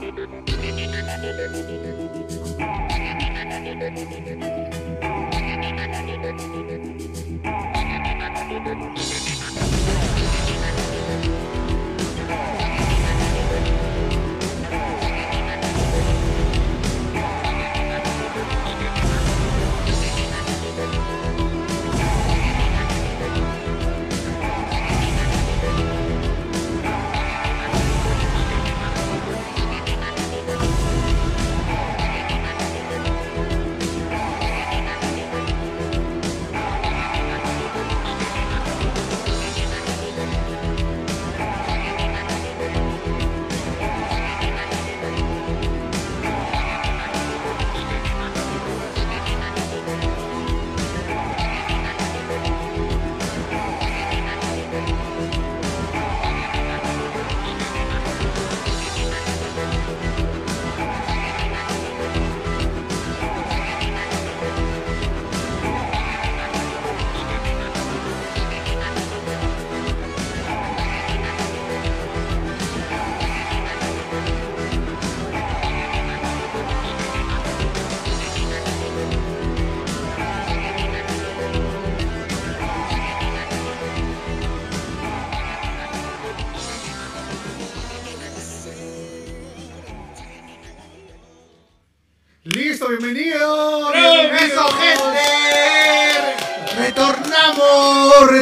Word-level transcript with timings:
Listo, 0.00 0.40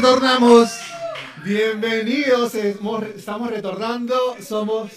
¡Retornamos! 0.01 0.71
Bienvenidos, 1.45 2.55
estamos 2.55 3.51
retornando, 3.51 4.37
somos... 4.41 4.93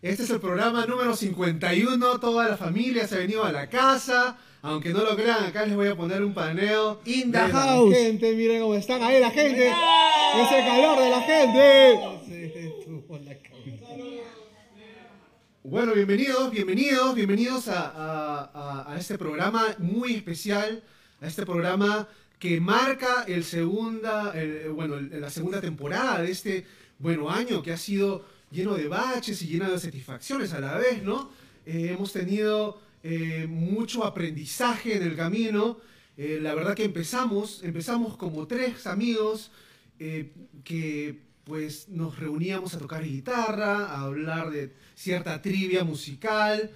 Este 0.00 0.22
es 0.22 0.30
el 0.30 0.38
programa 0.38 0.86
número 0.86 1.16
51, 1.16 2.20
toda 2.20 2.48
la 2.48 2.56
familia 2.56 3.08
se 3.08 3.16
ha 3.16 3.18
venido 3.18 3.44
a 3.44 3.50
la 3.50 3.68
casa, 3.68 4.38
aunque 4.62 4.90
no 4.90 5.02
lo 5.02 5.16
crean, 5.16 5.42
acá 5.46 5.66
les 5.66 5.74
voy 5.74 5.88
a 5.88 5.96
poner 5.96 6.22
un 6.22 6.34
paneo. 6.34 7.00
In 7.04 7.32
the 7.32 7.38
de 7.38 7.48
la 7.48 7.48
house. 7.48 7.92
gente, 7.92 8.32
miren 8.36 8.62
cómo 8.62 8.74
están 8.76 9.02
ahí 9.02 9.18
la 9.20 9.32
gente, 9.32 9.66
es 9.70 10.52
el 10.52 10.64
calor 10.64 10.98
de 11.00 11.10
la 11.10 11.20
gente. 11.22 11.98
Bueno, 15.64 15.94
bienvenidos, 15.94 16.52
bienvenidos, 16.52 17.12
bienvenidos 17.16 17.66
a, 17.66 17.80
a- 17.88 18.50
a- 18.54 18.92
a 18.94 18.98
este 19.00 19.18
programa 19.18 19.64
muy 19.78 20.14
especial, 20.14 20.84
a 21.20 21.26
este 21.26 21.44
programa 21.44 22.06
que 22.38 22.60
marca 22.60 23.24
el 23.26 23.44
segunda, 23.44 24.32
el- 24.34 24.70
bueno, 24.70 24.96
el- 24.96 25.20
la 25.20 25.30
segunda 25.30 25.60
temporada 25.60 26.22
de 26.22 26.30
este 26.30 26.66
bueno 26.98 27.30
año 27.30 27.62
que 27.62 27.72
ha 27.72 27.76
sido 27.76 28.24
lleno 28.50 28.74
de 28.74 28.88
baches 28.88 29.42
y 29.42 29.48
lleno 29.48 29.70
de 29.70 29.78
satisfacciones 29.78 30.52
a 30.52 30.60
la 30.60 30.78
vez, 30.78 31.02
¿no? 31.02 31.30
Eh, 31.66 31.90
hemos 31.96 32.12
tenido 32.12 32.80
eh, 33.04 33.46
mucho 33.48 34.04
aprendizaje 34.04 34.96
en 34.96 35.02
el 35.04 35.14
camino. 35.16 35.78
Eh, 36.16 36.40
la 36.42 36.52
verdad 36.54 36.74
que 36.74 36.84
empezamos, 36.84 37.62
empezamos 37.62 38.16
como 38.16 38.46
tres 38.48 38.86
amigos 38.88 39.52
eh, 40.00 40.32
que 40.64 41.20
pues 41.44 41.88
nos 41.88 42.18
reuníamos 42.18 42.74
a 42.74 42.78
tocar 42.78 43.04
guitarra, 43.04 43.86
a 43.86 44.02
hablar 44.02 44.50
de 44.50 44.74
cierta 44.96 45.40
trivia 45.40 45.84
musical 45.84 46.70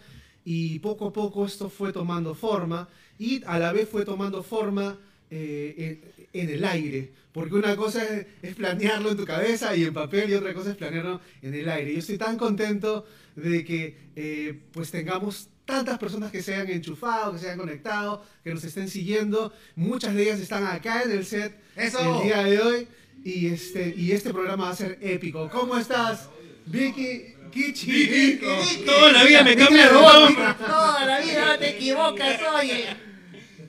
y 0.44 0.78
poco 0.78 1.08
a 1.08 1.12
poco 1.12 1.44
esto 1.44 1.68
fue 1.68 1.92
tomando 1.92 2.34
forma 2.34 2.88
y 3.18 3.42
a 3.44 3.58
la 3.58 3.72
vez 3.72 3.88
fue 3.88 4.04
tomando 4.04 4.42
forma 4.44 4.98
eh, 5.34 6.02
en, 6.34 6.42
en 6.42 6.50
el 6.50 6.62
aire, 6.62 7.10
porque 7.32 7.54
una 7.54 7.74
cosa 7.74 8.04
es, 8.04 8.26
es 8.42 8.54
planearlo 8.54 9.12
en 9.12 9.16
tu 9.16 9.24
cabeza 9.24 9.74
y 9.74 9.84
en 9.84 9.94
papel 9.94 10.28
y 10.28 10.34
otra 10.34 10.52
cosa 10.52 10.72
es 10.72 10.76
planearlo 10.76 11.22
en 11.40 11.54
el 11.54 11.66
aire. 11.70 11.94
Yo 11.94 12.00
estoy 12.00 12.18
tan 12.18 12.36
contento 12.36 13.06
de 13.34 13.64
que 13.64 13.96
eh, 14.14 14.60
pues 14.72 14.90
tengamos 14.90 15.48
tantas 15.64 15.98
personas 15.98 16.30
que 16.30 16.42
se 16.42 16.54
hayan 16.54 16.68
enchufado, 16.68 17.32
que 17.32 17.38
se 17.38 17.46
hayan 17.46 17.60
conectado, 17.60 18.22
que 18.44 18.52
nos 18.52 18.62
estén 18.62 18.90
siguiendo. 18.90 19.54
Muchas 19.74 20.14
de 20.14 20.24
ellas 20.24 20.38
están 20.38 20.66
acá 20.66 21.02
en 21.04 21.12
el 21.12 21.24
set 21.24 21.58
¡Eso! 21.76 22.18
el 22.20 22.24
día 22.24 22.42
de 22.42 22.60
hoy 22.60 22.88
y 23.24 23.46
este, 23.46 23.94
y 23.96 24.12
este 24.12 24.34
programa 24.34 24.64
va 24.64 24.70
a 24.72 24.76
ser 24.76 24.98
épico. 25.00 25.48
¿Cómo 25.48 25.78
estás, 25.78 26.28
Vicky? 26.66 27.36
Kichi. 27.50 28.38
Toda 28.84 29.12
la 29.12 29.24
vida 29.24 29.44
me 29.44 29.56
cambia 29.56 29.86
de 29.86 29.92
nombre. 29.94 30.44
Toda 30.58 31.06
la 31.06 31.20
vida 31.20 31.58
te 31.58 31.70
equivocas, 31.70 32.38
oye. 32.54 32.84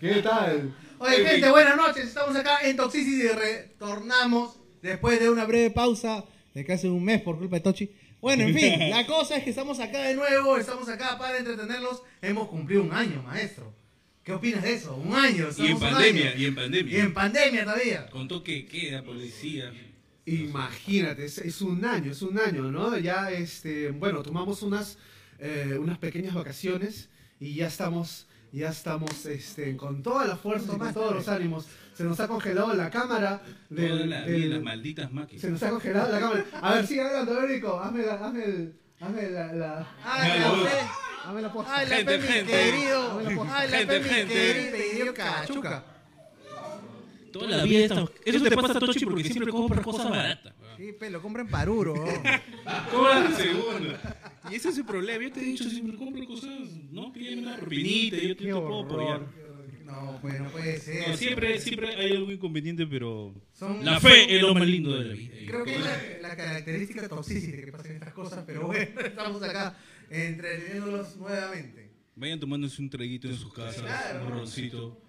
¿Qué 0.02 0.22
tal? 0.22 0.83
Oye, 1.06 1.26
gente, 1.26 1.50
buenas 1.50 1.76
noches. 1.76 2.08
Estamos 2.08 2.34
acá 2.34 2.60
en 2.64 2.78
Toxicity. 2.78 3.28
Retornamos 3.28 4.56
después 4.82 5.20
de 5.20 5.30
una 5.30 5.44
breve 5.44 5.70
pausa 5.70 6.24
de 6.54 6.64
casi 6.64 6.88
un 6.88 7.04
mes 7.04 7.22
por 7.22 7.38
culpa 7.38 7.58
de 7.58 7.62
Tochi. 7.62 7.92
Bueno, 8.22 8.44
en 8.44 8.56
fin, 8.56 8.80
la 8.90 9.06
cosa 9.06 9.36
es 9.36 9.44
que 9.44 9.50
estamos 9.50 9.82
acá 9.82 10.02
de 10.04 10.16
nuevo. 10.16 10.56
Estamos 10.56 10.88
acá 10.88 11.18
para 11.18 11.38
entretenerlos. 11.40 12.04
Hemos 12.22 12.48
cumplido 12.48 12.84
un 12.84 12.94
año, 12.94 13.22
maestro. 13.22 13.74
¿Qué 14.24 14.32
opinas 14.32 14.64
de 14.64 14.76
eso? 14.76 14.96
Un 14.96 15.14
año. 15.14 15.50
Y 15.58 15.68
en 15.68 15.78
pandemia, 15.80 16.30
año. 16.32 16.40
y 16.40 16.46
en 16.46 16.52
Y 16.54 16.56
pandemia. 16.56 17.00
en 17.04 17.14
pandemia 17.14 17.64
todavía. 17.66 18.10
Con 18.10 18.30
toque 18.30 18.66
queda, 18.66 19.04
policía. 19.04 19.74
Imagínate, 20.26 21.26
es, 21.26 21.38
es 21.40 21.62
un 21.62 21.84
año, 21.84 22.14
es 22.14 22.22
un 22.22 22.40
año, 22.40 22.72
¿no? 22.72 22.98
Ya, 22.98 23.30
este, 23.30 23.92
bueno, 23.92 24.24
tomamos 24.24 24.62
unas, 24.62 24.98
eh, 25.40 25.78
unas 25.78 25.98
pequeñas 25.98 26.34
vacaciones 26.34 27.10
y 27.42 27.56
ya 27.56 27.68
estamos, 27.68 28.26
ya 28.54 28.70
estamos, 28.70 29.26
este, 29.26 29.76
con 29.76 30.02
toda 30.04 30.26
la 30.26 30.36
fuerza, 30.38 30.68
Tomaste, 30.74 30.94
todos 30.94 31.16
los 31.16 31.28
ánimos. 31.28 31.66
Se 31.96 32.04
nos 32.04 32.20
ha 32.20 32.28
congelado 32.28 32.74
la 32.74 32.90
cámara 32.90 33.42
Toda 33.70 33.82
del, 33.82 34.10
la 34.10 34.22
del- 34.22 34.42
vida, 34.42 34.56
las 34.56 34.64
malditas 34.64 35.08
se 35.10 35.14
máquinas. 35.14 35.44
nos 35.46 35.64
ha 35.64 35.70
congelado 35.70 36.12
la 36.12 36.20
cámara. 36.20 36.46
A 36.62 36.74
ver, 36.76 36.88
sigue 36.88 37.02
hablando, 37.02 37.42
Erico, 37.44 37.80
hazme 37.80 38.06
la, 38.06 38.14
hazme 38.16 38.44
el, 38.46 38.74
hazme 39.00 39.30
la, 39.30 39.54
la, 39.54 39.88
Ay, 40.04 40.40
la 40.40 40.52
fe. 40.52 40.78
hazme 41.26 41.42
la 41.42 41.52
posta. 41.54 41.76
Ay, 41.76 41.88
la 41.90 41.96
Gente, 41.98 42.20
fe, 42.20 42.28
mi 42.28 42.34
gente. 42.34 42.52
querido. 42.52 43.20
Ay, 43.52 43.70
la 43.72 43.78
Gente, 43.78 44.00
fe, 44.02 44.10
gente. 44.10 44.34
querido 44.92 45.14
cachuca. 45.14 45.84
Toda 47.32 47.48
la 47.58 47.64
vida 47.64 47.86
está... 47.86 48.06
Eso 48.26 48.44
te 48.44 48.56
pasa, 48.56 48.80
Tochi, 48.80 49.06
porque 49.06 49.24
siempre 49.24 49.52
compras 49.52 49.84
cosas 49.84 50.10
baratas. 50.10 50.54
Sí, 50.78 50.92
pelo, 50.94 51.22
compren 51.22 51.48
paruro. 51.48 51.94
Cobra 52.92 53.20
la 53.20 53.32
segunda. 53.36 54.23
Y 54.52 54.56
ese 54.56 54.70
es 54.70 54.78
el 54.78 54.86
problema. 54.86 55.24
Yo 55.24 55.32
te 55.32 55.40
he 55.40 55.44
dicho, 55.44 55.70
siempre 55.70 55.96
compro 55.98 56.26
cosas, 56.26 56.50
¿no? 56.92 57.12
Pídeme 57.14 57.44
una 57.44 57.58
propinita 57.58 58.18
y 58.18 58.28
yo 58.30 58.36
te, 58.36 58.44
te 58.46 58.52
puedo 58.52 58.84
apoyar. 58.84 59.22
No, 59.86 60.18
pues 60.22 60.40
no 60.40 60.50
puede 60.50 60.80
ser. 60.80 61.08
No, 61.10 61.18
siempre, 61.18 61.60
siempre 61.60 61.96
hay 61.96 62.12
algo 62.14 62.32
inconveniente, 62.32 62.88
pero... 62.88 63.34
Son- 63.54 63.84
La 63.86 64.00
fe 64.00 64.36
es 64.36 64.42
lo 64.42 64.54
más 64.54 64.66
lindo 64.68 64.98
de 64.98 65.06
la 65.06 65.14
vida. 65.14 65.36
Creo 65.48 65.64
que 65.64 65.76
es 65.76 65.82
la, 65.82 66.30
la 66.30 66.36
característica 66.36 67.08
toxicity 67.08 67.62
que 67.64 67.72
pasan 67.72 67.92
estas 67.94 68.14
cosas, 68.14 68.44
pero 68.48 68.66
bueno, 68.68 69.00
estamos 69.06 69.44
acá 69.44 69.78
entreteniéndolos 70.10 71.16
nuevamente. 71.18 71.92
Vayan 72.16 72.40
tomándose 72.40 72.82
un 72.82 72.90
traguito 72.90 73.28
en 73.28 73.36
sus 73.36 73.54
casas, 73.54 73.82
Claro. 73.82 74.26
un 74.26 74.32
roncito. 74.32 75.00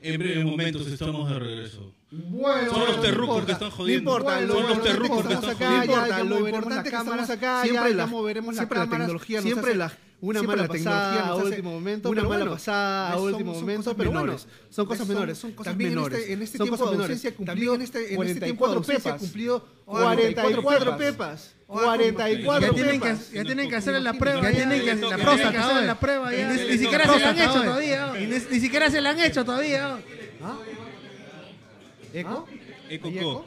En 0.00 0.18
breves 0.18 0.44
momentos 0.44 0.86
estamos 0.86 1.28
de 1.28 1.38
regreso. 1.38 1.92
Bueno, 2.10 2.70
Son 2.70 2.80
los 2.86 2.96
no 2.96 3.02
terrucos 3.02 3.28
importa. 3.38 3.46
que 3.46 3.52
están 3.52 3.70
jodiendo. 3.70 4.10
No 4.10 4.16
importa, 4.18 4.38
Son 4.38 4.48
lo 4.48 4.68
los 4.68 4.82
terrucos 4.82 5.26
que 5.26 5.34
están 5.34 5.54
jodiendo. 5.56 5.68
ya, 5.68 5.84
importa, 5.84 6.08
ya 6.08 6.24
lo 6.24 6.38
importante 6.38 6.74
las 6.74 6.82
que 6.82 6.88
estamos 6.88 7.30
acá, 7.30 7.62
siempre 7.64 7.90
ya, 7.90 7.96
la 7.96 8.06
moveremos 8.06 8.46
las 8.54 8.56
siempre 8.56 8.78
la 8.78 8.84
cámaras, 8.84 9.06
tecnología 9.06 9.42
siempre 9.42 9.70
hace- 9.70 9.78
la- 9.78 9.92
una 10.20 10.40
siempre 10.40 10.56
mala 10.56 10.68
pasada 10.68 11.28
a 11.28 11.34
último 11.36 11.70
momento, 11.70 12.10
una 12.10 12.22
mala 12.22 12.36
bueno, 12.36 12.50
pasada 12.52 13.10
a 13.10 13.14
son- 13.14 13.22
último 13.32 13.52
son 13.54 13.60
momento, 13.62 13.82
cosas 13.84 13.94
pero 13.98 14.10
menores, 14.12 14.44
bueno, 14.46 14.58
son 14.70 14.86
cosas 14.86 14.98
son- 15.06 15.08
menores, 15.14 15.38
son 15.38 15.52
cosas 15.52 15.70
también 15.72 15.90
en 15.90 15.94
menores. 15.96 16.18
este, 16.20 16.32
en 16.32 16.42
este 16.42 16.58
Son 16.58 16.64
tiempo 16.66 16.76
cosas 16.78 16.90
de 16.90 16.96
menores. 16.98 17.16
ausencia 17.24 17.46
También 17.46 17.74
en 17.74 17.82
este- 17.82 17.98
en 17.98 18.04
este 18.04 18.16
44 18.16 18.80
tiempo 18.82 18.92
de 18.92 18.98
pepas, 18.98 19.20
cumplió 19.20 19.64
44 19.84 20.62
44 20.62 20.96
pepas, 20.98 21.54
Ya 21.54 21.74
44 21.74 22.74
tienen 22.74 23.00
que, 23.00 23.08
pepas. 23.08 23.30
ya 23.30 23.44
tienen 23.44 23.68
que 23.70 23.76
hacer 23.76 24.02
la 24.02 24.12
prueba, 24.14 24.42
Ya 24.42 24.50
tienen 24.56 24.82
que 24.82 24.90
hacer 24.90 25.84
la 25.86 25.98
prueba 26.00 26.30
Ni, 26.32 26.78
siquiera 26.78 27.04
se 27.12 27.20
la 27.20 27.28
han 27.30 27.38
hecho 27.38 27.62
todavía. 27.62 28.12
Ni, 28.14 28.60
siquiera 28.60 28.90
se 28.90 29.00
la 29.00 29.10
han 29.10 29.20
hecho 29.20 29.44
todavía. 29.44 29.98
¿Eco? 32.12 32.48
Eco, 32.90 33.08
¿Hay 33.08 33.14
co. 33.18 33.20
eco? 33.20 33.44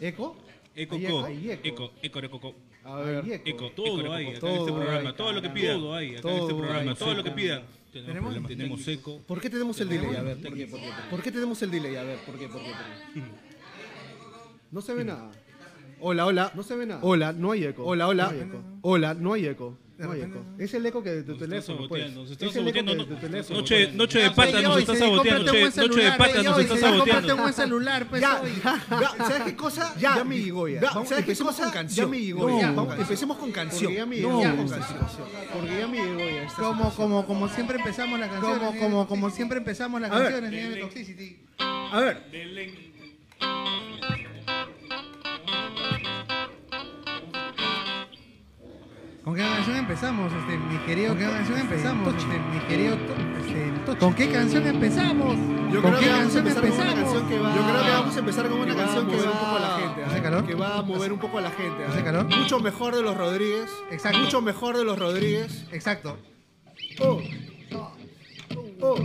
¿Eco? 0.00 0.36
Eco, 0.76 1.26
Eco, 1.62 1.92
eco, 2.02 2.18
eco, 2.20 2.40
co. 2.40 2.54
A 2.84 2.96
ver. 2.96 3.24
Hay 3.24 3.32
eco. 3.32 3.48
Eco, 3.48 3.70
todo 3.70 4.12
hay 4.12 4.26
acá 4.26 4.34
en 4.34 4.40
todo 4.40 4.50
este 4.58 4.72
programa. 4.72 5.08
hay, 5.08 5.14
todo 5.14 5.32
lo 5.32 5.42
que 5.42 5.50
pidan. 5.50 5.78
Todo 5.78 5.94
hay 5.94 6.08
acá 6.08 6.16
en 6.16 6.22
Todo 6.22 6.40
este 6.48 6.54
programa. 6.54 6.90
hay, 6.90 6.96
Todo 6.96 7.14
lo 7.14 7.22
que 7.22 7.28
eco. 7.28 7.36
pidan. 7.36 7.62
Tenemos, 7.92 8.46
Tenemos 8.48 8.88
eco. 8.88 9.20
¿Por 9.26 9.40
qué 9.40 9.50
tenemos 9.50 9.80
el 9.80 9.88
delay? 9.88 10.16
A 10.16 10.22
ver, 10.22 10.36
¿por 10.38 10.54
qué, 10.54 10.66
por 10.66 10.80
qué, 10.80 10.90
¿por 11.10 11.22
qué 11.22 11.32
tenemos 11.32 11.62
el 11.62 11.70
delay? 11.70 11.96
A 11.96 12.02
ver, 12.02 12.18
¿por 12.18 12.38
qué, 12.38 12.48
por 12.48 12.60
qué, 12.60 12.70
por 12.70 13.14
qué? 13.14 13.22
No 14.72 14.80
se 14.80 14.94
ve 14.94 15.04
nada. 15.04 15.30
Hola, 16.00 16.26
hola. 16.26 16.52
No 16.54 16.62
se 16.64 16.76
ve 16.76 16.86
nada. 16.86 17.00
Hola, 17.04 17.32
no 17.32 17.52
hay 17.52 17.64
eco. 17.64 17.84
Hola, 17.84 18.08
hola. 18.08 18.34
Hola, 18.82 19.14
no 19.14 19.32
hay 19.32 19.46
eco. 19.46 19.64
No 19.68 19.68
hay 19.68 19.76
eco. 19.76 19.83
Es 20.58 20.74
el 20.74 20.84
eco 20.86 21.02
que 21.04 21.10
de 21.10 21.22
tu 21.22 21.30
Nos 21.32 21.40
teléfono, 21.40 21.86
pues. 21.88 22.12
nos 22.12 22.28
están 22.30 22.48
Es 22.48 22.56
el 22.56 22.66
eco 22.68 22.78
saboteando. 22.78 23.04
que 23.06 23.10
de 23.10 23.14
tu 23.20 23.26
teléfono. 23.26 23.58
Noche, 23.60 23.84
pues. 23.84 23.94
noche 23.94 24.18
de 24.18 24.30
pata 24.32 24.50
pues, 24.50 24.62
nos 24.64 24.78
está 24.78 24.96
saboteando. 24.96 25.44
Noche, 25.44 25.58
de 25.64 25.70
celular, 25.70 26.18
pata 26.18 26.32
pues, 26.32 26.44
nos 26.44 26.58
está 26.58 26.76
saboteando. 26.78 27.34
un 27.36 27.40
buen 27.42 27.54
celular, 27.54 28.06
pues, 28.10 28.20
Ya, 28.22 28.42
¿sabes 29.18 29.42
qué 29.44 29.56
cosa? 29.56 29.94
Ya, 29.98 30.16
ya 30.16 30.24
me 30.24 30.38
llegó 30.38 30.66
ya. 30.68 30.80
Ya, 30.80 30.88
Vamos, 30.90 31.08
¿sabes 31.08 31.24
qué 31.24 31.30
empecemos 31.30 31.54
cosa? 31.54 31.64
con 31.64 31.72
canción. 31.72 32.06
Ya 32.06 32.10
me 32.10 32.20
llegó 32.20 32.48
No, 32.50 32.60
ya. 32.60 32.66
vamos, 32.72 32.86
Vamos, 32.88 33.00
empecemos 33.02 33.36
con 33.38 33.52
canción. 33.52 33.82
Porque 33.84 33.96
ya 33.96 34.06
me 34.06 34.16
llegó 34.16 34.30
No, 34.32 34.42
ya 34.42 34.48
con 34.50 34.56
con 34.58 34.68
canción. 34.68 34.98
canción. 34.98 35.28
Porque 35.52 35.78
ya 35.78 35.86
me 35.86 35.96
llegó 35.98 36.18
ya. 36.18 36.42
esta 36.44 36.62
Como, 36.62 36.94
como, 36.94 37.26
como 37.26 37.48
siempre 37.48 37.76
empezamos 37.78 38.18
las 38.20 38.30
canciones. 38.30 38.58
Como- 38.58 38.72
señor 38.72 38.84
como- 38.90 39.06
como 39.08 39.30
siempre 39.30 39.58
empezamos 39.58 40.00
las 40.00 40.10
A 40.10 40.18
ver. 40.18 40.32
canciones. 40.32 40.84
A 41.60 42.00
ver, 42.00 42.24
¿Con 49.24 49.34
qué 49.34 49.40
canción 49.40 49.76
empezamos, 49.76 50.30
este, 50.32 50.58
mi 50.58 50.76
querido? 50.84 51.08
¿Con 51.10 51.18
qué 51.18 51.24
canción 51.30 51.58
empezamos, 51.58 52.14
este, 52.14 52.38
mi 52.38 52.58
querido? 52.68 52.96
To- 52.96 53.14
este, 53.40 53.98
¿Con 53.98 54.14
qué 54.14 54.28
canción 54.30 54.66
empezamos? 54.66 55.36
Yo 55.72 55.80
¿Con 55.80 55.92
creo 55.92 55.98
qué 55.98 56.04
que 56.06 56.12
vamos 56.12 56.36
a 56.36 56.42
canción 56.42 56.46
empezar 56.46 56.62
con 56.62 56.72
una 56.72 56.92
empezamos? 56.92 57.04
canción 57.04 57.28
que 57.28 57.38
va. 57.38 57.56
Yo 57.56 57.62
creo 57.62 57.82
que 57.84 57.90
vamos 57.90 58.16
a 58.16 58.18
empezar 58.18 58.48
con 58.48 58.58
una 58.60 58.66
que 58.66 58.74
va 58.74 58.82
a 58.82 58.84
canción 58.86 59.06
que 59.08 59.16
mover 59.16 59.28
va 59.28 59.32
un 59.32 59.38
poco 59.38 59.56
a 59.56 59.60
la 59.60 59.76
gente, 59.78 60.04
¿Hace 60.04 60.18
¿ah? 60.18 60.22
calor? 60.22 60.46
Que 60.46 60.54
va 60.54 60.78
a 60.78 60.82
mover 60.82 61.12
un 61.12 61.18
poco 61.18 61.38
a 61.38 61.40
la 61.40 61.50
gente. 61.50 61.84
¿ah? 61.84 61.90
¿Hace 61.90 62.04
calor? 62.04 62.24
Mucho 62.26 62.60
mejor 62.60 62.94
de 62.96 63.02
los 63.02 63.16
Rodríguez. 63.16 63.70
Exacto. 63.90 64.18
Mucho 64.18 64.42
mejor 64.42 64.76
de 64.76 64.84
los 64.84 64.98
Rodríguez. 64.98 65.64
Exacto. 65.72 66.18
Oh. 67.00 67.20
Oh. 68.82 68.96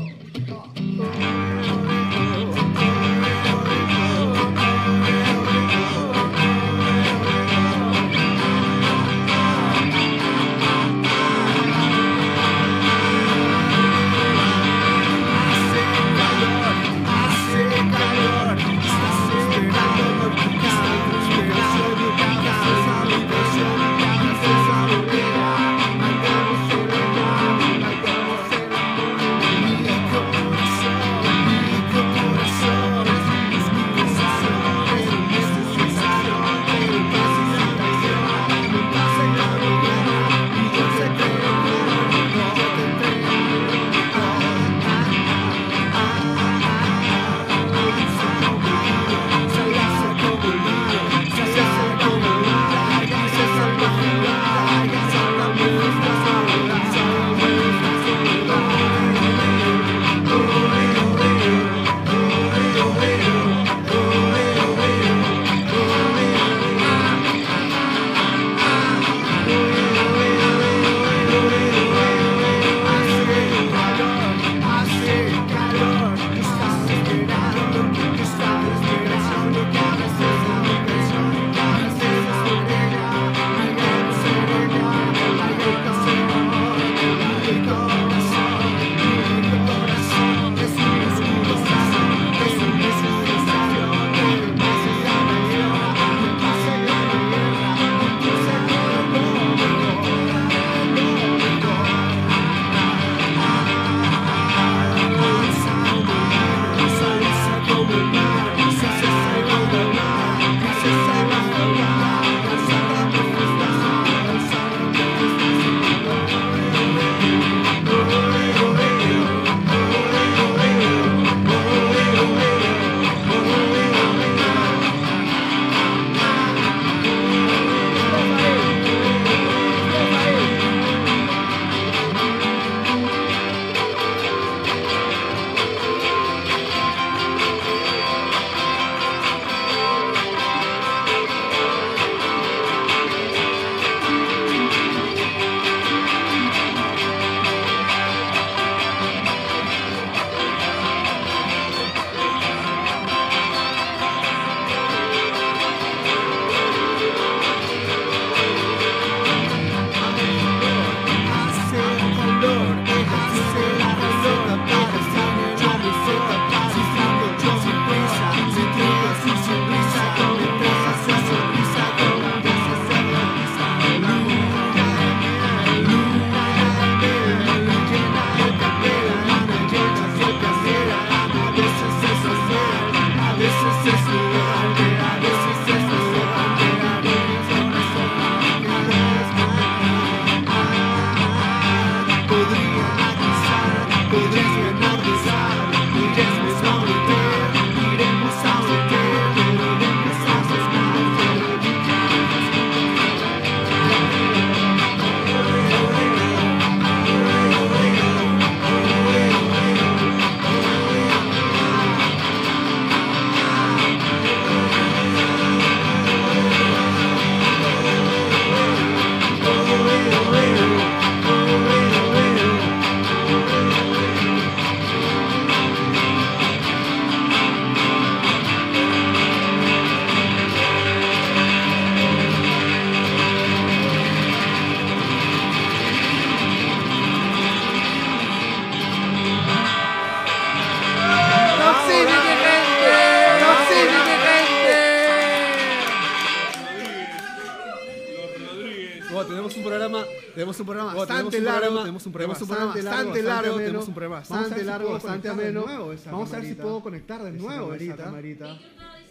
Tenemos 252.04 252.42
un 252.42 252.48
largo, 252.48 252.48
programa- 252.48 252.74
tenemos 252.74 252.78
un 252.78 252.84
bastante 252.90 253.14
bastante 253.14 253.24
largo, 253.24 253.42
largo, 253.50 253.58
tenemos 253.60 253.88
un 253.88 253.94
programa 253.94 254.16
Vamos 254.16 254.30
a 254.32 254.36
ver 254.36 254.50
bastante 254.50 254.66
largo, 254.66 254.92
bastante 254.94 255.28
conectar 255.30 255.36
de 255.54 255.60
ameno. 255.60 255.86
Vamos 256.12 256.34
a 256.34 256.36
ver 256.40 256.46
si 256.46 256.56
puedo 256.56 256.82
conectar 256.82 257.24
de 257.24 257.32
nuevo 257.32 257.74
esa 257.74 257.96
camarita. 257.96 258.04
camarita. 258.04 258.60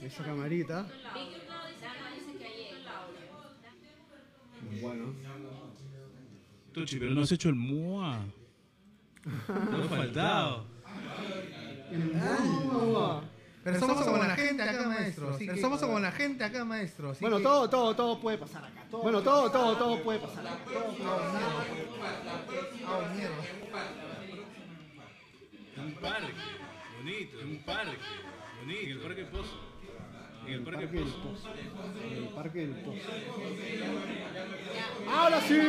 Esa 0.03 0.25
camarita. 0.25 0.87
Bueno. 4.81 5.15
Tochi, 6.73 6.99
pero 6.99 7.13
no 7.15 7.23
has 7.23 7.33
hecho 7.33 7.49
el 7.49 7.55
MUA. 7.55 8.19
No 9.49 9.85
ha 9.85 9.89
faltado. 9.89 10.65
Pero 13.65 13.79
somos 13.81 14.05
como 14.05 14.19
la 14.19 14.37
gente 14.37 14.63
acá, 14.63 14.89
maestro. 14.89 15.37
Pero 15.39 15.57
somos 15.59 15.81
como 15.81 16.01
la 16.01 16.13
gente 16.13 16.45
acá, 16.45 16.65
maestro. 16.65 17.15
Bueno, 17.21 17.41
todo, 17.41 17.69
todo, 17.69 17.95
todo 17.95 18.21
puede 18.21 18.39
pasar 18.39 18.65
acá. 18.65 18.85
Bueno, 18.91 19.23
todo, 19.23 19.51
todo, 19.51 19.77
todo 19.77 20.03
puede 20.03 20.19
pasar 20.21 20.47
acá. 20.47 20.59
Ah. 22.87 23.05
Un 25.77 25.93
parque. 25.95 26.33
Bonito, 26.99 27.39
un 27.45 27.63
parque. 27.65 27.99
Bonito. 28.61 28.83
En 28.83 28.91
el 28.91 28.99
Parque 28.99 29.25
Pozo. 29.27 29.61
En 30.47 30.53
el 30.55 30.63
Parque 30.63 30.87
del. 30.87 31.05
Pozo. 31.05 31.49
En 31.55 32.17
el 32.17 32.29
Parque 32.31 32.59
del 32.59 32.75
Pozo. 32.77 33.09
¡Ahora 35.11 35.41
sí! 35.41 35.61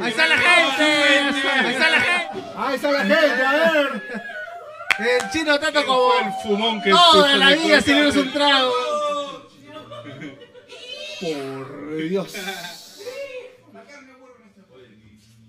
¡Ahí 0.00 0.10
está 0.10 0.26
la 0.26 0.38
gente! 0.38 0.84
¡Ahí 0.84 1.74
está 1.74 1.90
la 1.90 2.00
gente! 2.00 2.44
¡Ahí 2.56 2.74
está 2.74 2.92
la 2.92 3.00
gente! 3.00 3.44
¡A 3.44 3.72
ver! 3.72 4.35
El 4.98 5.30
chino 5.30 5.58
tanto 5.60 5.72
¿Quién 5.80 5.86
como 5.86 6.12
el 6.18 6.32
fumón 6.42 6.82
que 6.82 6.90
la 6.90 7.50
vida 7.54 7.76
acá? 7.78 7.82
sirviéndose 7.82 8.20
un 8.20 8.32
trago. 8.32 8.72
Por 11.20 11.98
Dios. 12.08 12.34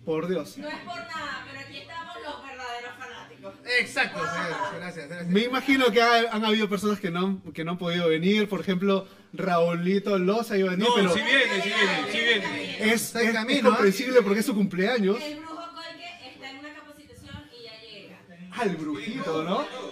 Por 0.05 0.27
Dios. 0.29 0.57
No 0.57 0.67
es 0.69 0.75
por 0.75 0.95
nada, 0.95 1.45
pero 1.51 1.59
aquí 1.67 1.77
estamos 1.79 2.15
los 2.23 2.41
verdaderos 2.47 2.91
fanáticos. 2.97 3.53
Exacto, 3.79 4.19
señores. 4.19 4.57
Gracias, 4.77 5.07
gracias. 5.09 5.27
Me 5.29 5.41
imagino 5.41 5.91
que 5.91 6.01
ha- 6.01 6.31
han 6.31 6.45
habido 6.45 6.69
personas 6.69 6.99
que 7.01 7.11
no, 7.11 7.19
han- 7.19 7.41
que 7.53 7.65
no 7.65 7.71
han 7.71 7.77
podido 7.77 8.07
venir. 8.07 8.47
Por 8.47 8.61
ejemplo, 8.61 9.05
Raulito 9.33 10.17
Loza 10.17 10.57
iba 10.57 10.69
a 10.69 10.71
venir, 10.71 10.87
No, 10.87 10.95
pero 10.95 11.13
si 11.13 11.19
viene, 11.21 11.61
si 11.61 11.69
viene, 11.69 12.11
si 12.11 12.19
viene. 12.19 12.93
es, 12.93 13.01
Está 13.03 13.19
en 13.21 13.25
es- 13.27 13.33
es 13.33 13.37
camino, 13.37 13.69
¿ah? 13.69 13.71
comprensible 13.73 14.21
porque 14.21 14.39
es 14.39 14.45
su 14.45 14.55
cumpleaños. 14.55 15.21
El 15.21 15.39
brujo 15.39 15.55
Colque 15.73 16.29
está 16.33 16.51
en 16.51 16.59
una 16.59 16.73
capacitación 16.73 17.49
y 17.51 17.63
ya 17.65 17.81
llega. 17.81 18.17
Al 18.59 18.75
brujito, 18.75 19.43
¿no? 19.43 19.86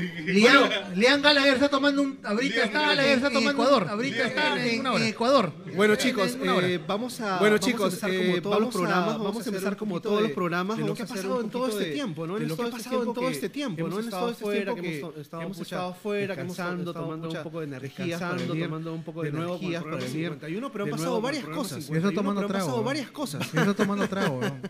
Liam, 0.26 0.68
Liam 0.96 1.22
Gallagher 1.22 1.54
está 1.54 1.68
tomando 1.68 2.02
un. 2.02 2.18
Ahorita 2.22 2.54
Liam 2.54 2.66
está 2.66 2.80
Gallagher 2.80 3.16
está 3.16 3.30
tomando 3.30 3.50
Ecuador. 3.62 3.86
Ahorita 3.88 4.26
está 4.26 4.64
en, 4.66 4.86
en 4.86 5.02
Ecuador. 5.02 5.52
Bueno 5.76 5.96
chicos, 5.96 6.36
eh, 6.42 6.80
vamos 6.86 7.20
a 7.20 7.38
Bueno, 7.38 7.56
vamos 7.56 7.60
chicos, 7.66 8.02
a 8.02 8.08
empezar 8.08 8.26
como 8.26 8.36
eh, 8.36 8.40
todos 8.40 8.60
los 8.60 8.60
vamos 8.60 8.74
a- 8.74 8.78
programas, 8.78 9.18
vamos 9.18 9.46
a 9.46 9.48
empezar 9.50 9.76
como 9.76 10.00
todos 10.00 10.22
los 10.22 10.30
programas, 10.32 10.76
de 10.76 10.80
lo 10.82 10.86
vamos 10.88 10.96
que 10.98 11.02
ha 11.04 11.06
pasado 11.06 11.40
en 11.40 11.50
todo 11.50 11.68
este 11.68 11.84
de- 11.84 11.92
tiempo, 11.92 12.26
¿no? 12.26 12.36
En 12.36 12.48
lo 12.48 12.56
que 12.56 12.56
todo 12.56 12.66
ha 12.66 12.68
este 12.70 12.82
pasado 12.90 13.02
en 13.02 13.14
todo 13.14 13.26
que 13.26 13.32
este 13.32 13.48
tiempo, 13.48 13.80
hemos 13.80 13.90
¿no? 13.94 13.98
En 14.00 14.04
estado 14.04 14.22
todo 14.32 14.52
este 14.52 14.64
tiempo 14.64 14.74
que 14.74 14.82
que 14.82 15.44
hemos 15.44 15.60
estado 15.60 15.88
afuera, 15.90 16.34
que 16.34 16.40
hemos 16.40 16.58
estado 16.58 16.92
tomando 16.92 17.28
un 17.30 17.42
poco 17.42 17.60
de 17.60 17.66
venir 17.66 18.58
tomando 18.58 18.94
un 18.94 19.02
poco 19.04 19.22
de 19.22 19.28
energías 19.28 19.82
para 19.82 19.96
venir 19.96 20.10
51, 20.10 20.72
pero 20.72 20.84
han 20.84 20.90
pasado 20.90 21.20
varias 21.20 21.44
cosas. 21.44 21.84
51, 21.84 21.98
Eso 22.08 22.14
tomando 22.14 22.40
pero 22.40 22.46
han 22.46 22.52
trago, 22.52 22.66
pasado 22.66 22.82
varias 22.84 23.10
cosas. 23.10 23.54
Eso 23.54 23.74
tomando 23.74 24.08
trago, 24.08 24.40
¿no? 24.40 24.60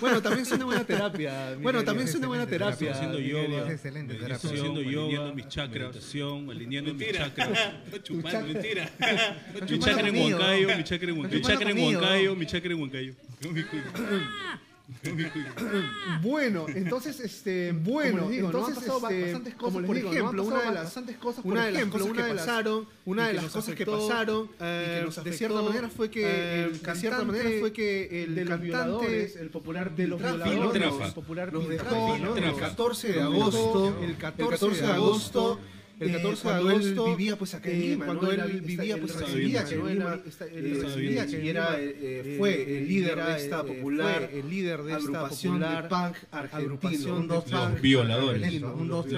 Bueno, 0.00 0.22
también 0.22 0.42
es 0.46 0.52
una 0.52 0.64
buena 0.64 0.84
terapia. 0.84 1.56
Bueno, 1.62 1.84
también 1.84 2.08
es 2.08 2.14
una 2.14 2.26
buena 2.28 2.46
terapia. 2.46 2.92
Haciendo 2.92 3.18
yoga. 3.18 3.66
es 3.66 3.70
excelente 3.72 4.14
terapia. 4.14 4.50
Meditación, 4.78 5.10
yoga, 5.10 5.18
alineando 5.28 5.34
mis 5.34 5.48
chakras. 5.48 5.88
meditación, 5.88 6.50
alineando 6.50 6.94
mis 6.94 7.12
chakras. 7.12 7.72
Chupando, 8.02 8.52
mentira. 8.52 8.90
Mi 9.70 9.78
chakra 9.78 10.08
en. 10.08 10.16
Huancayo, 10.16 10.76
mi 10.76 10.84
chakra 10.84 11.10
en 11.10 11.18
Huancayo. 11.18 11.38
Mi 11.38 11.46
chakra 11.46 11.70
en. 11.70 11.78
Huancayo, 11.78 12.36
mi 12.36 12.46
chakra 12.46 12.72
en 12.72 12.80
Huancayo. 12.80 13.14
No. 14.88 14.98
Bueno, 16.22 16.66
entonces, 16.74 17.20
este, 17.20 17.72
bueno, 17.72 18.22
les 18.22 18.30
digo, 18.30 18.50
¿no? 18.50 18.58
entonces, 18.58 18.76
Han 18.78 18.82
pasado 18.82 19.08
este, 19.10 19.22
bastantes 19.22 19.54
como 19.54 19.66
cosas, 19.70 19.80
les 19.82 19.86
por 19.86 19.96
digo, 19.96 20.12
ejemplo, 20.12 20.42
¿no? 20.42 20.48
Una 20.48 20.58
de 20.62 20.72
las- 20.72 20.84
bastantes 20.84 21.16
cosas, 21.18 21.44
una 21.44 21.64
de 21.66 21.70
las 21.72 21.78
ejemplo, 21.80 21.98
cosas 22.00 22.10
una 22.12 22.22
que 22.22 22.28
de 22.28 22.34
las 22.34 22.46
pasaron, 22.46 22.88
una 23.04 23.28
de 23.28 23.32
las 23.34 23.44
cosas 23.44 23.64
que 23.66 23.72
afectó, 23.82 24.08
pasaron 24.08 24.50
eh, 24.60 24.86
y 24.96 24.98
que 24.98 25.04
nos 25.04 25.24
de 25.24 25.32
cierta 25.32 25.58
afectó, 25.58 25.68
manera 25.72 25.88
fue 25.90 26.10
que 26.10 26.22
eh, 26.24 26.64
el 26.64 26.72
de 26.72 26.78
cierta 26.78 27.18
cantante 27.18 27.24
manera 27.42 27.60
fue 27.60 27.72
que 27.72 28.24
el 28.24 28.34
de 28.34 28.44
los 28.44 28.48
cantante, 28.50 28.66
violadores, 28.66 29.36
el 29.36 29.50
popular 29.50 29.94
de 29.94 30.06
los 30.08 30.18
violadores, 30.20 30.82
el 31.04 31.12
popular 31.12 31.52
los 31.52 31.66
Piltrafa, 31.66 31.90
dejó 31.90 32.18
¿no? 32.18 32.36
el 32.36 32.42
Piltrafa. 32.42 32.60
14 32.70 33.08
de 33.08 33.14
Los 33.16 33.24
agosto, 33.24 33.84
dejó 33.90 34.04
el 34.04 34.16
14 34.16 34.70
de 34.70 34.86
agosto, 34.92 35.60
el 36.00 36.12
14 36.12 36.28
de 36.28 36.42
cuando 36.42 36.70
agosto 36.70 37.06
él 37.06 37.16
vivía 37.16 37.36
pues 37.36 37.54
acá 37.54 37.70
en 37.70 37.76
eh, 37.76 37.80
Lima, 37.88 38.04
cuando 38.06 38.22
¿no? 38.22 38.30
él 38.44 38.60
vivía 38.60 38.96
pues 38.98 39.14
Lima, 39.34 39.60
aquí 39.60 39.70
que 39.70 41.38
Lima, 41.38 41.50
era 41.50 41.76
eh, 41.78 42.34
fue 42.38 42.78
el 42.78 42.88
líder 42.88 43.16
de 43.24 43.36
esta 43.36 43.64
popular 43.64 44.30
el 44.32 44.48
líder 44.48 44.82
de 44.82 44.92
esta 44.92 45.22
de 45.24 45.28
popular 45.28 45.88
punk 45.88 46.16
argentino, 46.30 46.62
agrupación 46.74 47.12
un 47.18 47.28
de 47.28 47.34
dos 47.34 47.44
punk 47.44 47.70
punk 47.70 47.80
violadores. 47.80 48.42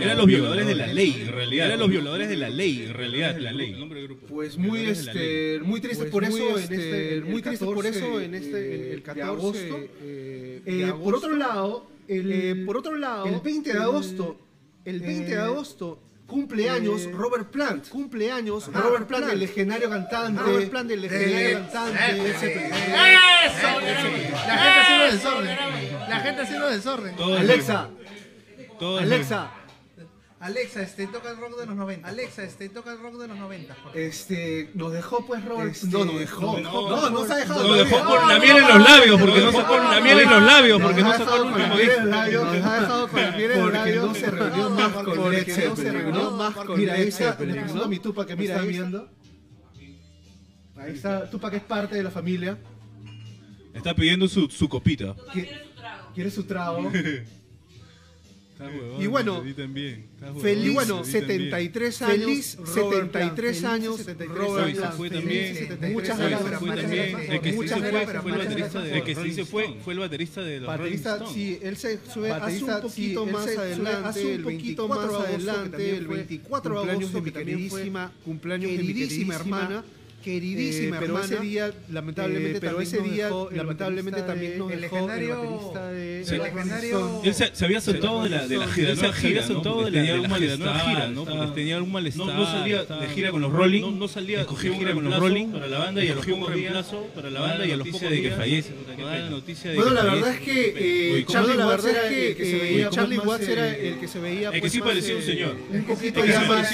Eran 0.01 0.17
los 0.17 0.27
violadores 0.27 0.67
de 0.67 0.75
la 0.75 0.87
ley, 0.87 1.17
en 1.21 1.33
realidad. 1.33 1.67
Eran 1.67 1.81
los 1.81 1.91
violadores 1.91 2.29
de 2.29 2.37
la 2.37 2.49
ley, 2.51 2.83
en 2.87 2.95
realidad. 2.95 3.37
La 3.39 3.53
ley. 3.53 3.73
Nombre 3.73 3.99
del 4.01 4.09
grupo. 4.09 4.27
Pues 4.29 4.57
muy 4.57 4.79
de 4.81 4.85
la 4.87 4.91
ley. 4.93 4.99
este 4.99 5.61
muy 5.65 5.81
triste 5.81 5.99
Pues 6.05 6.11
por 6.13 6.25
eso 6.25 6.37
en 6.57 6.63
este, 6.63 6.75
este 6.77 7.15
el 7.15 7.25
muy 7.25 7.43
triste 7.43 7.65
por 7.65 7.75
14, 7.77 7.99
eso 7.99 8.21
en 8.21 8.35
este 8.35 8.59
eh, 8.59 8.91
el 8.93 8.97
de 8.97 9.03
14 9.03 9.23
agosto. 9.27 9.79
eh, 10.03 10.63
Eh, 10.67 10.73
de 10.73 10.87
por 10.87 10.95
agosto. 10.95 11.17
otro 11.27 11.37
lado, 11.37 11.87
el, 12.09 12.33
Eh, 12.33 12.63
por 12.67 12.77
otro 12.79 12.97
lado, 12.97 13.27
el 13.27 13.41
20 13.41 13.71
de 13.71 13.77
el- 13.77 13.83
agosto, 13.83 14.39
el 14.85 15.01
20 15.01 15.27
de 15.31 15.33
eh, 15.35 15.39
agosto 15.39 16.03
cumpleaños 16.31 17.03
eh, 17.03 17.11
Robert 17.13 17.51
Plant. 17.51 17.89
cumpleaños 17.89 18.67
Robert 18.67 18.85
Robert 18.85 19.07
Plant, 19.09 19.25
Plant, 19.25 19.33
el 19.35 19.41
legendario 19.41 19.91
cantante. 19.91 20.41
Robert 20.41 20.71
Plant, 20.71 20.91
el 20.93 21.03
legendario 21.03 21.59
cantante. 21.59 22.31
¡Eso! 22.31 23.81
La 24.47 24.59
gente 24.59 24.81
haciendo 24.81 25.05
desorden. 25.13 25.57
La 26.09 26.21
gente 26.21 26.43
haciendo 26.43 26.71
desorden. 26.71 27.15
Alexa, 27.21 27.89
Alexa, 28.81 29.51
Alexa, 30.41 30.81
este 30.83 31.07
toca 31.07 31.31
el 31.31 31.37
rock 31.37 31.59
de 31.61 31.67
los 31.67 31.77
90. 31.77 32.09
Alexa, 32.09 32.43
este 32.45 32.71
toca 32.71 32.93
el 32.93 32.99
rock 33.01 33.17
de 33.21 33.29
los 33.29 33.37
90. 33.37 33.75
por 33.75 33.83
favor. 33.85 33.99
este, 33.99 34.71
nos 34.73 34.91
dejó 34.91 35.27
pues 35.27 35.45
Robert. 35.45 35.71
Este, 35.73 35.87
no, 35.89 36.05
nos 36.07 36.19
dejó. 36.19 36.59
no, 36.59 36.89
No, 36.89 37.11
no, 37.11 37.27
se 37.27 37.33
ha 37.35 37.37
dejado. 37.37 37.69
Nos 37.69 37.77
dejó 37.77 38.05
con 38.07 38.29
la 38.29 38.39
miel 38.39 38.57
en 38.57 38.69
los 38.69 38.79
labios, 38.83 39.21
porque 39.21 39.41
no 39.41 39.53
sacó 39.53 39.77
la 39.79 40.01
miel 40.01 40.21
en 40.21 40.31
los 40.31 40.43
labios, 40.43 40.81
porque 40.83 41.03
no 41.03 41.09
Nos 41.09 41.15
ha 41.15 41.19
sacó 41.25 41.37
el 41.37 41.43
dejado 41.43 41.53
con 41.53 41.61
la 41.61 41.67
último 41.67 41.77
miel 41.77 41.91
en 41.91 41.91
disco. 41.91 42.01
los 42.01 42.11
labios, 42.11 42.45
Nos 42.45 42.65
ha 42.65 42.81
dejado 42.81 43.09
con 43.09 43.21
la 43.23 43.31
miel 43.33 43.51
en 43.51 43.59
los 43.59 43.61
porque 43.61 43.79
labios. 43.79 44.07
no 44.07 44.15
se 44.15 44.31
reunió 44.31 44.71
más 44.71 44.93
con 44.93 45.05
Porque 45.05 45.31
Led 45.31 45.39
no 45.49 45.55
se 45.55 45.61
Zeppelin, 45.83 46.11
¿no? 46.11 46.31
más 46.31 46.55
con 46.55 46.79
Mira, 46.79 46.95
ahí 46.95 47.09
está, 47.09 47.37
mi 47.89 47.99
Tupac 47.99 48.27
que 48.29 48.37
me 48.37 48.45
está 48.45 48.61
ahí 48.61 48.69
viendo. 48.69 49.09
Ahí 50.77 50.95
está, 50.95 51.29
Tupac 51.29 51.53
es 51.53 51.63
parte 51.63 51.97
de 51.97 52.03
la 52.03 52.11
familia. 52.11 52.57
Está 53.75 53.95
pidiendo 53.95 54.27
su, 54.27 54.49
su 54.49 54.69
copita. 54.71 55.15
Qui- 55.35 55.49
Quiere 56.15 56.31
su 56.31 56.45
trago. 56.45 56.91
Y 58.99 59.07
bueno, 59.07 59.43
Feliz 60.41 60.75
bueno, 60.75 61.05
73 61.05 62.03
años, 62.03 62.17
Feliz 62.17 62.57
Robert 62.59 63.11
Plant. 63.11 63.37
73 63.37 63.57
Feliz 63.57 63.65
años, 63.65 63.97
73 63.97 64.39
Robert 64.39 64.67
años. 64.67 64.75
se 64.77 64.81
Plant. 64.81 64.95
fue 64.97 65.09
Feliz 65.09 65.23
también. 65.23 65.55
73 65.57 65.93
Muchas 65.95 66.19
gracias. 66.19 66.63
El 67.29 67.41
que 67.41 67.53
Muchas 67.53 67.81
se 67.81 67.85
fue 67.85 68.07
fue 68.21 68.33
el 68.33 68.39
baterista 68.39 68.83
de, 68.83 68.99
el 68.99 69.03
que 69.05 69.15
sí 69.15 69.21
gracias. 69.21 69.35
se 69.37 69.45
fue 69.45 69.75
fue 69.83 69.93
el 69.95 69.99
baterista 70.01 70.43
de 70.43 70.61
los 70.61 70.77
Rolling 70.77 70.83
Baterista, 70.83 71.13
Stones. 71.15 71.35
sí, 71.35 71.59
él 71.63 71.77
se 71.77 71.99
sube 72.13 72.31
hace 72.33 72.65
un 72.65 72.81
poquito 72.83 73.27
más 73.27 73.47
adelante, 73.57 74.35
el 74.35 74.43
poquito 74.43 74.89
24 74.89 74.89
más 74.89 74.99
de 74.99 75.05
agosto, 75.07 75.29
que 75.29 75.35
adelante, 75.35 75.71
también 75.71 75.95
el 75.97 76.07
fue 76.07 76.17
24 76.17 76.71
de 76.71 76.77
cumpleaños 76.77 77.11
agosto, 77.11 77.19
mi 77.19 77.25
que 77.25 77.31
también 77.33 77.59
fue 77.69 77.79
queridísima, 77.81 78.13
cumpleaños 78.25 78.71
de 78.71 78.77
mi 78.79 78.87
queridísima 78.87 79.35
queridísima 79.35 79.35
hermana, 79.37 79.85
queridísima 80.23 80.97
Eh, 80.97 81.01
pero 81.01 81.17
hermana, 81.17 81.35
ese 81.35 81.45
día, 81.45 81.71
lamentablemente, 81.91 82.57
eh, 82.57 82.61
pero 82.61 82.73
también 82.73 82.89
ese 82.89 82.97
nos 82.99 83.11
día, 83.11 83.25
dejó 83.27 83.51
el 83.51 83.57
lamentablemente, 83.57 84.23
también 84.23 84.59
nos 84.59 84.69
dejó 84.69 84.75
el 84.75 84.81
legendario- 84.81 85.37
baterista 85.41 85.89
de 85.89 86.25
Sí. 86.25 86.35
El 86.35 86.43
legendario. 86.43 87.21
Él 87.25 87.35
se, 87.35 87.55
se 87.55 87.65
había 87.65 87.81
soltado 87.81 88.23
de 88.25 88.29
la, 88.31 88.47
de 88.47 88.57
la 88.59 88.67
gira, 88.69 88.91
Él 88.91 88.97
se 88.99 89.07
había 89.07 89.41
¿no? 89.41 89.47
soltado 89.47 89.85
de 89.85 89.91
la, 89.91 90.03
gira, 90.05 91.09
¿no? 91.09 91.25
Porque 91.25 91.47
tenía 91.55 91.83
un 91.83 91.93
malestar. 91.93 92.27
no- 92.27 92.47
salía 92.47 92.85
de 92.85 93.09
gira 93.15 93.31
con 93.31 93.41
los 93.41 93.53
Rolling, 93.53 93.99
no- 93.99 94.09
salía 94.09 94.39
de 94.39 94.45
gira 94.57 94.89
un 94.91 94.95
con 94.95 95.05
los 95.05 95.19
Rolling, 95.19 95.49
para 95.49 95.67
la 95.67 95.79
banda 95.79 96.05
y 96.05 96.09
a 96.09 96.15
los 96.15 96.27
pocos 96.27 96.55
días 96.55 96.87
para 97.15 97.31
la 97.31 97.41
banda 97.41 97.67
y 97.67 97.73
a 97.73 97.77
los 97.77 97.87
pocos 97.89 98.01
días 98.03 98.13
de 98.13 98.23
que 98.23 98.31
fallece. 98.31 98.71
Noticia 99.31 99.71
de 99.71 99.77
Bueno, 99.77 99.93
la 99.93 100.03
verdad 100.05 100.35
es 100.35 100.41
que 100.41 101.19
eh, 101.21 101.25
Charlie 101.29 101.55
la 101.57 101.67
Watts 101.67 101.85
verdad 101.85 102.03
era 102.05 102.09
es 102.09 102.15
que, 102.15 102.31
el 102.31 102.37
que 102.37 102.45
se 102.45 102.57
eh, 102.57 102.61
veía 102.61 102.91
Charlie 102.91 103.19
Watts 103.19 103.49
era 103.49 103.69
eh, 103.69 103.89
el 103.89 103.99
que 104.01 104.09
se 104.09 104.19
veía 104.21 104.51
El 104.51 104.61
que 104.61 104.71
sí 104.71 104.81
parecía 104.81 105.15
un 105.17 105.23
eh, 105.23 105.25
señor. 105.25 105.57
un 105.71 105.85
poquito 105.85 106.25
ya 106.25 106.41
sí 106.43 106.49
más, 106.49 106.73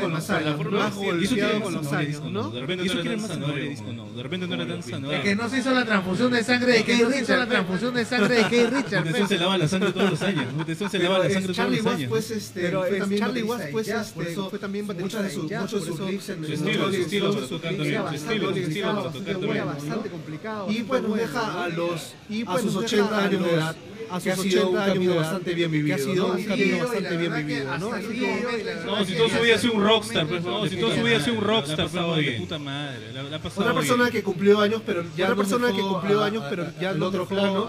con 0.00 0.12
la 0.12 0.54
forma 0.54 0.90
de 1.36 2.60
repente 2.60 2.84
no 2.84 2.92
era 3.00 3.02
tan 3.02 3.20
más 3.20 3.28
sanador 3.28 3.46
sabor, 3.48 3.58
el 3.58 3.68
disco, 3.68 3.92
no. 3.92 4.10
De 4.10 4.22
repente 4.22 4.46
no 4.46 4.54
era 4.54 4.66
tan 4.66 4.82
sanador. 4.82 5.14
El 5.14 5.22
que 5.22 5.36
no 5.36 5.48
se 5.48 5.58
hizo 5.58 5.70
la 5.74 5.84
transfusión 5.84 6.32
de 6.32 6.44
sangre 6.44 6.72
de 6.72 6.80
Kate 6.80 7.04
Richard. 7.06 7.38
la 7.38 7.46
transfusión 7.46 7.94
de 7.94 8.04
sangre 8.04 8.34
de 8.34 8.42
Kate 8.42 8.70
Richard. 8.76 9.26
Se 9.28 9.38
lavan 9.38 9.58
la 9.60 9.68
sangre 9.68 9.92
todos 9.92 10.10
los 10.10 10.22
años. 10.22 10.44
Se 10.90 10.98
lavan 10.98 11.22
la 11.22 11.28
Pero, 11.28 11.34
sangre 11.34 11.38
eh, 11.38 11.42
todos 11.42 11.56
Charlie 11.56 11.76
los 11.82 11.86
años. 11.86 12.08
pues 12.08 12.30
este 12.30 12.60
Pero 12.60 12.80
fue 12.80 12.90
es 12.92 12.98
también 12.98 13.20
Charlie 13.20 13.42
Watts, 13.42 13.64
de 13.64 13.72
pues, 13.72 13.88
este, 13.88 14.34
fue 14.50 14.58
también 14.58 14.86
muchos 14.86 14.96
baterista 15.12 15.22
de 15.22 15.30
sus 15.30 15.42
muchos 15.50 15.70
sus 15.84 15.94
eso 15.94 16.06
riffs 16.06 16.28
en 16.28 16.36
su 16.38 16.44
en 16.46 16.52
estilo, 16.52 16.84
Rolling 16.84 16.96
su 16.96 17.02
estilo 17.02 17.28
Stones, 17.30 17.48
para 17.48 17.48
tocar 17.48 17.72
era 17.72 17.76
también, 17.76 17.96
su 17.96 18.02
bastante 18.02 18.34
estilo, 18.34 18.52
su 18.52 18.58
estilo 18.58 18.86
complicado, 18.86 18.96
para 18.96 19.04
bastante 19.06 19.32
tocar 19.32 19.46
bueno, 19.46 19.52
Era 19.54 19.64
también. 19.64 19.88
¿no? 19.88 19.96
bastante 19.96 20.10
complicado. 20.10 20.70
Y 20.70 20.82
pues 20.82 21.02
nos 21.02 21.16
deja 21.16 21.64
a 21.64 21.68
los 21.68 22.14
y 22.28 22.42
a 22.46 22.58
sus 22.58 22.64
nos 22.74 22.84
80 22.84 23.02
deja 23.04 23.16
a 23.16 23.24
años 23.24 23.30
de 23.32 23.38
los- 23.38 23.52
edad 23.54 23.76
a 24.10 24.20
sus 24.20 24.32
ha 24.32 24.36
sido 24.36 24.68
80 24.68 24.68
un 24.68 24.76
años 24.76 24.94
camino 24.94 25.12
de 25.12 25.18
edad, 25.18 25.24
bastante 25.24 25.54
bien 25.54 25.70
que 25.70 25.76
ha 25.76 25.80
vivido, 25.80 25.98
sido 25.98 26.28
¿no? 26.28 26.34
un 26.34 26.44
camino 26.44 26.78
bastante 26.78 27.16
bien 27.16 27.34
vivido, 27.34 27.78
¿no? 27.78 27.96
el 27.96 28.64
de 28.64 28.74
No, 28.84 29.04
si 29.04 29.12
que 29.12 29.18
toda 29.18 29.30
su 29.30 29.42
vida 29.42 29.54
ha 29.54 29.58
sido 29.58 29.74
un 29.74 29.84
rockstar, 29.84 30.22
el 30.22 30.28
pues, 30.28 30.44
no, 30.44 30.66
si 30.66 30.76
toda 30.76 30.96
su 30.96 31.02
vida 31.02 31.16
ha 31.16 31.20
sido 31.20 31.38
un 31.38 31.44
rockstar, 31.44 31.88
pues, 31.88 32.26
de 32.26 32.32
puta 32.32 32.58
madre, 32.58 32.98
Otra 33.56 33.74
persona 33.74 34.10
que 34.10 34.22
cumplió 34.22 34.60
años, 34.60 34.82
pero 34.84 35.04
ya 35.16 35.24
Otra 35.24 35.36
persona 35.36 35.72
que 35.72 35.80
cumplió 35.80 36.22
años, 36.22 36.44
pero 36.48 36.66
ya 36.80 36.92
nos 36.92 37.08
otro 37.08 37.26
plano 37.26 37.68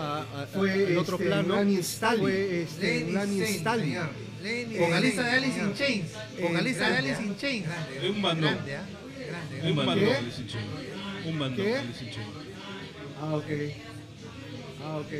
fue 0.53 0.88
al 0.88 0.98
otro 0.98 1.15
este, 1.15 1.27
plano 1.27 1.56
Lenny 1.56 1.75
Stalin. 1.77 2.22
fue 2.22 2.62
este, 2.62 3.56
Stalin. 3.56 3.98
Lenny 4.44 4.77
Vocalista 4.77 5.24
Saint, 5.24 5.32
de 5.32 5.38
Alice 5.38 5.60
in 5.60 5.74
Chains. 5.74 6.12
Vocalista 6.41 6.84
de 6.84 6.91
Grande, 6.91 7.10
Alice 7.10 7.24
in. 7.24 7.38
Chains. 7.38 7.67
Es 8.01 8.10
un 8.10 8.22
bandón. 8.22 8.58
Un 9.63 9.75
bandón. 9.75 10.15
Alice 10.15 10.41
in 10.41 10.48
Chains. 10.48 10.65
Un 11.25 11.39
bandón. 11.39 11.67
Alice 11.67 12.06
in 12.06 12.12
Chains. 12.12 12.27
Ah, 13.20 13.36
ok. 13.36 13.46
Ah, 14.84 14.98
ok. 14.98 15.12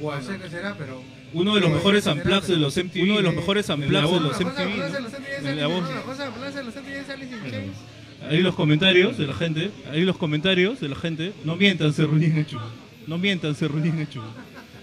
No 0.00 0.22
sé 0.22 0.38
qué 0.38 0.50
será, 0.50 0.74
pero... 0.76 1.02
Uno 1.32 1.54
de 1.54 1.60
los 1.60 1.70
Eh, 1.70 1.74
mejores 1.74 2.06
unplugs 2.06 2.46
de 2.46 2.56
los 2.56 2.76
MTV. 2.76 3.02
Uno 3.02 3.16
de 3.16 3.22
los 3.22 3.34
mejores 3.34 3.68
unplugs 3.68 4.10
de 4.12 4.20
los 4.20 4.40
MTV. 4.40 5.68
¿no? 5.68 5.82
Ahí 8.28 8.38
los 8.40 8.54
comentarios 8.54 9.18
de 9.18 9.26
la 9.26 9.34
gente. 9.34 9.70
Ahí 9.90 10.02
los 10.02 10.16
comentarios 10.16 10.80
de 10.80 10.88
la 10.88 10.96
gente. 10.96 11.32
No 11.44 11.56
mientan, 11.56 11.92
Cerrullín 11.92 12.38
Hecho. 12.38 12.60
No 13.06 13.18
mientan, 13.18 13.54
Cerrullín 13.54 14.00
Hecho. 14.00 14.22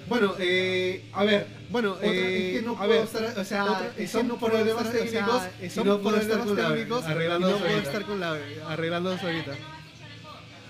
Bueno, 0.07 0.33
eh, 0.37 1.05
a 1.13 1.23
ver, 1.23 1.47
bueno, 1.69 1.93
Otra- 1.93 2.07
eh, 2.11 2.55
es 2.55 2.59
que 2.59 2.65
no 2.65 2.73
a 2.73 2.77
puedo 2.77 2.89
ver, 2.89 3.03
estar- 3.03 3.39
o 3.39 3.43
sea, 3.45 3.63
otra- 3.63 3.87
es 3.87 3.93
que 3.95 4.07
son 4.07 4.27
no 4.27 4.37
puedo 4.37 4.53
problemas 4.53 4.85
estar- 4.85 4.95
o 4.95 5.07
sea, 5.07 5.11
técnicos 5.11 5.73
son 5.73 5.87
no 5.87 5.99
puedo 5.99 6.17
estar 6.17 6.37
problemas 6.41 6.47
con 6.47 6.57
la- 6.63 6.69
técnicos 6.75 7.05
arreglando 7.05 7.47
y 7.47 7.51
no 7.53 7.57
puedo 7.57 7.77
estar 7.79 8.05
con 8.05 8.19
la 8.19 8.37
arreglando 8.67 9.13
eso 9.13 9.25
ahorita. 9.25 9.51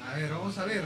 A 0.08 0.16
ver, 0.16 0.30
vamos 0.30 0.58
a 0.60 0.66
ver. 0.66 0.84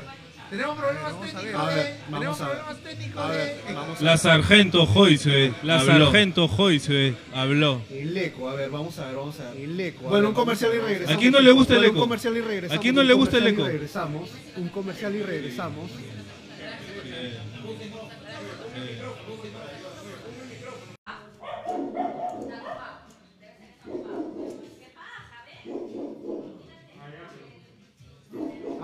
Tenemos 0.50 0.77
problemas 0.77 1.13
vamos 1.13 1.36
a 1.36 1.42
ver. 1.42 1.56
técnicos 1.56 1.66
ver, 1.66 1.98
Tenemos 2.10 2.38
problemas 2.38 2.77
técnicos 2.77 3.22
a 3.22 4.04
La 4.04 4.18
sargento 4.18 4.86
Joyce. 4.86 5.54
La 5.63 5.80
Habló. 5.80 6.06
sargento 6.06 6.48
Joyce 6.48 7.16
habló. 7.34 7.82
El 7.92 8.18
eco, 8.18 8.50
a 8.50 8.56
ver, 8.56 8.70
vamos 8.70 8.98
a 9.00 9.08
ver, 9.08 9.16
vamos 9.16 9.39
a 9.39 9.51
ver. 9.51 9.62
El 9.62 9.80
eco. 9.80 10.04
Bueno, 10.04 10.18
ver, 10.18 10.25
un 10.25 10.34
comercial 10.34 10.72
y 10.74 10.80
regresamos. 10.80 11.16
¿A 11.16 11.20
quién 11.20 11.32
no 11.34 11.39
le 11.42 11.51
gusta 11.51 11.75
el 11.75 11.84
eco? 11.84 11.94
Un 11.96 12.00
comercial 12.00 12.38
y 12.38 12.42
regresamos. 12.42 12.77
¿A 12.77 12.82
quién 12.82 12.96
no 12.96 13.04
le 13.04 13.13
gusta 13.13 13.38
el 13.38 13.48
eco? 13.48 13.62
y 13.62 13.72
regresamos. 13.72 14.30
Un 14.56 14.70
comercial 14.70 15.16
y 15.16 15.24
regresamos. 15.24 15.92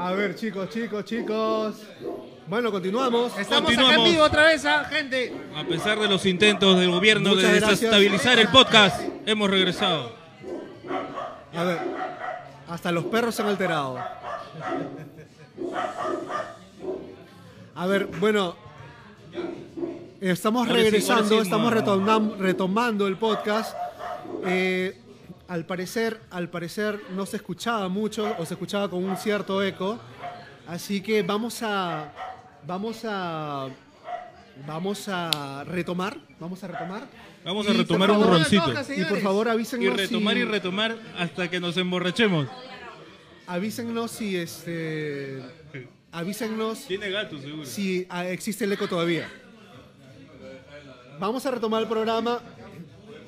A 0.04 0.12
ver, 0.12 0.36
chicos, 0.36 0.70
chicos, 0.70 1.06
chicos. 1.06 1.76
Bueno, 2.48 2.74
continuamos. 2.74 3.32
Estamos 3.40 3.72
acá 3.72 3.72
en 3.72 3.78
Continuamos. 3.78 4.10
vivo 4.10 4.24
otra 4.26 4.44
vez, 4.48 4.66
¿ah, 4.66 4.84
gente. 4.84 5.34
A 5.56 5.64
pesar 5.64 5.98
de 5.98 6.10
los 6.10 6.26
intentos 6.26 6.78
del 6.78 6.92
gobierno 6.92 7.30
Muchas 7.30 7.44
de 7.44 7.60
gracias. 7.60 7.80
desestabilizar 7.80 8.38
el 8.38 8.50
podcast, 8.50 9.02
hemos 9.26 9.50
regresado. 9.50 10.14
A 11.56 11.64
ver, 11.64 11.80
hasta 12.68 12.92
los 12.92 13.06
perros 13.06 13.34
se 13.34 13.44
han 13.44 13.48
alterado. 13.48 13.98
A 17.74 17.88
ver, 17.88 18.08
bueno, 18.20 18.58
estamos 20.20 20.68
Ahora 20.68 20.80
sí, 20.80 20.84
regresando, 20.84 21.36
sí, 21.38 21.44
estamos 21.44 21.72
retomando 22.40 23.08
el 23.08 23.16
podcast. 23.16 23.74
Eh, 24.46 25.00
al 25.54 25.68
parecer, 25.68 26.20
al 26.32 26.50
parecer 26.50 27.00
no 27.16 27.28
se 27.28 27.36
escuchaba 27.38 27.88
mucho 27.88 28.36
o 28.40 28.46
se 28.46 28.56
escuchaba 28.56 28.90
con 28.90 29.04
un 29.04 29.16
cierto 29.18 29.62
eco, 29.62 30.00
así 30.68 31.00
que 31.00 31.22
vamos 31.22 31.62
a, 31.62 32.12
vamos 32.66 33.02
a, 33.06 33.68
vamos 34.66 35.08
a 35.10 35.64
retomar, 35.68 36.18
vamos 36.40 36.64
a 36.64 36.68
retomar. 36.68 37.04
Vamos 37.46 37.68
Y, 37.68 37.70
a 37.70 37.74
retomar 37.74 38.08
por 38.10 38.18
un 38.18 38.24
favor, 38.24 38.38
roncito. 38.40 38.94
Y 38.98 39.04
por 39.06 39.20
favor 39.20 39.48
Y 39.48 39.50
avísennos 39.52 39.96
retomar 39.98 40.34
si- 40.34 40.40
y 40.40 40.44
retomar 40.46 40.98
hasta 41.20 41.48
que 41.52 41.60
nos 41.60 41.78
emborrachemos. 41.78 42.48
Avísennos 43.46 44.10
si 44.10 44.36
este. 44.38 45.40
Avísennos 46.12 46.88
Tiene 46.88 47.12
gato, 47.12 47.38
seguro. 47.40 47.66
si 47.66 48.08
ah, 48.10 48.26
existe 48.28 48.64
el 48.66 48.72
eco 48.72 48.88
todavía. 48.88 49.30
Vamos 51.20 51.46
a 51.46 51.52
retomar 51.52 51.84
el 51.84 51.88
programa. 51.88 52.40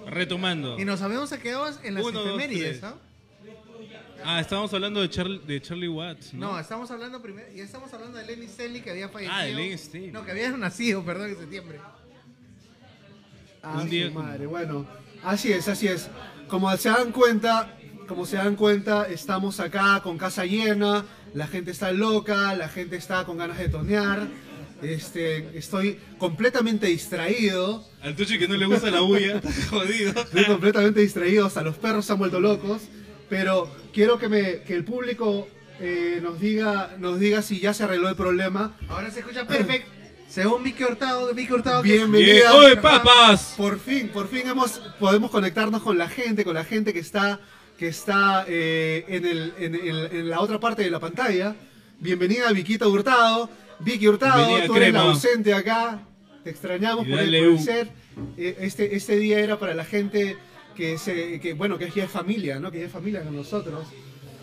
Retomando. 0.08 0.80
Y 0.80 0.86
nos 0.86 1.02
habíamos 1.02 1.30
quedado 1.32 1.68
en 1.84 1.94
las 1.96 2.04
Uno, 2.04 2.20
dos, 2.20 2.28
efemérides, 2.30 2.80
tres. 2.80 2.84
¿ah? 2.84 2.96
Ah, 4.28 4.40
estábamos 4.40 4.74
hablando 4.74 5.02
de, 5.02 5.10
Charlie 5.10 5.40
de 5.40 5.62
Charlie 5.62 5.88
Watts, 5.88 6.34
¿no? 6.34 6.54
No, 6.54 6.60
estamos 6.60 6.90
hablando 6.90 7.22
primero, 7.22 7.48
y 7.54 7.60
estamos 7.60 7.94
hablando 7.94 8.18
de 8.18 8.26
Lenny 8.26 8.46
Stanley 8.46 8.82
que 8.82 8.90
había 8.90 9.08
fallecido. 9.10 9.38
Ah, 9.38 9.44
de 9.44 9.54
Lenny 9.54 9.74
Stanley. 9.74 10.12
No, 10.12 10.26
que 10.26 10.32
había 10.32 10.50
nacido, 10.52 11.04
perdón, 11.04 11.30
en 11.30 11.38
septiembre. 11.38 11.80
Ah, 13.62 13.80
Un 13.82 13.90
día- 13.90 14.08
su 14.08 14.14
madre, 14.14 14.46
bueno. 14.48 14.86
Así 15.24 15.52
es, 15.52 15.68
así 15.68 15.88
es. 15.88 16.10
Como 16.48 16.76
se 16.78 16.90
dan 16.90 17.12
cuenta, 17.12 17.76
como 18.08 18.26
se 18.26 18.38
dan 18.38 18.56
cuenta, 18.56 19.08
estamos 19.08 19.60
acá 19.60 20.00
con 20.04 20.18
casa 20.18 20.46
llena, 20.46 21.04
la 21.34 21.48
gente 21.48 21.72
está 21.72 21.92
loca, 21.92 22.56
la 22.56 22.70
gente 22.70 22.96
está 22.96 23.26
con 23.26 23.38
ganas 23.38 23.58
de 23.58 23.70
tonear. 23.70 24.28
Este, 24.82 25.58
estoy 25.58 25.98
completamente 26.18 26.88
distraído, 26.88 27.84
Al 28.02 28.16
Tuchi 28.16 28.38
que 28.38 28.48
no 28.48 28.56
le 28.56 28.66
gusta 28.66 28.92
la 28.92 29.00
bulla, 29.02 29.42
jodido. 29.70 30.12
estoy 30.12 30.46
completamente 30.46 31.00
distraído, 31.00 31.46
hasta 31.46 31.62
los 31.62 31.78
perros 31.78 32.06
se 32.06 32.12
han 32.14 32.20
vuelto 32.20 32.40
locos, 32.40 32.84
pero 33.30 33.70
quiero 33.94 34.20
que, 34.20 34.28
me, 34.30 34.62
que 34.62 34.76
el 34.76 34.84
público 34.84 35.48
eh, 35.80 36.20
nos, 36.22 36.40
diga, 36.40 36.96
nos 37.00 37.20
diga 37.20 37.42
si 37.42 37.60
ya 37.60 37.74
se 37.74 37.84
arregló 37.84 38.10
el 38.10 38.16
problema. 38.16 38.78
Ahora 38.90 39.10
se 39.12 39.20
escucha 39.22 39.48
perfecto. 39.48 39.90
Según 40.28 40.64
Vicky 40.64 40.84
Hurtado, 40.84 41.34
Vicky 41.34 41.54
Hurtado. 41.54 41.82
Bienvenida. 41.82 42.54
¡Oye, 42.56 42.76
papas! 42.78 43.54
Por 43.56 43.80
fin, 43.80 44.10
por 44.10 44.28
fin 44.28 44.48
hemos, 44.48 44.80
podemos 45.00 45.32
conectarnos 45.32 45.82
con 45.82 45.98
la 45.98 46.10
gente, 46.10 46.44
con 46.44 46.54
la 46.56 46.66
gente 46.66 46.94
que 46.94 47.00
está, 47.00 47.40
que 47.78 47.88
está 47.88 48.44
eh, 48.48 49.06
en, 49.08 49.26
el- 49.26 49.54
en- 49.58 49.76
en- 49.76 50.16
en 50.16 50.30
la 50.30 50.42
otra 50.42 50.60
parte 50.60 50.82
de 50.84 50.90
la 50.90 51.00
pantalla. 51.00 51.56
Bienvenida 52.00 52.52
Viquita 52.52 52.88
Hurtado. 52.88 53.50
Vicky 53.80 54.08
Hurtado, 54.08 54.48
tú 54.66 54.76
eres 54.76 54.94
la 54.94 55.02
ausente 55.02 55.54
acá. 55.54 56.00
Te 56.44 56.50
extrañamos 56.52 57.08
por 57.08 57.20
el, 57.20 57.48
un- 57.50 57.60
ser. 57.60 57.90
Eh, 58.38 58.58
Este, 58.62 58.96
este 58.96 59.18
día 59.18 59.40
era 59.40 59.60
para 59.60 59.74
la 59.74 59.84
gente 59.84 60.38
que, 60.76 60.98
se, 60.98 61.40
que 61.40 61.54
bueno, 61.54 61.78
que 61.78 61.90
ya 61.90 62.04
es 62.06 62.12
familia, 62.12 62.60
¿no? 62.60 62.72
Que 62.72 62.80
ya 62.80 62.86
es 62.86 62.92
familia 62.92 63.22
con 63.24 63.36
nosotros. 63.36 63.86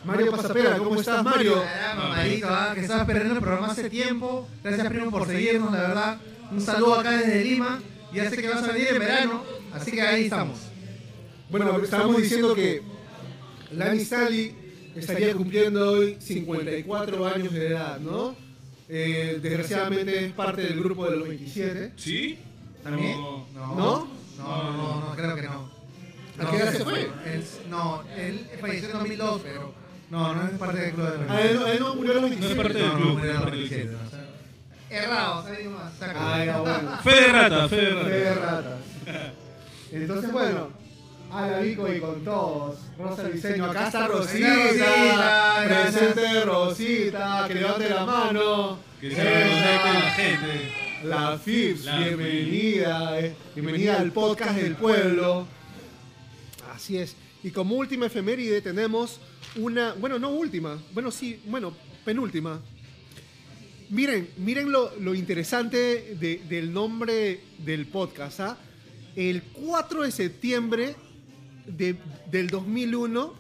Mario 0.04 0.32
Pasapera, 0.32 0.76
¿cómo 0.78 1.00
estás, 1.00 1.22
Mario? 1.22 1.62
Ah, 1.64 1.94
mamadito, 1.96 2.48
ah, 2.50 2.72
que 2.74 2.80
estabas 2.80 3.06
perdiendo 3.06 3.34
el 3.34 3.40
programa 3.40 3.68
hace 3.68 3.88
tiempo. 3.88 4.48
Gracias, 4.64 4.88
primo, 4.88 5.10
por 5.10 5.26
seguirnos, 5.26 5.72
la 5.72 5.80
verdad. 5.80 6.18
Un 6.50 6.60
saludo 6.60 6.94
acá 6.96 7.12
desde 7.18 7.44
Lima. 7.44 7.80
Ya 8.12 8.28
sé 8.28 8.36
que 8.36 8.48
vas 8.48 8.62
a 8.64 8.72
venir 8.72 8.88
en 8.88 8.98
verano, 8.98 9.42
así 9.72 9.92
que 9.92 10.02
ahí 10.02 10.24
estamos. 10.24 10.58
Bueno, 11.50 11.78
estábamos 11.82 12.20
diciendo 12.20 12.54
que 12.54 12.82
Lani 13.70 14.00
Stanley 14.02 14.54
estaría 14.96 15.32
cumpliendo 15.34 15.92
hoy 15.92 16.16
54 16.20 17.26
años 17.26 17.52
de 17.52 17.68
edad, 17.68 17.98
¿no? 18.00 18.34
Eh, 18.94 19.38
desgraciadamente 19.40 20.26
es 20.26 20.33
parte 20.35 20.61
del 20.62 20.78
grupo 20.78 21.09
de 21.09 21.16
los 21.16 21.26
27. 21.28 21.92
¿Sí? 21.96 22.38
¿También? 22.85 23.18
No. 23.18 23.46
No, 23.55 23.66
¿No? 23.74 24.09
no, 24.38 24.72
no, 24.72 25.00
no, 25.09 25.16
creo 25.16 25.35
que 25.35 25.42
no. 25.42 25.70
¿A 26.38 26.50
qué 26.50 26.57
edad 26.59 26.72
se 26.72 26.85
fue? 26.85 27.00
Él- 27.24 27.44
no, 27.70 28.02
él 28.18 28.46
falleció 28.61 28.88
en 28.90 28.98
2002, 28.98 29.40
pero 29.42 29.72
no, 30.11 30.35
no 30.35 30.44
es 30.46 30.50
parte 30.59 30.78
del 30.81 30.92
club 30.92 31.11
de 31.11 31.18
los 31.18 31.31
Ah, 31.31 31.40
él, 31.40 31.59
él 31.68 31.81
no 31.81 31.94
murió 31.94 32.12
a 32.12 32.14
los 32.16 32.22
No 32.22 32.28
es 32.28 32.40
27. 32.40 32.62
parte 32.62 32.78
del 32.78 32.87
No, 32.88 32.92
no, 32.92 32.98
club. 33.00 33.12
murió 33.14 33.31
en 33.31 33.35
los 33.37 33.42
parte 33.44 33.57
del 33.59 33.68
27, 33.68 33.88
club. 33.96 34.07
o 34.07 34.11
sea, 34.11 34.98
Errado, 35.05 35.42
¿sabes 35.44 35.66
más? 35.70 35.94
Saca. 35.98 36.35
Ah, 36.35 36.44
ya, 36.44 36.61
bueno. 36.61 36.98
Fe 37.02 37.11
de 37.14 37.26
rata, 37.28 37.68
fe 37.70 37.76
de 37.76 37.94
Fe 38.05 38.11
de 38.11 38.35
rata. 38.35 38.50
ratas. 38.50 38.78
Entonces, 39.92 40.33
bueno, 40.33 40.68
a 41.32 41.46
la 41.48 41.60
Vico 41.60 41.92
y 41.92 42.00
con 42.00 42.22
todos. 42.24 42.78
Rosa 42.98 43.28
Diseño, 43.28 43.64
acá 43.66 43.86
está 43.86 44.06
Rosita. 44.08 44.54
Rosita, 44.54 45.64
Presente 45.66 46.44
Rosita, 46.44 47.44
que 47.48 47.54
levante 47.54 47.88
la 47.90 48.04
mano. 48.06 48.78
Que 49.00 49.10
se 49.10 49.16
conecte 49.16 49.92
la 49.94 50.10
gente. 50.10 50.72
La 51.04 51.38
FIPS, 51.38 51.84
La 51.86 51.98
bienvenida, 51.98 53.20
eh, 53.20 53.34
bienvenida 53.54 53.98
al 53.98 54.12
podcast 54.12 54.56
del 54.56 54.76
pueblo. 54.76 55.46
Así 56.72 56.98
es. 56.98 57.16
Y 57.42 57.50
como 57.50 57.74
última 57.76 58.06
efeméride 58.06 58.60
tenemos 58.60 59.18
una, 59.56 59.94
bueno, 59.94 60.18
no 60.18 60.30
última, 60.30 60.80
bueno, 60.92 61.10
sí, 61.10 61.40
bueno, 61.46 61.72
penúltima. 62.04 62.60
Miren, 63.90 64.28
miren 64.38 64.70
lo, 64.70 64.92
lo 65.00 65.14
interesante 65.14 66.14
de- 66.18 66.40
del 66.48 66.72
nombre 66.72 67.40
del 67.58 67.86
podcast. 67.86 68.40
¿ah? 68.40 68.56
El 69.16 69.42
4 69.42 70.02
de 70.02 70.10
septiembre 70.12 70.94
de- 71.66 71.96
del 72.31 72.48
2001, 72.48 73.35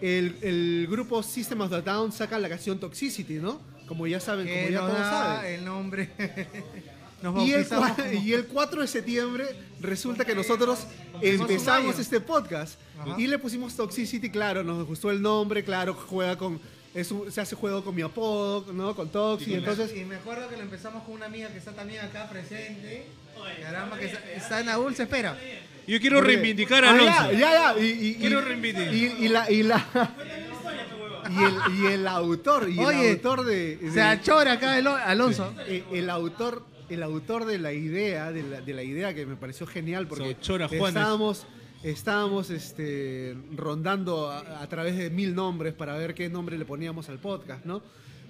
el, 0.00 0.36
el 0.42 0.86
grupo 0.90 1.22
System 1.22 1.60
of 1.62 1.70
the 1.70 1.82
Down 1.82 2.12
saca 2.12 2.38
la 2.38 2.48
canción 2.48 2.78
Toxicity, 2.80 3.34
¿no? 3.34 3.60
Como 3.86 4.06
ya 4.06 4.20
saben, 4.20 4.46
como 4.48 4.68
ya 4.68 4.80
todos 4.80 4.96
saben. 4.98 5.54
el 5.54 5.64
nombre. 5.64 6.10
Nos 7.22 7.46
Y 7.46 7.52
el, 7.52 7.66
y 8.22 8.32
el 8.32 8.46
4 8.46 8.80
de 8.80 8.86
septiembre 8.88 9.44
resulta 9.80 10.24
que 10.24 10.34
nosotros 10.34 10.86
empezamos 11.20 11.98
este 11.98 12.18
podcast 12.18 12.78
Ajá. 12.98 13.14
y 13.20 13.26
le 13.26 13.38
pusimos 13.38 13.76
Toxicity, 13.76 14.30
claro, 14.30 14.64
nos 14.64 14.86
gustó 14.86 15.10
el 15.10 15.20
nombre, 15.20 15.62
claro, 15.62 15.92
juega 15.92 16.38
con, 16.38 16.58
es 16.94 17.10
un- 17.12 17.30
se 17.30 17.42
hace 17.42 17.54
juego 17.56 17.84
con 17.84 17.94
mi 17.94 18.00
apodo, 18.00 18.72
¿no? 18.72 18.96
Con 18.96 19.10
Toxi, 19.10 19.52
entonces... 19.52 19.94
Y 19.94 20.06
me 20.06 20.14
acuerdo 20.16 20.48
que 20.48 20.56
lo 20.56 20.62
empezamos 20.62 21.02
con 21.02 21.12
una 21.12 21.26
amiga 21.26 21.50
que 21.50 21.58
está 21.58 21.72
también 21.72 22.00
acá 22.06 22.26
presente. 22.30 23.04
Caramba, 23.60 23.98
que 23.98 24.06
está, 24.06 24.32
está 24.32 24.60
en 24.60 24.68
Aúl, 24.70 24.94
se 24.94 25.02
espera. 25.02 25.36
Yo 25.90 26.00
quiero 26.00 26.20
reivindicar 26.20 26.84
a 26.84 26.90
Ah, 26.90 26.94
Alonso. 26.94 27.32
ya, 27.32 27.38
ya, 27.38 27.74
ya, 27.76 27.82
y, 27.82 28.08
y- 28.10 28.14
Quiero 28.14 28.40
reivindicar. 28.40 28.94
Y, 28.94 29.04
y 29.24 29.28
la... 29.28 29.50
Y, 29.50 29.62
la 29.62 29.86
y, 31.30 31.44
el, 31.44 31.54
y 31.82 31.86
el 31.92 32.06
autor, 32.08 32.68
y 32.68 32.78
Oye, 32.78 33.10
el 33.10 33.16
autor 33.16 33.44
de... 33.44 33.76
de- 33.76 33.90
Se 33.92 34.00
achora 34.02 34.52
acá 34.52 34.78
el 34.78 34.86
Alonso. 34.86 35.52
eh, 35.66 35.84
el 35.92 36.10
autor 36.10 36.64
el 36.88 37.04
autor 37.04 37.44
de 37.44 37.58
la 37.58 37.72
idea 37.72 38.32
de 38.32 38.42
la, 38.42 38.60
de 38.62 38.74
la 38.74 38.82
idea 38.82 39.14
que 39.14 39.24
me 39.24 39.36
pareció 39.36 39.64
genial 39.64 40.08
porque 40.08 40.36
Juanes. 40.44 40.88
estábamos 40.88 41.46
estábamos 41.84 42.50
este 42.50 43.36
rondando 43.56 44.28
a, 44.28 44.60
a 44.60 44.68
través 44.68 44.96
de 44.96 45.08
mil 45.08 45.36
nombres 45.36 45.72
para 45.72 45.96
ver 45.96 46.14
qué 46.14 46.28
nombre 46.28 46.58
le 46.58 46.64
poníamos 46.64 47.08
al 47.08 47.20
podcast 47.20 47.64
no 47.64 47.80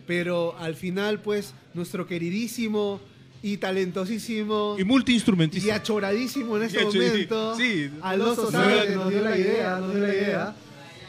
pero 0.06 0.54
al 0.58 0.74
final 0.74 1.20
pues 1.22 1.54
nuestro 1.72 2.06
queridísimo 2.06 3.00
y 3.42 3.56
talentosísimo 3.56 4.76
Y 4.78 4.82
y 4.82 4.84
multiinstrumentista. 4.84 5.74
achoradísimo 5.74 6.56
en 6.56 6.64
este 6.64 6.82
Y 6.82 6.84
momento 6.84 7.56
sí. 7.56 7.90
Alonso 8.02 8.50
Sáenz 8.50 8.94
nos 8.94 9.10
dio 9.10 9.22
la 9.22 9.38
idea 9.38 9.78
nos 9.78 9.94
dio 9.94 10.02
la 10.06 10.14
idea 10.14 10.56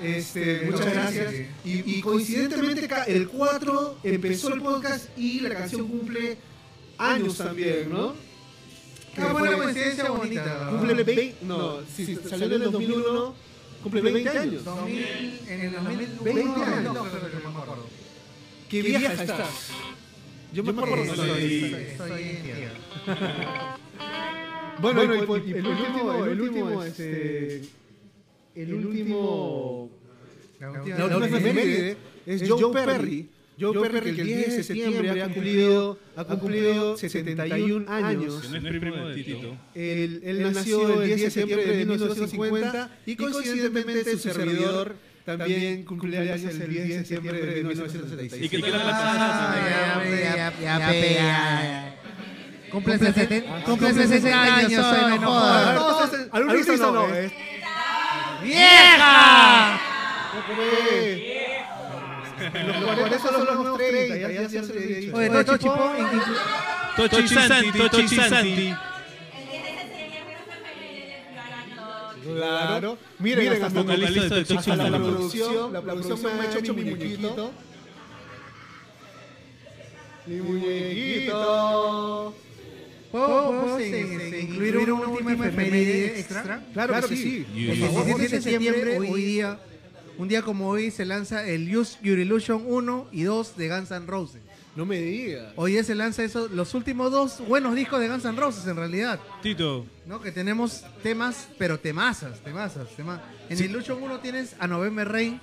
este, 0.02 0.64
muchas 0.66 0.94
gracias. 0.94 1.34
Y, 1.64 1.98
y 1.98 2.02
coincidentemente 2.02 2.90
el 3.08 3.28
4 3.28 3.98
empezó 4.04 4.54
el 4.54 4.62
podcast 4.62 5.16
y 5.18 5.42
la 5.42 5.54
canción 5.54 5.88
cumple 5.88 6.38
años 6.98 7.38
también, 7.38 7.90
¿no? 7.92 8.14
Qué 9.16 9.22
buena 9.22 9.58
coincidencia 9.58 10.10
bonita. 10.10 10.70
Cumple 10.72 11.04
20, 11.04 11.36
no, 11.44 11.80
si 11.96 12.16
salió 12.16 12.48
en 12.48 12.54
el 12.64 12.72
2001, 12.72 13.36
cumple 13.84 14.02
20 14.02 14.30
años. 14.30 14.64
2000, 14.64 15.40
en 15.48 15.62
el 15.62 15.72
2020 15.74 16.24
20 16.24 16.64
años. 16.64 16.94
No, 16.94 17.04
pero 17.04 17.40
no 17.44 17.52
me 17.52 17.60
acuerdo. 17.60 17.88
¿Qué 18.70 18.82
vieja 18.82 19.14
estás? 19.14 19.50
Yo 20.54 20.64
me 20.64 20.72
acuerdo. 20.72 20.96
Estoy, 21.04 21.64
estoy 21.92 22.22
en 22.24 22.44
día. 22.44 22.74
Bueno, 24.82 25.04
y, 25.16 25.26
por- 25.28 25.48
y 25.48 25.52
el 25.52 25.68
último, 25.68 26.26
el 26.26 26.42
último, 26.42 26.84
este, 26.84 27.62
el 28.56 28.74
último, 28.74 29.92
La 30.60 30.70
la 30.72 31.18
última- 31.18 31.38
efeméride 31.38 31.98
es 32.26 32.50
Joe 32.50 32.74
Perry. 32.74 33.30
Joe 33.60 33.80
Perry 33.90 34.16
que 34.16 34.22
el 34.22 34.28
10 34.28 34.58
de 34.58 34.64
septiembre 34.64 35.22
ha 35.22 35.26
cumplido, 35.30 36.00
ha 36.16 36.26
cumplido 36.26 36.98
71 36.98 37.86
años. 37.92 38.42
Que 38.42 38.60
no 38.60 38.70
es 38.70 38.80
primo 38.80 39.08
de 39.10 39.24
Tito. 39.24 39.58
Él, 39.76 40.22
él 40.24 40.42
nació 40.52 41.02
el 41.04 41.08
10 41.08 41.22
de 41.22 41.30
septiembre 41.32 41.68
de 41.68 41.78
1950 41.86 42.98
y 43.06 43.16
coincidentemente 43.18 44.12
su 44.18 44.18
servidor 44.18 44.96
también 45.26 45.84
cumple 45.86 46.18
años 46.18 46.42
el 46.44 46.70
10 46.70 46.88
de 46.88 47.06
septiembre 47.06 47.46
de 47.46 47.60
¿Y 47.60 47.64
1976. 47.64 48.50
qué 48.52 48.60
tal 48.60 48.72
la 48.72 48.84
pasada? 48.84 49.56
ya, 50.24 50.54
ya, 50.62 50.94
ya. 50.94 51.96
Cumple 52.72 52.98
60 52.98 53.64
cumple 53.66 53.94
60 53.94 54.56
años, 54.56 54.86
soy, 54.86 55.20
no 55.20 55.28
jodas. 55.28 56.12
Al 56.32 56.44
único 56.46 56.78
no, 56.78 57.08
es- 57.14 57.32
¡Vieja! 58.44 59.80
Los 62.66 62.96
40 62.96 63.20
son 63.20 63.46
los 63.46 63.56
nuevos 63.60 63.78
30, 63.78 64.18
ya, 64.18 64.50
se 64.50 64.60
los 64.60 64.70
he 64.72 64.80
dicho. 64.80 65.16
Oye, 65.16 65.30
Tochi 66.96 67.28
Santi, 67.28 67.72
Tochi 67.90 68.16
Santi. 68.16 68.74
Claro. 72.24 72.98
Miren, 73.20 73.64
hasta, 73.64 73.68
hasta 73.68 73.98
la 73.98 74.10
lista 74.10 74.36
de 74.36 74.58
hasta 74.58 74.76
la 74.76 74.98
producción, 74.98 75.74
la 75.74 75.82
producción 75.82 76.22
me 76.24 76.30
ha 76.30 76.60
hecho 76.60 76.74
mi 76.74 76.84
muñequito. 76.84 77.52
Mi 80.28 80.36
muñequito. 80.38 82.36
¿Puedo, 83.12 83.80
incluir 83.80 84.92
una 84.94 85.08
última 85.08 85.34
efeméride 85.34 86.20
extra? 86.20 86.64
Claro, 86.74 87.08
que 87.08 87.18
sí. 87.18 87.46
El 87.56 87.76
17 87.78 88.28
de 88.30 88.42
septiembre, 88.42 89.00
hoy 89.00 89.24
día, 89.24 89.60
un 90.18 90.28
día 90.28 90.42
como 90.42 90.70
hoy, 90.70 90.92
se 90.92 91.06
lanza 91.06 91.46
el 91.46 91.76
Use 91.76 91.98
Your 92.02 92.20
Illusion 92.20 92.64
1 92.66 93.08
y 93.12 93.24
2 93.24 93.58
de 93.58 93.70
Guns 93.70 93.92
N' 93.92 94.06
Roses. 94.08 94.42
No 94.76 94.86
me 94.86 94.98
digas. 95.00 95.52
Hoy 95.56 95.82
se 95.84 95.96
lanza 95.96 96.24
eso, 96.24 96.48
los 96.48 96.74
últimos 96.74 97.12
dos 97.12 97.46
buenos 97.46 97.76
discos 97.76 98.00
de 98.00 98.08
Guns 98.08 98.24
N' 98.24 98.40
Roses 98.40 98.66
en 98.68 98.78
realidad. 98.78 99.20
Tito. 99.42 99.86
¿no? 100.06 100.22
Que 100.22 100.32
tenemos 100.32 100.84
temas, 101.04 101.50
pero 101.58 101.80
temazas, 101.80 102.40
temazas, 102.40 102.88
temas. 102.96 103.20
En 103.50 103.58
el 103.58 103.66
Illusion 103.66 104.02
1 104.02 104.20
tienes 104.20 104.56
a 104.60 104.68
November 104.68 105.08
Rain 105.10 105.42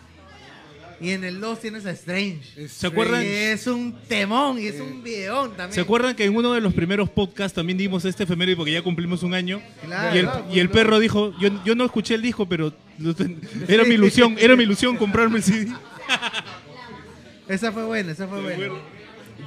y 1.00 1.10
en 1.10 1.24
el 1.24 1.40
2 1.40 1.60
tienes 1.60 1.84
a 1.84 1.90
Strange. 1.90 2.68
¿Se 2.68 2.86
acuerdan? 2.86 3.22
Y 3.22 3.26
es 3.26 3.66
un 3.66 3.94
temón 4.08 4.58
y 4.58 4.66
es 4.66 4.80
un 4.80 5.02
videón 5.02 5.50
también. 5.50 5.72
¿Se 5.72 5.80
acuerdan 5.82 6.16
que 6.16 6.24
en 6.24 6.34
uno 6.34 6.54
de 6.54 6.62
los 6.62 6.72
primeros 6.72 7.10
podcasts 7.10 7.54
también 7.54 7.76
dimos 7.76 8.06
este 8.06 8.24
efeméride 8.24 8.56
porque 8.56 8.72
ya 8.72 8.82
cumplimos 8.82 9.22
un 9.22 9.34
año? 9.34 9.60
Claro, 9.84 10.14
y 10.14 10.18
el, 10.18 10.24
claro, 10.24 10.46
y 10.52 10.58
el 10.58 10.70
perro 10.70 10.98
dijo, 10.98 11.34
yo, 11.38 11.50
yo 11.64 11.74
no 11.74 11.84
escuché 11.84 12.14
el 12.14 12.22
disco, 12.22 12.48
pero 12.48 12.72
era 13.68 13.84
mi 13.84 13.94
ilusión, 13.94 14.36
era 14.38 14.56
mi 14.56 14.62
ilusión 14.64 14.96
comprarme 14.96 15.36
el 15.36 15.44
CD. 15.44 15.72
Esa 17.46 17.72
fue 17.72 17.84
buena, 17.84 18.12
esa 18.12 18.26
fue 18.26 18.42
buena. 18.42 18.74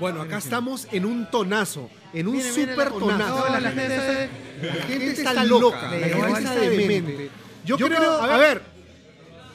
Bueno, 0.01 0.21
acá 0.23 0.39
estamos 0.39 0.87
en 0.91 1.05
un 1.05 1.29
tonazo, 1.29 1.87
en 2.11 2.27
un 2.27 2.35
Miren, 2.37 2.53
super 2.53 2.91
la- 2.91 2.99
tonazo. 2.99 3.49
No, 3.49 3.59
la 3.59 3.71
gente 3.71 3.95
está- 3.95 4.29
La 4.61 4.73
gente 4.83 5.11
está 5.11 5.43
loca, 5.45 5.81
la 5.91 6.07
gente 6.07 6.39
está 6.39 6.55
demente. 6.55 7.29
Yo 7.63 7.77
creo, 7.77 8.13
a 8.21 8.37
ver, 8.37 8.63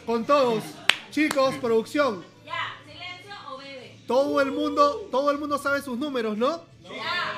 con 0.06 0.24
todos, 0.24 0.62
chicos, 1.10 1.56
producción, 1.56 2.24
Ya, 2.44 2.52
silencio 2.86 3.34
o 3.52 3.58
bebe. 3.58 3.98
todo 4.06 4.40
el 4.40 4.52
mundo, 4.52 5.08
todo 5.10 5.32
el 5.32 5.38
mundo 5.38 5.58
sabe 5.58 5.82
sus 5.82 5.98
números, 5.98 6.38
¿no? 6.38 6.62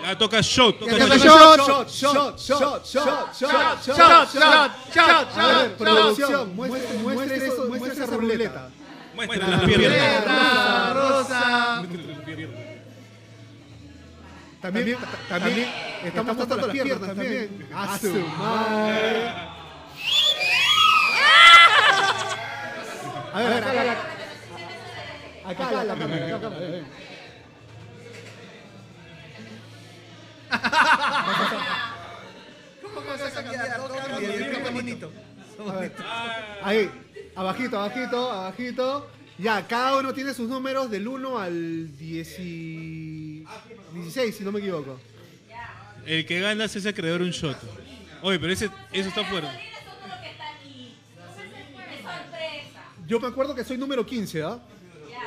Ya 0.02 0.16
toca 0.18 0.42
shot, 0.42 0.78
toca 0.78 0.92
shot. 0.98 1.08
shot. 1.18 1.88
shot, 1.88 1.88
shot, 1.88 2.38
shot, 2.38 2.86
shot, 2.86 3.34
shot, 3.34 3.34
shot, 3.34 4.34
Shot, 4.94 5.34
shot, 5.34 5.76
producción, 5.78 6.54
muestre, 6.54 6.98
muestre, 6.98 7.46
eso, 7.46 7.64
muestre 7.68 7.92
esa 8.04 8.06
ruleta. 8.06 8.68
Muestra 9.14 9.48
las 9.48 9.64
piernas. 9.64 10.94
Rosa, 10.94 11.82
rosa. 14.62 14.72
También, 14.72 14.98
también, 15.28 15.68
estamos 16.04 16.36
tratando 16.36 16.66
las 16.66 16.72
piernas 16.74 17.00
también. 17.00 17.68
A 17.74 17.98
su 17.98 18.12
madre. 18.14 19.28
A 23.32 23.40
ver, 23.40 23.52
acá, 23.62 23.70
acá, 23.70 23.92
acá, 25.44 25.68
acá, 25.68 25.84
la 25.84 25.94
cámara, 25.94 26.26
acá, 26.26 26.36
acá, 26.36 26.48
ven. 26.48 26.86
¿Cómo 32.82 33.06
vas 33.06 33.22
a 33.22 33.30
cambiar? 33.42 33.78
No 33.78 33.88
cambia, 33.88 34.50
qué 34.64 34.70
bonito. 34.70 35.12
A 35.68 35.72
ver. 35.80 35.92
Ahí, 36.62 36.90
abajito, 37.34 37.78
abajito, 37.78 38.30
abajito. 38.32 39.10
Ya, 39.38 39.66
cada 39.68 39.98
uno 39.98 40.12
tiene 40.12 40.34
sus 40.34 40.48
números 40.48 40.90
del 40.90 41.06
1 41.06 41.38
al 41.38 41.96
10 41.96 42.38
y- 42.40 43.17
16, 43.94 44.36
si 44.36 44.44
no 44.44 44.52
me 44.52 44.60
equivoco. 44.60 44.98
El 46.06 46.24
que 46.26 46.40
gana 46.40 46.64
es 46.64 46.74
ese 46.76 46.88
acreedor 46.88 47.22
un 47.22 47.30
shot. 47.30 47.58
Oye, 48.22 48.38
pero 48.38 48.52
ese, 48.52 48.70
eso 48.92 49.08
está 49.08 49.24
fuera. 49.24 49.48
Gasolina 49.52 49.78
es 49.78 49.84
todo 49.84 50.08
lo 50.08 50.22
que 50.22 50.30
está 50.30 50.48
aquí. 50.54 50.94
Es 51.94 52.02
sorpresa. 52.02 52.82
Yo 53.06 53.20
me 53.20 53.28
acuerdo 53.28 53.54
que 53.54 53.64
soy 53.64 53.76
número 53.78 54.04
15, 54.06 54.42
¿ah? 54.42 54.58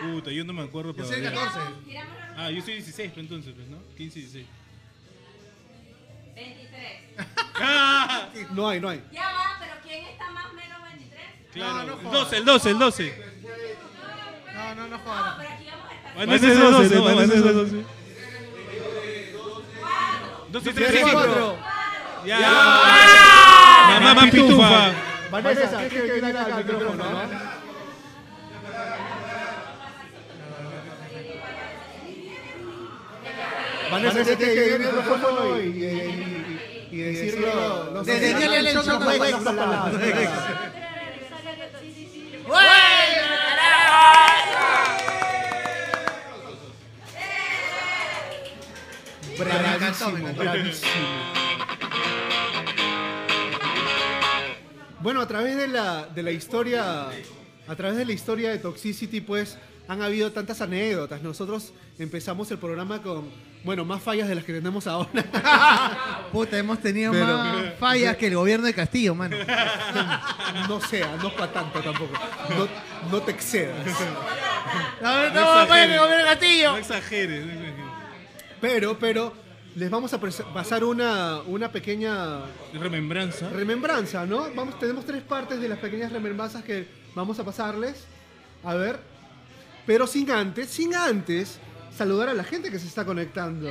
Puta, 0.02 0.32
yo 0.32 0.44
no 0.44 0.54
me 0.54 0.64
acuerdo 0.64 0.96
Yo 0.96 1.06
soy 1.06 1.18
el 1.24 1.32
todavía. 1.32 1.52
14. 1.54 1.74
Tiramos 1.86 2.14
los 2.30 2.38
Ah, 2.40 2.50
yo 2.50 2.62
soy 2.64 2.74
16 2.76 3.12
pues, 3.14 3.24
entonces, 3.24 3.54
pues, 3.56 3.68
¿no? 3.68 3.78
15 3.98 4.20
y 4.20 4.22
16. 4.24 4.48
23. 6.36 7.28
¡Ah! 7.56 8.30
No 8.54 8.68
hay, 8.68 8.80
no 8.80 8.90
hay. 8.90 9.04
Ya 9.12 9.22
va, 9.32 9.58
pero 9.60 9.74
¿quién 9.84 10.06
está 10.06 10.32
más 10.32 10.46
o 10.46 10.54
menos 10.54 10.82
23? 10.84 11.26
Claro, 11.54 11.84
no 11.86 11.94
el 11.94 12.00
jodas. 12.00 12.12
12, 12.24 12.38
el 12.38 12.46
12, 12.46 12.70
el 12.72 12.80
12. 12.80 13.24
No, 14.54 14.76
no, 14.76 14.88
no 14.88 14.88
No, 14.88 15.00
jodas. 15.04 15.36
pero 15.38 15.50
aquí 15.50 15.66
vamos 15.70 15.86
a 15.92 15.96
estar. 15.96 16.16
Vanessa 16.18 16.48
es 16.52 16.60
12, 16.60 16.96
¿no? 16.96 17.04
Vanessa 17.04 17.34
es 17.36 17.44
12. 17.56 17.86
12 20.52 20.74
Tres, 20.74 20.88
3, 20.92 21.06
cuatro. 21.12 21.58
Ya. 22.26 22.40
Mamá 24.02 24.22
pitufa. 24.30 24.92
Vanessa, 25.32 25.68
tienes 25.78 25.94
que 25.94 26.02
venir 26.02 26.26
acá 26.26 26.56
al 26.56 26.66
micrófono, 26.66 27.04
¿no? 27.04 27.22
Vanessa, 33.92 34.24
tienes 34.24 34.38
que 34.56 34.62
venir 34.72 34.88
al 34.88 34.96
micrófono 34.96 35.60
y, 35.60 35.62
y, 35.62 35.68
y- 36.92 36.96
y 36.96 36.98
decirlo. 37.02 37.48
El 37.48 37.94
no, 37.94 38.02
no, 38.04 38.04
Bueno, 55.00 55.22
a 55.22 55.28
través 55.28 55.58
de 55.58 55.68
la, 55.68 56.06
de 56.06 56.22
la 56.24 56.32
historia, 56.32 57.08
a 57.68 57.76
través 57.76 57.98
de 57.98 58.06
la 58.06 58.12
historia 58.12 58.52
de 58.52 58.60
Toxicity, 58.60 59.22
pues 59.22 59.58
han 59.88 60.02
habido 60.02 60.32
tantas 60.32 60.62
anécdotas. 60.62 61.22
Nosotros 61.24 61.74
empezamos 61.98 62.52
el 62.52 62.60
programa 62.60 63.02
con, 63.02 63.28
bueno, 63.64 63.84
más 63.84 64.02
fallas 64.02 64.28
de 64.30 64.36
las 64.36 64.44
que 64.44 64.54
tenemos 64.54 64.86
ahora. 64.86 65.10
Puta, 66.32 66.58
hemos 66.58 66.80
tenido 66.80 67.12
Pero- 67.12 67.26
más 67.26 67.74
fallas 67.80 68.16
que 68.16 68.28
el 68.28 68.36
gobierno 68.36 68.68
de 68.68 68.74
Castillo, 68.76 69.16
mano. 69.16 69.38
No 70.70 70.80
sea, 70.82 71.18
no 71.22 71.34
para 71.36 71.52
tanto 71.52 71.80
tampoco. 71.82 72.14
No, 72.58 72.68
no 73.12 73.22
te 73.24 73.32
excedas. 73.32 73.86
No, 75.02 75.30
no, 75.32 75.62
el 75.76 75.98
gobierno 76.00 76.18
de 76.18 76.24
Castillo. 76.26 76.72
No 76.72 76.78
exageres. 76.78 77.46
Pero, 78.62 78.98
pero, 79.00 79.34
les 79.76 79.90
vamos 79.90 80.14
a 80.14 80.20
pasar 80.20 80.84
una, 80.84 81.42
una 81.48 81.72
pequeña 81.72 82.42
Remembranza. 82.74 83.50
remembranza, 83.50 84.26
¿no? 84.26 84.48
Vamos, 84.54 84.78
tenemos 84.80 85.06
tres 85.06 85.24
partes 85.24 85.60
de 85.60 85.68
las 85.68 85.80
pequeñas 85.80 86.12
remembranzas 86.12 86.64
que 86.64 86.88
vamos 87.16 87.40
a 87.40 87.44
pasarles. 87.44 88.06
A 88.64 88.76
ver. 88.76 89.00
Pero 89.88 90.06
sin 90.06 90.30
antes, 90.30 90.70
sin 90.70 90.94
antes, 90.94 91.58
saludar 91.96 92.30
a 92.30 92.34
la 92.34 92.44
gente 92.44 92.70
que 92.70 92.78
se 92.80 92.88
está 92.88 93.04
conectando. 93.04 93.70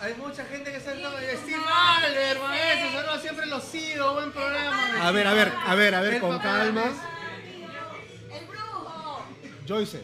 Hay 0.00 0.14
mucha 0.14 0.44
gente 0.44 0.70
que 0.70 0.76
está 0.78 0.92
en 0.92 0.98
Steve 0.98 1.62
Albert, 1.66 2.42
maestro. 2.42 3.00
Saludos, 3.00 3.22
siempre 3.22 3.46
los 3.46 3.64
sigo. 3.64 4.12
Buen 4.14 4.32
programa. 4.32 5.06
A 5.06 5.10
ver, 5.12 5.26
a 5.26 5.32
ver, 5.34 5.52
a 5.66 5.74
ver, 5.74 5.94
a 5.94 6.00
ver, 6.00 6.20
con 6.20 6.38
calma. 6.40 6.84
¡El 8.32 8.46
brujo! 8.46 9.24
Joyce. 9.68 10.02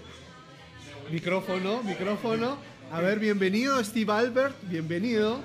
Micrófono, 1.10 1.82
micrófono. 1.82 2.69
A 2.92 3.00
ver, 3.00 3.18
bienvenido 3.18 3.82
Steve 3.84 4.12
Albert, 4.12 4.56
bienvenido. 4.62 5.40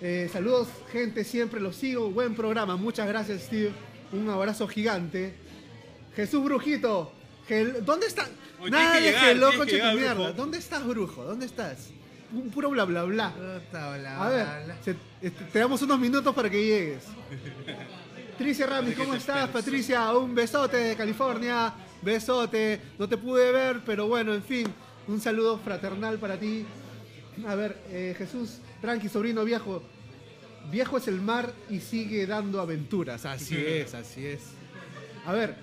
Eh, 0.00 0.28
saludos, 0.32 0.68
gente, 0.92 1.24
siempre 1.24 1.60
los 1.60 1.76
sigo. 1.76 2.10
Buen 2.10 2.34
programa, 2.34 2.76
muchas 2.76 3.08
gracias, 3.08 3.42
Steve. 3.42 3.72
Un 4.12 4.28
abrazo 4.30 4.68
gigante. 4.68 5.34
Jesús 6.14 6.44
Brujito, 6.44 7.12
gel- 7.48 7.78
¿dónde 7.84 8.06
está? 8.06 8.28
Oye, 8.60 8.70
Nada 8.70 8.94
de 8.94 9.00
que 9.00 9.06
llegar, 9.06 9.94
mierda. 9.96 10.14
brujo. 10.14 10.32
¿Dónde 10.34 10.58
estás, 10.58 10.86
brujo? 10.86 11.24
¿Dónde 11.24 11.46
estás? 11.46 11.88
Un 12.32 12.50
puro 12.50 12.70
bla 12.70 12.84
bla 12.84 13.02
bla. 13.04 13.32
A 14.18 14.28
ver, 14.28 14.46
se- 14.84 14.96
este, 15.20 15.44
te 15.52 15.58
damos 15.58 15.82
unos 15.82 15.98
minutos 15.98 16.34
para 16.34 16.48
que 16.48 16.64
llegues. 16.64 17.04
Patricia 18.32 18.66
Ramis, 18.66 18.96
¿cómo 18.96 19.14
estás? 19.14 19.48
Patricia, 19.50 20.12
un 20.16 20.34
besote 20.34 20.76
de 20.76 20.96
California. 20.96 21.72
Besote. 22.02 22.80
No 22.98 23.08
te 23.08 23.16
pude 23.16 23.50
ver, 23.50 23.80
pero 23.86 24.06
bueno, 24.06 24.34
en 24.34 24.42
fin. 24.42 24.66
Un 25.08 25.20
saludo 25.20 25.58
fraternal 25.58 26.18
para 26.18 26.38
ti. 26.38 26.64
A 27.46 27.54
ver, 27.54 27.76
eh, 27.90 28.14
Jesús, 28.16 28.58
tranqui, 28.80 29.08
sobrino 29.08 29.44
viejo. 29.44 29.82
Viejo 30.70 30.96
es 30.96 31.08
el 31.08 31.20
mar 31.20 31.52
y 31.68 31.80
sigue 31.80 32.26
dando 32.26 32.60
aventuras. 32.60 33.26
Así 33.26 33.56
es, 33.56 33.94
así 33.94 34.26
es. 34.26 34.40
A 35.26 35.32
ver, 35.32 35.56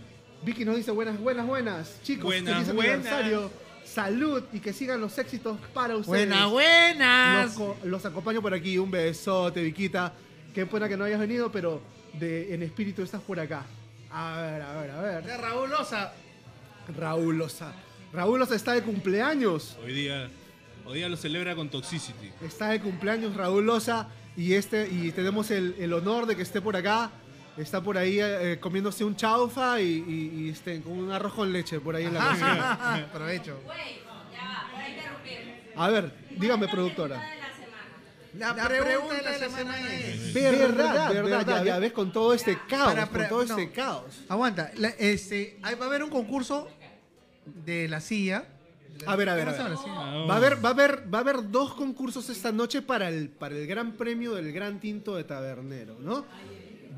Vicky 0.43 0.65
nos 0.65 0.75
dice 0.75 0.91
buenas, 0.91 1.19
buenas, 1.19 1.45
buenas. 1.47 1.99
Chicos, 2.03 2.25
Buenas, 2.25 2.65
feliz 2.65 2.73
buenas. 2.73 2.95
aniversario. 3.07 3.51
Salud 3.85 4.43
y 4.53 4.59
que 4.59 4.73
sigan 4.73 5.01
los 5.01 5.17
éxitos 5.17 5.57
para 5.73 5.97
ustedes. 5.97 6.29
Buenas, 6.29 6.49
buenas. 6.49 7.57
los 7.83 8.05
acompaño 8.05 8.41
por 8.41 8.53
aquí. 8.53 8.77
Un 8.77 8.91
besote, 8.91 9.61
Viquita. 9.63 10.13
Qué 10.53 10.65
pena 10.65 10.87
que 10.87 10.95
no 10.97 11.03
hayas 11.03 11.19
venido, 11.19 11.51
pero 11.51 11.81
de, 12.13 12.53
en 12.53 12.63
espíritu 12.63 13.01
estás 13.01 13.21
por 13.21 13.39
acá. 13.39 13.65
A 14.11 14.41
ver, 14.41 14.61
a 14.61 14.81
ver, 14.81 14.91
a 14.91 15.01
ver. 15.01 15.23
De 15.23 15.37
Raúl 15.37 15.73
Osa. 15.73 16.13
Raúl 16.97 17.37
Loza. 17.37 17.73
Raúl 18.13 18.39
Loza 18.39 18.55
está 18.55 18.73
de 18.73 18.81
cumpleaños. 18.81 19.77
Hoy 19.83 19.93
día, 19.93 20.29
hoy 20.85 20.97
día 20.99 21.09
lo 21.09 21.17
celebra 21.17 21.55
con 21.55 21.69
Toxicity. 21.69 22.31
Está 22.45 22.69
de 22.69 22.79
cumpleaños 22.81 23.35
Raúl 23.35 23.65
Loza. 23.65 24.07
Y, 24.37 24.53
este, 24.53 24.87
y 24.89 25.11
tenemos 25.11 25.51
el, 25.51 25.75
el 25.77 25.91
honor 25.93 26.25
de 26.25 26.35
que 26.35 26.41
esté 26.41 26.61
por 26.61 26.75
acá. 26.75 27.11
Está 27.57 27.81
por 27.81 27.97
ahí 27.97 28.17
eh, 28.21 28.57
comiéndose 28.61 29.03
un 29.03 29.15
chaufa 29.15 29.81
y, 29.81 29.85
y- 30.07 30.41
y, 30.45 30.49
este, 30.49 30.81
con 30.81 30.93
un 30.93 31.11
arroz 31.11 31.33
con 31.33 31.51
leche 31.51 31.79
por 31.81 31.95
ahí 31.95 32.05
en 32.05 32.13
la 32.13 32.29
cocina. 32.29 32.73
Aprovecho. 33.09 33.59
A 35.75 35.89
ver, 35.89 36.11
dígame, 36.37 36.65
La 36.65 36.71
productora. 36.71 37.15
pregunta 37.19 37.31
de 37.31 37.39
la 37.39 37.53
semana. 37.53 38.55
La, 38.55 38.67
pregunta, 38.69 39.15
de 39.15 39.23
la, 39.23 39.39
semana, 39.39 39.93
es... 39.93 40.33
Verdad, 40.33 41.13
verdad, 41.13 41.45
ya, 41.47 41.63
ya 41.63 41.79
ves 41.79 41.91
con 41.91 42.11
todo 42.11 42.33
este 42.33 42.57
caos, 42.69 42.93
Para 42.93 43.07
con 43.07 43.27
todo 43.27 43.45
no. 43.45 43.57
este 43.57 43.71
caos. 43.71 44.21
Aguanta, 44.29 44.71
la- 44.75 44.89
este, 44.89 45.57
ahí 45.61 45.75
va 45.75 45.85
a 45.85 45.87
haber 45.89 46.03
un 46.03 46.09
concurso 46.09 46.69
de 47.45 47.87
la 47.89 47.99
silla. 47.99 48.45
A 49.07 49.15
ver, 49.15 49.29
a 49.29 49.35
ver, 49.35 49.45
¿Cómo 49.47 49.99
a 50.01 50.11
ver. 50.11 50.29
Va 50.29 50.33
a 50.33 50.37
haber, 50.37 50.63
va 50.65 50.69
a 50.69 50.71
haber, 50.73 51.13
va 51.13 51.17
a 51.19 51.21
haber 51.21 51.49
dos 51.51 51.73
concursos 51.73 52.29
esta 52.29 52.51
noche 52.51 52.81
para 52.81 53.09
el, 53.09 53.29
para 53.29 53.55
el 53.55 53.65
gran 53.67 53.93
premio 53.93 54.33
del 54.35 54.51
Gran 54.51 54.79
Tinto 54.79 55.15
de 55.15 55.23
Tabernero, 55.23 55.97
¿no? 55.99 56.25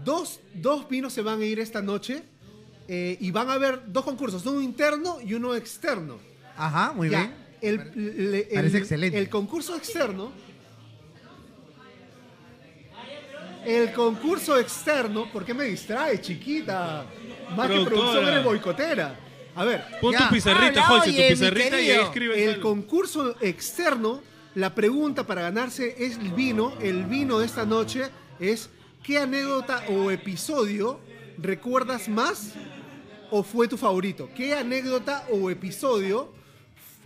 Dos, 0.03 0.41
dos 0.53 0.87
vinos 0.89 1.13
se 1.13 1.21
van 1.21 1.41
a 1.41 1.45
ir 1.45 1.59
esta 1.59 1.81
noche 1.81 2.23
eh, 2.87 3.17
y 3.21 3.31
van 3.31 3.49
a 3.49 3.53
haber 3.53 3.81
dos 3.91 4.03
concursos, 4.03 4.45
uno 4.45 4.61
interno 4.61 5.19
y 5.21 5.33
uno 5.33 5.55
externo. 5.55 6.17
Ajá, 6.57 6.91
muy 6.93 7.09
Ya, 7.09 7.19
bien. 7.19 7.35
El, 7.61 8.31
le- 8.31 8.39
el- 8.49 8.53
Parece 8.55 8.77
excelente. 8.79 9.17
El 9.17 9.29
concurso 9.29 9.75
externo. 9.75 10.31
El 13.65 13.93
concurso 13.93 14.57
externo, 14.59 15.31
¿por 15.31 15.45
qué 15.45 15.53
me 15.53 15.63
distrae, 15.63 16.19
chiquita? 16.19 17.05
Más 17.55 17.69
que 17.69 17.79
producción 17.85 18.27
eres 18.27 18.43
boicotera. 18.43 19.17
A 19.55 19.63
ver, 19.65 19.83
Pon 20.01 20.11
Ya. 20.13 20.27
tu 20.27 20.33
pizarrita, 20.35 20.83
José, 20.83 21.09
oye, 21.09 21.27
tu 21.29 21.39
pizarrita 21.39 21.81
y 21.81 21.91
ahí 21.91 21.99
escribe. 22.01 22.43
el 22.45 22.59
concurso 22.59 23.35
externo, 23.41 24.21
la 24.55 24.73
pregunta 24.73 25.25
para 25.25 25.41
ganarse 25.41 25.95
es 26.03 26.17
el 26.17 26.31
vino. 26.31 26.73
El 26.81 27.05
vino 27.05 27.39
de 27.39 27.45
esta 27.45 27.65
noche 27.65 28.09
es 28.39 28.69
¿qué 29.03 29.19
anécdota 29.19 29.83
o 29.89 30.11
episodio 30.11 30.99
recuerdas 31.37 32.07
más 32.07 32.53
o 33.31 33.43
fue 33.43 33.67
tu 33.67 33.77
favorito? 33.77 34.29
¿Qué 34.35 34.53
anécdota 34.53 35.25
o 35.31 35.49
episodio 35.49 36.31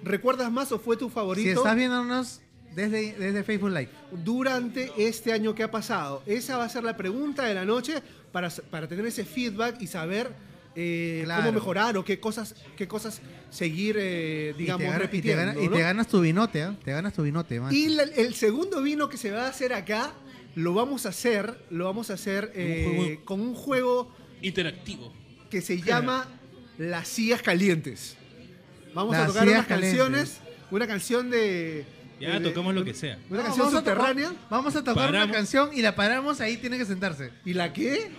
recuerdas 0.03 0.51
más 0.51 0.71
o 0.71 0.79
fue 0.79 0.95
tu 0.97 1.07
Si 1.07 1.13
favorito 1.13 1.59
estás 1.59 1.75
viéndonos 1.75 2.41
desde, 2.75 3.13
desde 3.13 3.43
Facebook 3.43 3.71
Live. 3.71 3.89
durante 4.23 4.91
este 4.97 5.33
año 5.33 5.55
que 5.55 5.63
ha 5.63 5.71
pasado? 5.71 6.21
Esa 6.25 6.57
va 6.57 6.65
a 6.65 6.69
ser 6.69 6.83
la 6.83 6.95
pregunta 6.95 7.45
de 7.45 7.55
la 7.55 7.65
noche 7.65 8.01
para, 8.31 8.49
para 8.69 8.87
tener 8.87 9.05
ese 9.05 9.25
feedback 9.25 9.81
y 9.81 9.87
saber 9.87 10.31
eh, 10.79 11.21
Claro. 11.25 11.41
cómo 11.41 11.53
mejorar 11.53 11.97
o 11.97 12.05
qué 12.05 12.19
cosas, 12.19 12.53
qué 12.75 12.87
cosas 12.87 13.19
seguir, 13.49 13.95
eh, 13.99 14.53
digamos, 14.57 14.85
y 14.87 14.91
te 14.91 14.97
repitiendo. 14.99 15.63
y 15.63 15.69
te 15.69 15.79
ganas 15.79 16.07
tu 16.07 16.21
vinote, 16.21 16.61
¿ah? 16.61 16.75
Te 16.85 16.91
ganas 16.91 17.13
tu 17.13 17.23
vinote, 17.23 17.59
man. 17.59 17.73
Y 17.73 17.87
la- 17.89 18.03
el 18.03 18.35
segundo 18.35 18.81
vino 18.83 19.09
que 19.09 19.17
se 19.17 19.31
va 19.31 19.45
a 19.45 19.49
hacer 19.49 19.73
acá, 19.73 20.13
lo 20.53 20.73
vamos 20.75 21.05
a 21.07 21.09
hacer, 21.09 21.57
lo 21.71 21.85
vamos 21.85 22.11
a 22.11 22.13
hacer 22.13 22.51
eh, 22.55 22.93
juego. 22.95 23.25
con 23.25 23.41
un 23.41 23.55
juego 23.55 24.13
Interactivo. 24.41 25.11
que 25.49 25.61
se 25.61 25.81
llama 25.81 26.27
Las 26.77 27.07
sillas 27.07 27.41
calientes. 27.41 28.15
Vamos 28.93 29.15
a 29.15 29.25
tocar 29.25 29.47
unas 29.47 29.65
canciones, 29.65 30.37
una 30.69 30.85
canción 30.85 31.29
de... 31.31 31.85
Ya, 32.19 32.39
de- 32.39 32.49
tocamos 32.49 32.73
lo 32.75 32.83
que 32.83 32.93
sea. 32.93 33.17
Una 33.29 33.39
No, 33.39 33.45
canción 33.45 33.65
vamos 33.67 33.73
a 33.73 33.77
subterránea. 33.79 34.33
Vamos 34.49 34.75
a 34.75 34.83
tocar 34.83 35.09
una 35.09 35.31
canción 35.31 35.69
y 35.73 35.81
la 35.81 35.95
paramos, 35.95 36.39
ahí 36.41 36.57
tiene 36.57 36.77
que 36.77 36.85
sentarse. 36.85 37.31
¿Y 37.45 37.53
la 37.53 37.73
qué? 37.73 38.09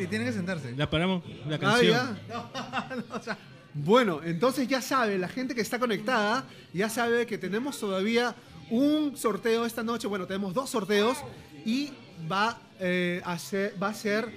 Y 0.00 0.06
tiene 0.06 0.24
que 0.24 0.32
sentarse. 0.32 0.74
La 0.76 0.88
paramos, 0.88 1.22
la 1.48 1.56
Ah, 1.56 1.58
canción. 1.58 1.90
ya. 2.28 2.88
No, 3.08 3.16
o 3.16 3.22
sea, 3.22 3.38
Bueno, 3.74 4.20
entonces 4.24 4.66
ya 4.68 4.80
sabe, 4.80 5.18
la 5.18 5.28
gente 5.28 5.54
que 5.54 5.60
está 5.60 5.78
conectada, 5.78 6.44
ya 6.72 6.88
sabe 6.88 7.26
que 7.26 7.38
tenemos 7.38 7.78
todavía 7.78 8.34
un 8.70 9.16
sorteo 9.16 9.64
esta 9.66 9.82
noche. 9.82 10.08
Bueno, 10.08 10.26
tenemos 10.26 10.52
dos 10.54 10.70
sorteos 10.70 11.18
y 11.64 11.90
va, 12.30 12.58
eh, 12.80 13.20
a, 13.24 13.38
ser, 13.38 13.74
va 13.80 13.88
a 13.88 13.94
ser 13.94 14.28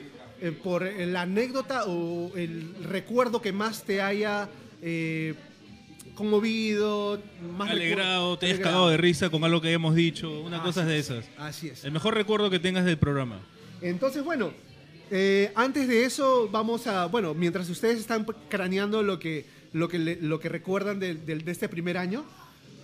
eh, 0.41 0.51
por 0.51 0.83
la 0.83 1.21
anécdota 1.21 1.85
o 1.85 2.35
el 2.35 2.75
recuerdo 2.83 3.41
que 3.41 3.51
más 3.51 3.83
te 3.83 4.01
haya 4.01 4.47
eh, 4.81 5.33
conmovido, 6.15 7.21
más 7.57 7.69
Alegrado, 7.69 8.37
te 8.37 8.45
hayas 8.47 8.55
alegrado. 8.57 8.73
cagado 8.77 8.89
de 8.89 8.97
risa 8.97 9.29
con 9.29 9.43
algo 9.43 9.61
que 9.61 9.69
hayamos 9.69 9.95
dicho, 9.95 10.41
una 10.41 10.57
Así 10.57 10.65
cosa 10.65 10.85
de 10.85 10.99
es, 10.99 11.09
esas. 11.09 11.25
Así 11.37 11.69
es. 11.69 11.83
El 11.83 11.91
mejor 11.91 12.13
recuerdo 12.15 12.49
que 12.49 12.59
tengas 12.59 12.85
del 12.85 12.97
programa. 12.97 13.39
Entonces, 13.81 14.23
bueno, 14.23 14.51
eh, 15.11 15.51
antes 15.55 15.87
de 15.87 16.05
eso 16.05 16.47
vamos 16.51 16.87
a, 16.87 17.05
bueno, 17.07 17.33
mientras 17.33 17.69
ustedes 17.69 17.99
están 17.99 18.25
craneando 18.49 19.03
lo 19.03 19.19
que, 19.19 19.45
lo 19.73 19.87
que, 19.87 19.99
le- 19.99 20.15
lo 20.21 20.39
que 20.39 20.49
recuerdan 20.49 20.99
de, 20.99 21.15
de- 21.15 21.35
de 21.39 21.51
este 21.51 21.67
primer 21.69 21.97
año, 21.97 22.23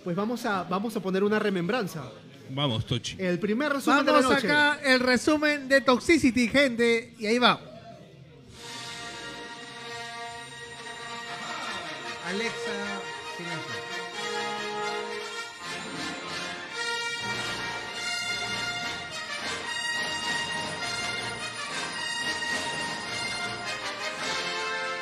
pues 0.04 0.14
vamos 0.14 0.44
a, 0.44 0.62
vamos 0.64 0.94
a 0.96 1.00
poner 1.00 1.24
una 1.24 1.38
remembranza. 1.38 2.04
Vamos, 2.50 2.86
Tochi. 2.86 3.16
El 3.18 3.38
primer 3.38 3.72
resumen 3.72 4.06
de 4.06 4.12
la 4.12 4.20
Vamos 4.20 4.32
noche. 4.34 4.46
acá 4.46 4.78
el 4.84 5.00
resumen 5.00 5.68
de 5.68 5.80
Toxicity, 5.82 6.48
gente. 6.48 7.14
Y 7.18 7.26
ahí 7.26 7.38
va. 7.38 7.60
Alexa, 12.26 12.97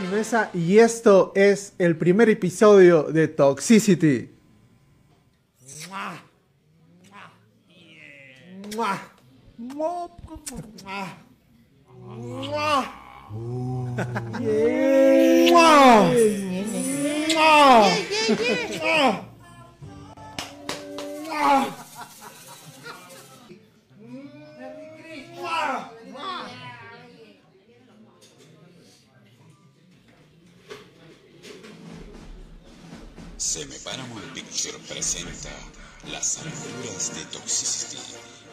Mesa, 0.05 0.51
y 0.53 0.79
esto 0.79 1.33
es 1.35 1.73
el 1.79 1.97
primer 1.97 2.29
episodio 2.29 3.05
de 3.05 3.29
Toxicity. 3.29 4.29
Mua. 5.89 6.21
Mua. 9.57 10.11
Mua. 12.07 12.85
Mua. 15.51 16.13
Seme 21.27 21.86
Paramount 33.85 34.35
Picture 34.35 34.77
presenta 34.89 35.51
Las 36.11 36.39
aventuras 36.39 37.15
de 37.15 37.25
Toxicity 37.27 37.97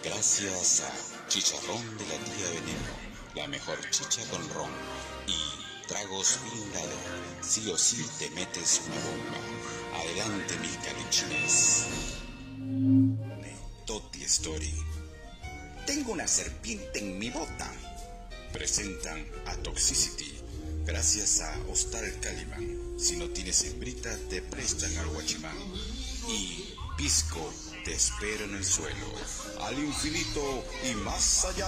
gracias 0.04 0.82
a 0.82 1.28
Chicharrón 1.28 1.98
de 1.98 2.06
la 2.06 2.24
tía 2.24 2.50
Veneno, 2.50 2.94
la 3.34 3.48
mejor 3.48 3.80
chicha 3.90 4.22
con 4.30 4.48
ron 4.52 4.70
y 5.26 5.88
Tragos 5.88 6.38
Blindado, 6.44 6.96
sí 7.42 7.68
o 7.72 7.78
sí 7.78 8.06
te 8.20 8.30
metes 8.32 8.82
una 8.86 8.96
bomba. 8.96 10.00
Adelante 10.00 10.58
mis 10.60 10.78
calichines. 10.78 11.88
Toti 13.88 14.24
Story. 14.26 14.76
Tengo 15.88 16.12
una 16.12 16.28
serpiente 16.28 17.00
en 17.00 17.18
mi 17.18 17.32
bota. 17.32 17.74
Presentan 18.52 19.26
a 19.48 19.56
Toxicity 19.56 20.33
gracias 20.86 21.42
a 21.42 21.56
Hostal 21.72 22.06
Caliban. 22.22 22.66
Si 23.00 23.18
no 23.18 23.28
tienes 23.30 23.64
hembrita, 23.66 24.10
te 24.30 24.42
prestan 24.42 24.96
al 24.98 25.08
guachimán. 25.10 25.56
Y 26.30 26.74
Pisco, 26.98 27.52
te 27.84 27.94
espero 27.94 28.46
en 28.46 28.56
el 28.56 28.64
suelo, 28.64 29.08
al 29.62 29.78
infinito 29.80 30.64
y 30.90 30.96
más 31.04 31.46
allá. 31.46 31.68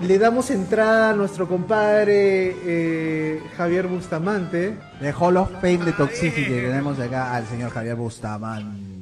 Le 0.00 0.18
damos 0.18 0.50
entrada 0.50 1.10
a 1.10 1.12
nuestro 1.14 1.48
compadre 1.48 2.54
eh, 2.64 3.42
Javier 3.56 3.86
Bustamante. 3.88 4.76
De 5.00 5.12
Hall 5.12 5.36
of 5.36 5.50
Fame 5.54 5.78
de 5.84 5.92
Toxicity 5.92 6.44
tenemos 6.44 6.98
acá 7.00 7.34
al 7.34 7.46
señor 7.48 7.70
Javier 7.70 7.96
Bustamante. 7.96 8.94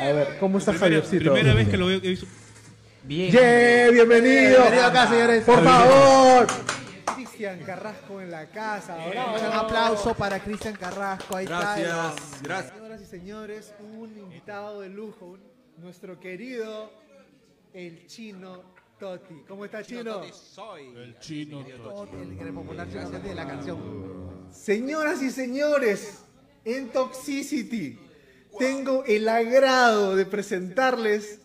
A 0.00 0.04
ver, 0.12 0.36
¿cómo 0.40 0.58
está 0.58 0.72
Primera, 0.72 1.00
Javiercito? 1.02 1.32
primera 1.34 1.54
vez 1.54 1.68
que 1.68 1.76
lo 1.76 1.86
veo. 1.86 1.98
he 1.98 2.00
visto- 2.00 2.26
¡Yeah! 3.08 3.90
¡Bienvenido! 3.90 4.62
Bienvenido 4.62 4.84
acá, 4.86 5.08
señores. 5.08 5.44
¡Por 5.44 5.64
favor! 5.64 6.46
Cristian 7.14 7.58
Carrasco 7.64 8.20
en 8.20 8.30
la 8.30 8.46
casa. 8.46 8.96
bravo. 9.08 9.36
Un 9.38 9.52
aplauso 9.52 10.14
para 10.14 10.38
Cristian 10.40 10.74
Carrasco. 10.76 11.36
Ahí 11.36 11.44
está. 11.44 11.76
gracias. 11.78 12.72
Señoras 12.72 13.00
y 13.02 13.06
señores, 13.06 13.74
un 13.80 14.16
invitado 14.16 14.80
de 14.80 14.88
lujo, 14.88 15.26
un- 15.26 15.40
nuestro 15.78 16.20
querido 16.20 16.92
el 17.74 18.06
chino 18.06 18.62
Toti. 19.00 19.42
¿Cómo 19.48 19.64
está 19.64 19.82
chino? 19.82 20.22
El 20.22 21.18
chino. 21.18 21.60
El 21.60 22.38
que 22.38 22.44
le 22.44 22.52
popular 22.52 22.88
Chino 22.88 23.10
Toti 23.10 23.28
de 23.28 23.34
la 23.34 23.46
canción. 23.48 24.46
Señoras 24.52 25.20
y 25.22 25.30
señores, 25.30 26.22
en 26.64 26.90
Toxicity 26.90 27.98
tengo 28.58 29.02
el 29.06 29.28
agrado 29.28 30.14
de 30.14 30.24
presentarles 30.26 31.40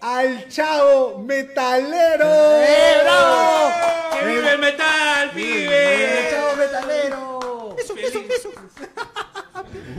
al 0.00 0.48
chavo 0.48 1.18
metalero. 1.18 2.26
¡Eh, 2.62 2.98
bravo! 3.02 3.70
¡Que 4.18 4.26
vive 4.26 4.52
el 4.52 4.58
metal, 4.58 5.28
¡El 5.28 5.30
pibe! 5.30 6.28
chavo 6.30 6.56
metalero! 6.56 7.76
Eso, 7.78 7.94
eso, 7.96 8.20
eso. 8.20 8.50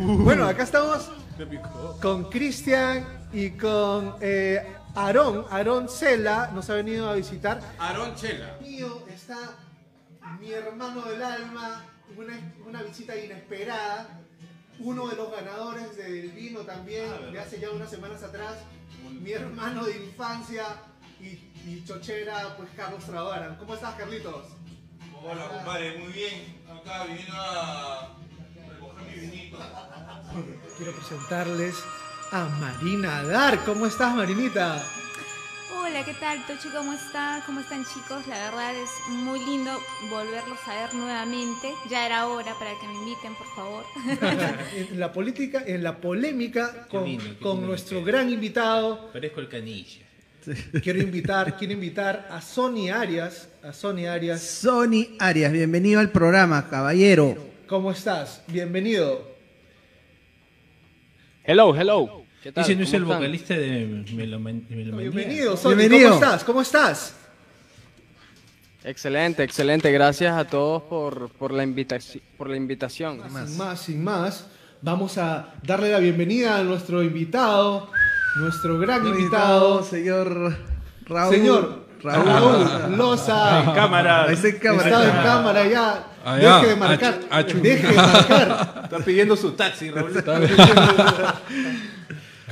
Bueno, 0.03 0.47
acá 0.47 0.63
estamos 0.63 1.11
con 2.01 2.29
Cristian 2.29 3.27
y 3.31 3.51
con 3.51 4.15
eh, 4.19 4.65
Aarón. 4.95 5.45
Aarón 5.49 5.89
Cela 5.89 6.49
nos 6.53 6.69
ha 6.71 6.75
venido 6.75 7.07
a 7.07 7.13
visitar. 7.13 7.59
Aarón 7.77 8.15
Chela. 8.15 8.57
Mío 8.61 9.03
está 9.13 9.37
mi 10.39 10.51
hermano 10.51 11.03
del 11.03 11.21
alma, 11.21 11.85
una, 12.17 12.33
una 12.67 12.81
visita 12.81 13.15
inesperada. 13.15 14.21
Uno 14.79 15.07
de 15.07 15.15
los 15.15 15.31
ganadores 15.31 15.95
del 15.95 16.31
vino 16.31 16.61
también, 16.61 17.05
de 17.31 17.39
hace 17.39 17.59
ya 17.59 17.69
unas 17.69 17.89
semanas 17.89 18.23
atrás. 18.23 18.55
Mi 19.09 19.31
hermano 19.31 19.85
de 19.85 19.97
infancia 19.97 20.65
y, 21.19 21.25
y 21.69 21.83
chochera, 21.85 22.55
pues 22.57 22.69
Carlos 22.75 23.03
Travaran. 23.05 23.55
¿Cómo 23.57 23.75
estás, 23.75 23.95
Carlitos? 23.95 24.45
Hola, 25.23 25.47
compadre, 25.47 25.99
muy 25.99 26.11
bien. 26.11 26.61
Acá 26.67 27.05
viniendo 27.05 27.35
a 27.35 28.09
recoger 28.69 29.03
mi 29.07 29.19
vinito. 29.27 29.57
Quiero 30.77 30.91
presentarles 30.93 31.75
a 32.31 32.45
Marina 32.45 33.23
Dar. 33.23 33.63
¿Cómo 33.63 33.85
estás, 33.85 34.15
Marinita? 34.15 34.83
Hola, 35.79 36.03
¿qué 36.03 36.13
tal, 36.15 36.45
Tochi? 36.45 36.69
¿Cómo 36.69 36.93
está? 36.93 37.41
¿Cómo 37.45 37.61
están, 37.61 37.85
chicos? 37.85 38.27
La 38.27 38.37
verdad 38.45 38.75
es 38.75 38.89
muy 39.09 39.39
lindo 39.45 39.71
volverlos 40.09 40.57
a 40.67 40.73
ver 40.73 40.93
nuevamente. 40.93 41.71
Ya 41.89 42.05
era 42.05 42.27
hora 42.27 42.53
para 42.59 42.71
que 42.79 42.87
me 42.87 42.93
inviten, 42.95 43.33
por 43.35 43.47
favor. 43.55 43.85
en 44.75 44.99
la 44.99 45.11
política, 45.13 45.63
en 45.65 45.83
la 45.83 45.97
polémica 45.97 46.87
con, 46.89 47.05
lindo, 47.05 47.23
qué 47.23 47.35
con 47.37 47.53
lindo. 47.53 47.67
nuestro 47.67 48.03
gran 48.03 48.29
invitado. 48.29 49.11
Parezco 49.13 49.39
el 49.39 49.47
canilla. 49.47 50.05
Quiero 50.81 50.99
invitar, 50.99 51.55
quiero 51.55 51.73
invitar 51.73 52.27
a 52.31 52.41
Sony 52.41 52.89
Arias, 52.91 53.47
a 53.63 53.71
Sony 53.71 54.07
Arias. 54.07 54.41
Sony 54.41 55.15
Arias, 55.19 55.51
bienvenido 55.51 55.99
al 55.99 56.11
programa, 56.11 56.67
caballero. 56.69 57.37
¿Cómo 57.67 57.91
estás? 57.91 58.43
Bienvenido. 58.47 59.29
Hello, 61.43 61.75
hello. 61.75 62.20
¿Qué 62.41 62.51
tal? 62.51 62.63
Ese 62.63 62.75
no 62.75 62.83
es 62.83 62.89
¿Cómo 62.89 62.97
el 62.97 63.03
están? 63.03 63.17
vocalista 63.19 63.53
de 63.53 63.87
Meloman- 64.13 64.67
Melomanía. 64.69 65.09
Bienvenido, 65.11 65.57
Sony. 65.57 65.75
Bienvenido. 65.75 66.09
¿Cómo 66.11 66.23
estás? 66.23 66.43
¿Cómo 66.43 66.61
estás? 66.61 67.13
Excelente, 68.83 69.43
excelente. 69.43 69.91
Gracias 69.91 70.35
a 70.35 70.45
todos 70.45 70.81
por, 70.83 71.29
por, 71.29 71.51
la, 71.53 71.63
invitaci- 71.63 72.21
por 72.37 72.49
la 72.49 72.57
invitación. 72.57 73.21
Sin 73.45 73.57
más, 73.57 73.79
sin 73.79 74.03
más, 74.03 74.47
vamos 74.81 75.19
a 75.19 75.53
darle 75.61 75.91
la 75.91 75.99
bienvenida 75.99 76.57
a 76.57 76.63
nuestro 76.63 77.03
invitado, 77.03 77.91
nuestro 78.37 78.79
gran 78.79 79.05
invitado, 79.05 79.83
señor 79.83 80.57
Raúl. 81.05 81.35
señor 81.35 81.85
Raúl. 82.01 82.25
Raúl 82.25 82.97
Loza. 82.97 83.63
En 83.65 83.71
cámara. 83.75 84.31
Está 84.31 84.47
en 84.47 84.57
cámara. 84.57 84.89
Está 84.89 85.05
en 85.05 85.23
cámara 85.23 85.67
ya. 85.67 86.07
Ah, 86.25 86.39
ya. 86.39 86.55
Deje 86.57 86.67
de 86.69 86.75
marcar. 86.75 87.19
Achu- 87.19 87.27
achu. 87.29 87.59
Deje 87.61 87.87
de 87.87 87.93
marcar. 87.95 88.79
Está 88.85 88.97
pidiendo 89.05 89.35
su 89.37 89.51
taxi, 89.51 89.91
Raúl. 89.91 90.11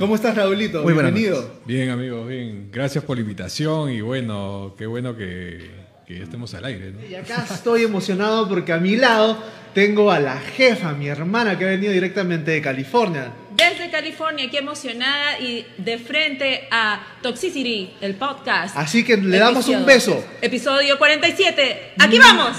¿Cómo 0.00 0.14
estás, 0.14 0.34
Raulito? 0.34 0.82
Muy 0.82 0.94
Bienvenido. 0.94 1.60
Bien, 1.66 1.90
amigos, 1.90 2.26
bien. 2.26 2.70
Gracias 2.72 3.04
por 3.04 3.18
la 3.18 3.20
invitación 3.20 3.90
y 3.90 4.00
bueno, 4.00 4.74
qué 4.78 4.86
bueno 4.86 5.14
que, 5.14 5.70
que 6.06 6.22
estemos 6.22 6.54
al 6.54 6.64
aire, 6.64 6.90
¿no? 6.92 7.04
Y 7.04 7.14
acá 7.14 7.44
estoy 7.52 7.82
emocionado 7.82 8.48
porque 8.48 8.72
a 8.72 8.78
mi 8.78 8.96
lado 8.96 9.36
tengo 9.74 10.10
a 10.10 10.18
la 10.18 10.38
jefa, 10.38 10.94
mi 10.94 11.08
hermana, 11.08 11.58
que 11.58 11.66
ha 11.66 11.68
venido 11.68 11.92
directamente 11.92 12.50
de 12.50 12.62
California. 12.62 13.30
Desde 13.54 13.90
California, 13.90 14.46
aquí 14.46 14.56
emocionada 14.56 15.38
y 15.38 15.66
de 15.76 15.98
frente 15.98 16.66
a 16.70 17.18
Toxicity, 17.20 17.90
el 18.00 18.14
podcast. 18.14 18.74
Así 18.78 19.04
que 19.04 19.18
le 19.18 19.36
damos 19.36 19.68
un 19.68 19.84
beso. 19.84 20.24
Episodio 20.40 20.96
47. 20.96 21.92
¡Aquí 21.98 22.18
vamos! 22.18 22.56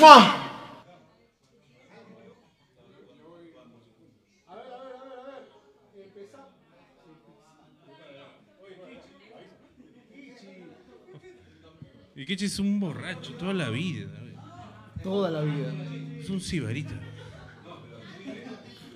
¡Mua! 0.00 0.51
Y 12.22 12.24
Kichi 12.24 12.44
es 12.44 12.60
un 12.60 12.78
borracho 12.78 13.32
toda 13.32 13.52
la 13.52 13.68
vida. 13.68 14.06
Toda 15.02 15.28
la 15.28 15.40
vida. 15.40 15.74
Es 16.20 16.30
un 16.30 16.40
cibarita. 16.40 16.92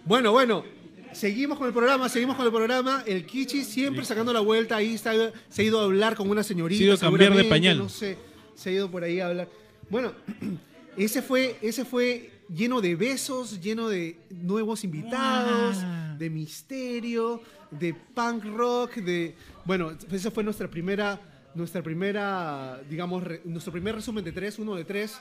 Bueno, 0.05 0.31
bueno. 0.31 0.65
Seguimos 1.11 1.59
con 1.59 1.67
el 1.67 1.73
programa, 1.73 2.09
seguimos 2.09 2.37
con 2.37 2.47
el 2.47 2.53
programa. 2.53 3.03
El 3.05 3.27
Kichi 3.27 3.65
siempre 3.65 4.05
sacando 4.05 4.33
la 4.33 4.39
vuelta, 4.39 4.77
ahí 4.77 4.95
está, 4.95 5.13
se 5.49 5.63
ha 5.63 5.65
ido 5.65 5.81
a 5.81 5.85
hablar 5.85 6.15
con 6.15 6.31
una 6.31 6.45
señorita. 6.45 6.79
Se 6.79 6.85
ha 6.85 6.87
ido 6.87 6.95
a 6.95 6.99
cambiar 6.99 7.35
de 7.35 7.45
pañal. 7.47 7.79
No 7.79 7.89
sé, 7.89 8.17
se 8.55 8.71
ha 8.71 8.73
ido 8.75 8.89
por 8.89 9.03
ahí 9.03 9.19
a 9.19 9.27
hablar. 9.27 9.49
Bueno, 9.91 10.13
ese 10.97 11.21
fue, 11.21 11.57
ese 11.63 11.85
fue 11.85 12.31
lleno 12.49 12.81
de 12.81 12.95
besos, 12.95 13.61
lleno 13.61 13.89
de 13.89 14.21
nuevos 14.31 14.85
invitados, 14.85 15.79
de 16.17 16.31
misterio, 16.31 17.43
de 17.73 17.93
punk 17.93 18.45
rock, 18.45 18.95
de... 18.99 19.35
Bueno, 19.65 19.97
esa 20.13 20.31
fue 20.31 20.45
nuestra 20.45 20.71
primera, 20.71 21.21
nuestra 21.57 21.83
primera, 21.83 22.81
digamos, 22.89 23.23
re- 23.25 23.41
nuestro 23.45 23.73
primer 23.73 23.95
resumen 23.95 24.23
de 24.25 24.33
tres, 24.33 24.59
uno 24.59 24.75
de 24.75 24.85
tres, 24.85 25.19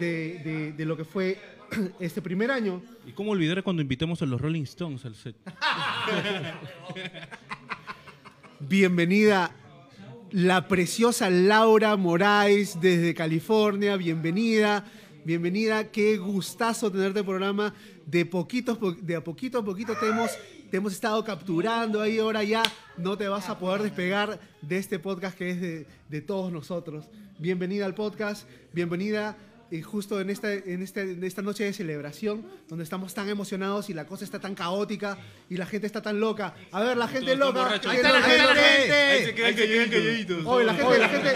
de, 0.00 0.40
de- 0.44 0.72
de 0.72 0.84
lo 0.86 0.96
que 0.96 1.04
fue 1.04 1.38
este 2.00 2.22
primer 2.22 2.50
año. 2.50 2.82
¿Y 3.06 3.12
cómo 3.12 3.32
olvidar 3.32 3.62
cuando 3.62 3.82
invitamos 3.82 4.22
a 4.22 4.26
los 4.26 4.40
Rolling 4.40 4.62
Stones 4.62 5.04
al 5.04 5.14
set? 5.14 5.36
Bienvenida 8.60 9.50
la 10.30 10.66
preciosa 10.68 11.30
Laura 11.30 11.96
Moraes 11.96 12.80
desde 12.80 13.14
California, 13.14 13.96
bienvenida. 13.96 14.84
bienvenida. 15.24 15.90
Qué 15.92 16.16
gustazo 16.16 16.90
tenerte 16.90 17.20
en 17.20 17.24
el 17.24 17.26
programa. 17.26 17.74
De 18.06 18.26
poquitos, 18.26 18.76
po- 18.78 18.92
de 18.92 19.16
a 19.16 19.22
poquito 19.24 19.58
a 19.58 19.64
poquito 19.64 19.94
te 19.96 20.08
hemos, 20.08 20.30
te 20.74 20.78
hemos 20.78 20.92
estado 20.92 21.22
capturando 21.22 22.02
ahí. 22.02 22.18
Ahora 22.18 22.42
ya 22.42 22.60
no 22.96 23.16
te 23.16 23.28
vas 23.28 23.48
a 23.48 23.56
poder 23.56 23.80
despegar 23.82 24.40
de 24.60 24.76
este 24.78 24.98
podcast 24.98 25.38
que 25.38 25.50
es 25.50 25.60
de, 25.60 25.86
de 26.08 26.20
todos 26.20 26.50
nosotros. 26.50 27.04
Bienvenida 27.38 27.86
al 27.86 27.94
podcast. 27.94 28.48
Bienvenida. 28.72 29.36
eh, 29.70 29.82
justo 29.82 30.20
en 30.20 30.30
esta, 30.30 30.52
en, 30.52 30.82
este, 30.82 31.02
en 31.02 31.22
esta 31.22 31.42
noche 31.42 31.62
de 31.62 31.72
celebración, 31.72 32.44
donde 32.68 32.82
estamos 32.82 33.14
tan 33.14 33.28
emocionados 33.28 33.88
y 33.88 33.94
la 33.94 34.04
cosa 34.04 34.24
está 34.24 34.40
tan 34.40 34.56
caótica 34.56 35.16
y 35.48 35.58
la 35.58 35.66
gente 35.66 35.86
está 35.86 36.02
tan 36.02 36.18
loca. 36.18 36.56
A 36.72 36.82
ver, 36.82 36.96
la 36.96 37.06
gente 37.06 37.36
Todos 37.36 37.54
loca. 37.54 37.80
Ahí 37.88 37.96
está 37.98 38.12
la 38.12 38.22
gente. 38.22 38.92
Ahí 38.92 39.24
se 39.26 39.34
quedan 39.36 39.54
calladitos. 39.54 40.44
Oye, 40.44 40.64
la 40.64 40.74
gente, 40.74 40.98
la 40.98 41.08
gente. 41.08 41.32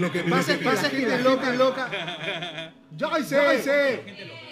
Lo 0.00 0.10
que 0.10 0.20
pasa 0.20 0.54
es 0.54 0.58
que 0.60 0.64
la 0.64 0.76
gente 0.76 1.18
loca, 1.22 1.52
loca. 1.52 2.72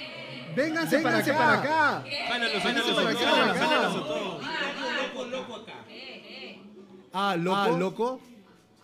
Vénganse, 0.56 0.98
para 1.00 1.18
acá. 1.18 1.34
Para 1.36 1.52
acá. 1.54 2.04
Para 2.28 2.44
a 2.44 2.46
acá, 2.46 2.82
todos, 2.82 2.94
para 2.96 3.10
acá. 3.10 3.54
jálalos 3.58 3.96
a 3.96 4.06
todos. 4.06 4.44
Ah, 7.12 7.36
loco. 7.36 7.78
loco. 7.78 8.20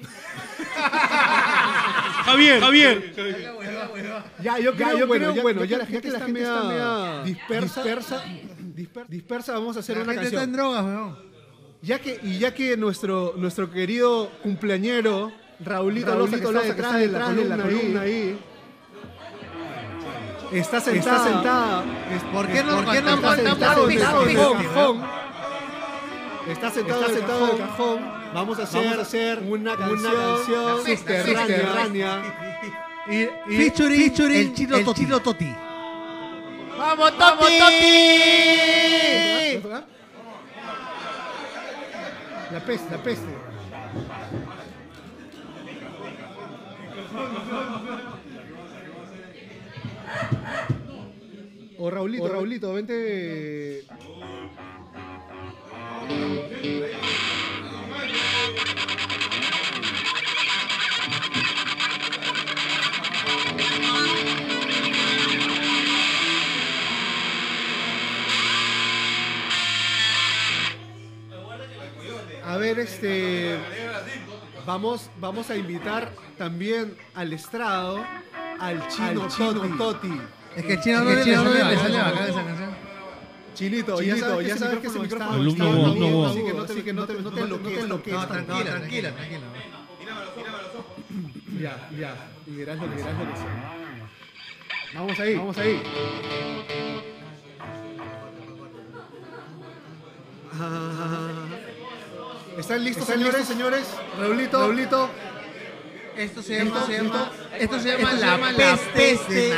Javier, 2.25 2.61
Javier. 2.61 3.14
Ya, 4.43 4.59
yo 4.59 4.75
creo, 4.75 4.99
yo 4.99 5.07
bueno, 5.07 5.25
creo, 5.27 5.35
ya- 5.35 5.43
bueno, 5.43 5.64
ya 5.64 5.79
ya 5.87 6.01
que 6.01 6.11
la 6.11 6.21
gente 6.21 6.43
está 6.43 6.62
media 6.64 7.23
dispersa, 7.25 7.83
dispersa, 7.83 8.25
disper- 8.75 9.07
dispersa, 9.09 9.53
vamos 9.55 9.77
a 9.77 9.81
hacer 9.81 9.97
La 9.99 10.05
una 10.05 10.12
gente 10.14 10.29
está 10.29 10.43
en 10.45 10.53
drogas, 10.53 10.85
weón. 10.85 11.18
Ya 11.83 11.99
que, 11.99 12.21
y 12.23 12.39
ya 12.39 12.55
que 12.55 12.77
nuestro, 12.77 13.35
nuestro 13.37 13.71
querido 13.71 14.31
cumpleañero, 14.43 15.33
Raulito, 15.61 16.14
Loza, 16.14 16.39
que 16.39 16.45
está 16.45 16.61
detrás, 16.97 17.37
de 17.37 17.45
la 17.45 17.57
columna 17.57 18.01
ahí, 18.03 18.39
está 20.53 20.81
sentada. 20.81 21.17
Está 21.17 21.25
sentada. 21.33 21.85
¿Por 22.33 22.47
qué 22.49 22.65
no- 22.65 22.77
¿Por 22.77 22.85
por 22.85 22.95
qué 22.95 23.03
no 23.03 23.15
está 23.15 23.37
sentado 23.37 23.85
el 23.89 23.93
en 23.93 23.99
el 23.99 24.05
cajón? 24.53 25.03
Está 26.49 26.71
sentado, 26.71 27.01
está 27.03 27.13
sentado 27.15 27.45
en 27.47 27.51
el 27.53 27.59
cajón. 27.59 28.21
Vamos 28.35 28.59
a 28.59 28.63
hacer, 28.63 28.83
Vamos 28.85 28.99
a 28.99 29.03
hacer 29.03 29.39
una 29.41 29.77
canción, 29.77 30.39
subterránea. 30.87 32.23
Y, 33.09 33.15
y- 33.15 33.29
Featuring, 33.57 34.01
featuring 34.01 34.37
el 34.39 34.55
Chilo 34.55 34.77
el 34.77 34.85
Toti. 34.85 35.01
Chilo 35.01 35.21
Toti. 35.21 35.55
¡Vamos, 36.79 37.13
Toti! 37.19 37.49
La 42.53 42.61
peste, 42.61 42.91
la 42.91 43.03
peste. 43.03 43.35
O 51.79 51.89
Raulito, 51.89 52.25
o 52.25 52.29
Raulito, 52.29 52.75
vente. 52.75 53.85
A 72.45 72.57
ver, 72.59 72.79
este. 72.81 73.57
Vamos, 74.67 75.09
vamos 75.19 75.51
a 75.51 75.57
invitar 75.57 76.13
también 76.37 76.97
al 77.15 77.33
estrado 77.33 78.05
al 78.61 78.89
chino, 78.89 79.29
Toti. 79.79 80.21
Es 80.57 80.65
que 80.65 80.73
el 80.75 80.81
chino 80.81 81.05
no 81.05 81.11
le 81.11 81.25
chino 81.25 81.45
le 81.45 81.65
le 81.65 81.77
sale 81.77 81.99
bacán 81.99 82.29
esa 82.29 82.45
canción. 82.45 82.71
Chinito, 83.55 84.01
ya 84.01 84.17
sabes, 84.17 84.79
que 84.79 84.87
ese 84.87 84.99
micrófono 84.99 85.33
Alumno 85.33 85.53
está 85.53 85.65
agudo, 85.65 86.27
así 86.27 86.43
que 86.43 86.53
no 86.53 86.65
te, 86.65 86.83
que 86.83 86.93
no 86.93 87.07
te, 87.07 87.15
no 87.15 87.31
te 87.31 87.41
no 87.87 87.99
tranquila, 87.99 88.27
tranquila, 88.27 89.13
tranquila. 89.13 89.41
Ya, 91.61 91.91
ya. 91.91 92.15
Lo 92.47 92.57
que 92.57 92.65
que 92.65 93.37
sea. 93.37 93.81
Vamos 94.95 95.21
ahí, 95.21 95.35
vamos 95.37 95.59
ahí. 95.59 95.83
Ah, 100.59 101.29
¿Están 102.57 102.83
listos, 102.83 103.07
señores, 103.07 103.47
señores? 103.47 103.87
Raulito, 104.19 104.59
Raulito. 104.59 105.11
Esto 106.17 106.43
se 106.43 106.59
llama, 106.59 106.85
se 106.87 106.93
llama, 106.93 107.31
esto 107.59 107.81
se 107.81 107.89
llama 107.89 108.13
la 108.53 108.77
peste 108.77 109.19
de. 109.29 109.49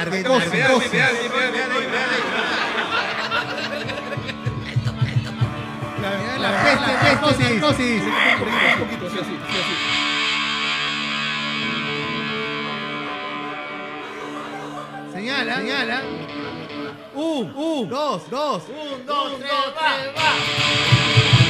La, 6.39 6.63
peste 6.63 6.91
de 6.91 7.61
narcosis. 7.61 8.03
Un 8.03 8.79
poquito, 8.81 9.11
sí, 9.11 9.19
así, 9.21 9.31
sí, 9.31 9.57
así. 9.61 9.75
Señala, 15.13 15.57
señala. 15.57 16.03
Un, 17.15 17.53
un, 17.55 17.89
dos, 17.89 18.31
dos. 18.31 18.63
Un, 18.69 19.07
dos, 19.07 19.39
tres, 19.39 19.51
va. 20.17 21.42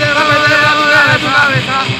Muy 0.00 1.99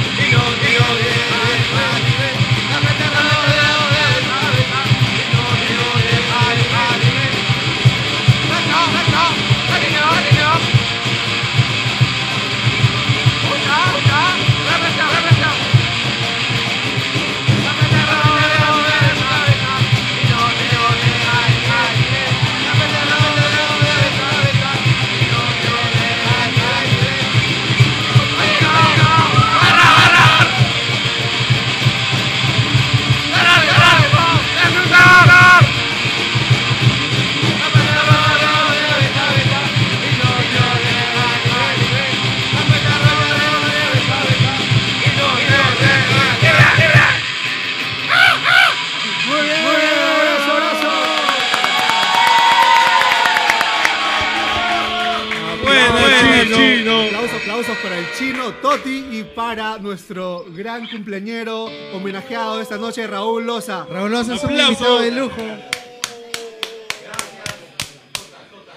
cumpleañero 60.91 61.67
homenajeado 61.95 62.61
esta 62.61 62.77
noche, 62.77 63.07
Raúl 63.07 63.47
Loza. 63.47 63.87
Raúl 63.89 64.11
Loza 64.11 64.35
es 64.35 64.45
un 64.45 64.51
invitado 64.51 65.01
de 65.01 65.11
lujo. 65.13 65.43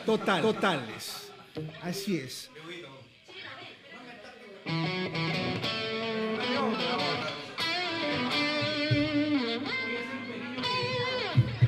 Total, 0.06 0.42
totales. 0.42 1.32
Así 1.82 2.18
es. 2.18 2.50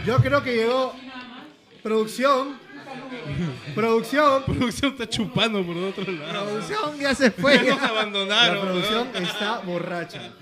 Yo 0.05 0.17
creo 0.17 0.43
que 0.43 0.55
llegó 0.55 0.93
producción. 1.81 2.64
Producción. 3.73 4.43
producción 4.45 4.91
está 4.93 5.09
chupando 5.09 5.63
por 5.65 5.77
otro 5.77 6.11
lado. 6.11 6.45
Producción 6.45 6.99
ya 6.99 7.15
se 7.15 7.31
fue. 7.31 7.63
Ya 7.65 7.75
nos 7.75 7.83
abandonaron. 7.83 8.55
La 8.55 8.61
producción 8.61 9.09
está 9.15 9.59
borracha. 9.59 10.33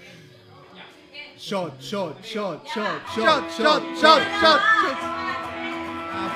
Shot, 1.38 1.82
shot, 1.82 2.24
shot, 2.24 2.66
shot, 2.66 3.02
Shot, 3.16 3.44
shot, 3.58 3.58
shot, 3.58 3.84
shot, 4.00 4.22
shot. 4.42 4.62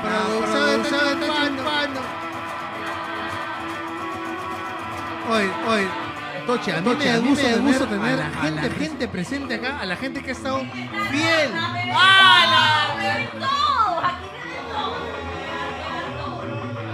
Producción 0.01 1.19
de 1.21 1.27
Pano. 1.63 2.01
Oye, 5.29 5.49
oye, 5.67 5.87
Toche, 6.45 6.71
a 6.73 6.81
mí 6.81 6.83
Toche, 6.83 7.03
me 7.03 7.09
a 7.09 7.13
da 7.13 7.19
gusto, 7.19 7.43
tener 7.43 7.61
gusto 7.61 7.83
a 7.83 7.87
tener 7.87 8.17
la 8.17 8.27
a 8.27 8.31
gente, 8.31 8.69
la 8.69 8.75
gente 8.75 9.07
presente 9.07 9.55
acá, 9.55 9.79
a 9.79 9.85
la 9.85 9.95
gente 9.97 10.21
que 10.21 10.29
ha 10.29 10.33
estado 10.33 10.59
fiel. 11.09 11.51
Ahí, 11.53 13.27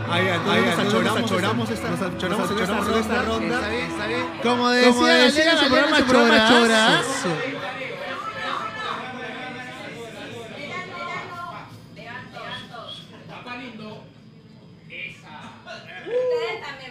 ahí, 0.09 0.25
nos 0.65 0.79
achoramos, 0.79 1.23
achoramos 1.23 1.69
esta, 1.69 1.89
nos 1.89 2.01
achoramos 2.01 2.51
en 2.51 2.57
esta 2.59 2.81
ronda, 2.81 2.99
esta 2.99 3.21
ronda. 3.23 3.55
Está 3.55 3.69
bien, 3.69 3.91
está 3.91 4.07
bien. 4.07 4.25
Como 4.41 4.69
decía, 4.69 5.51
en 5.51 5.57
su 5.57 5.67
programa 5.67 5.97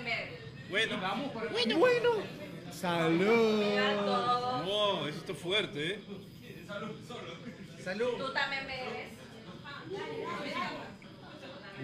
beben. 0.04 0.38
Bueno, 0.70 0.98
vamos 1.00 1.32
por 1.32 1.52
Bueno, 1.52 1.78
bueno. 1.78 2.10
Salud. 2.72 3.62
No, 4.66 5.06
eso 5.06 5.18
está 5.18 5.34
fuerte, 5.34 5.94
¿eh? 5.94 6.00
Salud. 7.84 8.16
Tú 8.16 8.32
también 8.32 8.66
bebes. 8.66 9.12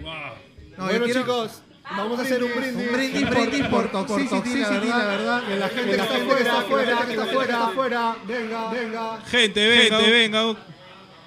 Wow. 0.01 0.48
No, 0.79 0.85
bueno, 0.85 1.05
quiero- 1.05 1.19
chicos, 1.21 1.61
vamos 1.97 2.19
a 2.19 2.21
hacer 2.21 2.43
un 2.43 2.51
brindis. 2.55 2.87
Un 2.87 2.93
brindis, 2.93 3.29
brindis 3.29 3.67
por 3.67 3.91
Toxicity, 3.91 4.59
la 4.59 4.97
verdad. 5.05 5.43
Que 5.47 5.55
la 5.57 5.67
gente 5.69 5.91
que 5.91 5.95
está 6.01 6.03
afuera, 6.15 6.39
está 6.41 6.59
afuera, 6.59 6.97
que 7.05 7.13
está 7.13 7.67
afuera. 7.67 8.15
Venga, 8.25 8.69
venga. 8.71 9.21
Gente, 9.29 9.67
venga, 9.67 9.97
Gente, 9.99 10.11
venga. 10.11 10.55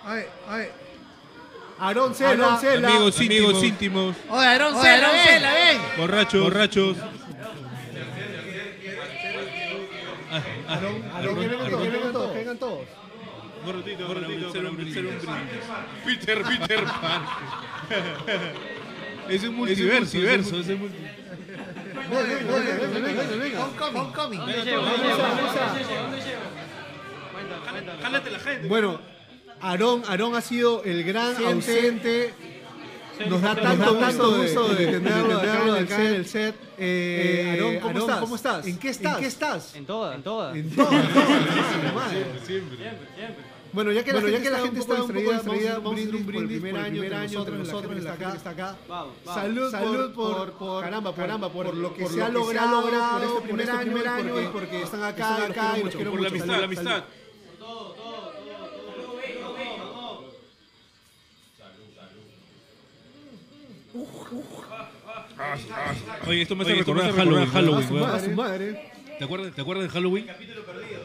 Ay, 0.04 0.24
ay. 0.48 0.68
Aarón 1.78 2.14
Cela, 2.14 2.30
Aarón 2.30 2.60
Cela. 2.60 2.88
Amigos 2.88 3.18
Amigos 3.18 3.20
íntimos, 3.20 3.64
íntimos. 3.64 4.16
Oye, 4.30 4.46
Aarón 4.46 4.74
Cela, 4.80 5.06
Aarón 5.08 5.12
ven. 5.12 5.26
Cela, 5.26 5.52
ven. 5.54 5.78
Borrachos, 5.98 6.42
borrachos. 6.42 6.96
Aarón, 10.68 11.04
Aarón, 11.12 11.34
que 11.40 11.46
vengan 11.48 11.70
todos, 11.70 11.82
que 11.82 11.90
vengan 11.90 12.12
todos, 12.12 12.34
vengan 12.34 12.58
todos. 12.58 12.80
Peter, 16.04 16.42
Peter 16.42 16.84
Pan. 16.84 17.26
Es 19.28 19.44
un 19.44 19.54
multiverso, 19.54 20.18
es 20.18 20.68
un 20.68 20.78
multiverso. 20.80 21.22
Venga, 22.10 22.22
venga, 22.22 23.00
venga, 23.00 23.22
venga, 23.22 23.36
venga. 23.36 23.64
Homecoming. 23.64 24.02
Homecoming. 24.02 24.40
Jálate 28.02 28.30
la 28.30 28.38
gente. 28.38 28.68
Bueno, 28.68 29.00
Aarón, 29.60 30.02
Aarón 30.08 30.34
ha 30.34 30.40
sido 30.40 30.82
el 30.84 31.04
gran 31.04 31.36
ausente. 31.44 32.34
Nos 33.28 33.40
da 33.40 33.54
tanto, 33.54 33.96
tanto 33.98 34.36
gusto 34.36 34.74
de 34.74 34.86
tenerlo 34.86 35.38
acá 35.74 36.04
en 36.04 36.14
el 36.14 36.26
set. 36.26 36.56
Eh, 36.78 37.50
Aarón, 37.50 37.78
¿cómo, 37.80 37.98
estás? 37.98 38.20
¿cómo 38.20 38.36
estás? 38.36 38.66
¿En 38.66 38.78
qué 38.78 38.88
estás? 38.88 39.14
¿En 39.14 39.20
qué 39.20 39.26
estás? 39.26 39.76
En 39.76 39.86
todas, 39.86 40.16
en 40.16 40.22
todas. 40.22 40.56
En 40.56 40.70
todas, 40.70 40.92
en 40.92 41.12
todas. 41.12 41.28
Su 41.28 41.94
madre. 41.94 42.26
Siempre. 42.44 42.78
Bueno, 43.72 43.90
ya 43.90 44.04
que, 44.04 44.12
Bueno, 44.12 44.26
la, 44.26 44.32
ya 44.32 44.38
gente 44.38 44.48
que 44.48 44.50
la 44.50 44.56
está 44.58 44.66
gente 44.66 44.80
un 44.80 44.86
poco 44.86 44.92
está 44.92 45.02
un 45.02 45.08
poco 45.08 45.32
distraída, 45.32 45.52
distraída, 45.52 45.78
vamos 45.78 45.92
a 45.92 46.02
hacer 46.02 46.14
un 46.14 46.26
brindis 46.26 46.34
por 46.34 46.42
el 46.42 46.60
primer 46.60 46.76
año, 46.76 47.02
año 47.02 47.38
entre 47.38 47.58
nosotros, 47.58 48.02
la 48.02 48.10
gente 48.12 48.30
que 48.30 48.36
está 48.36 48.50
acá. 48.50 48.76
Vamos, 48.86 49.14
vamos. 49.24 49.42
Salud, 49.42 49.70
salud 49.70 50.14
por, 50.14 50.52
por, 50.52 50.84
caramba, 50.84 51.10
por, 51.12 51.20
caramba, 51.20 51.48
por, 51.52 51.74
lo 51.74 51.94
que 51.94 52.06
se 52.06 52.22
ha 52.22 52.28
logrado 52.28 52.82
por 52.82 53.24
este 53.24 53.40
primer 53.80 54.08
año 54.08 54.40
y 54.42 54.46
porque 54.48 54.82
están 54.82 55.02
acá, 55.02 55.44
acá 55.46 55.78
y 55.78 55.84
los 55.84 55.94
quiero 55.94 56.10
Por 56.10 56.20
la 56.20 56.28
amistad, 56.28 56.48
la 56.48 56.52
Salud, 56.54 56.64
amistad. 56.64 57.04
Oye, 66.26 66.42
esto 66.42 66.56
me 66.56 66.62
hace 66.62 66.72
Oye, 66.72 66.80
esto 66.80 66.94
me 66.94 67.00
recordar 67.00 67.10
hace 67.10 67.18
Halloween, 67.18 67.46
recordar 67.46 67.82
Halloween, 67.82 68.04
a 68.04 68.20
su 68.20 68.30
madre. 68.32 68.92
¿Te 69.18 69.24
acuerdas, 69.24 69.54
¿Te 69.54 69.60
acuerdas 69.60 69.84
de 69.84 69.90
Halloween? 69.90 70.26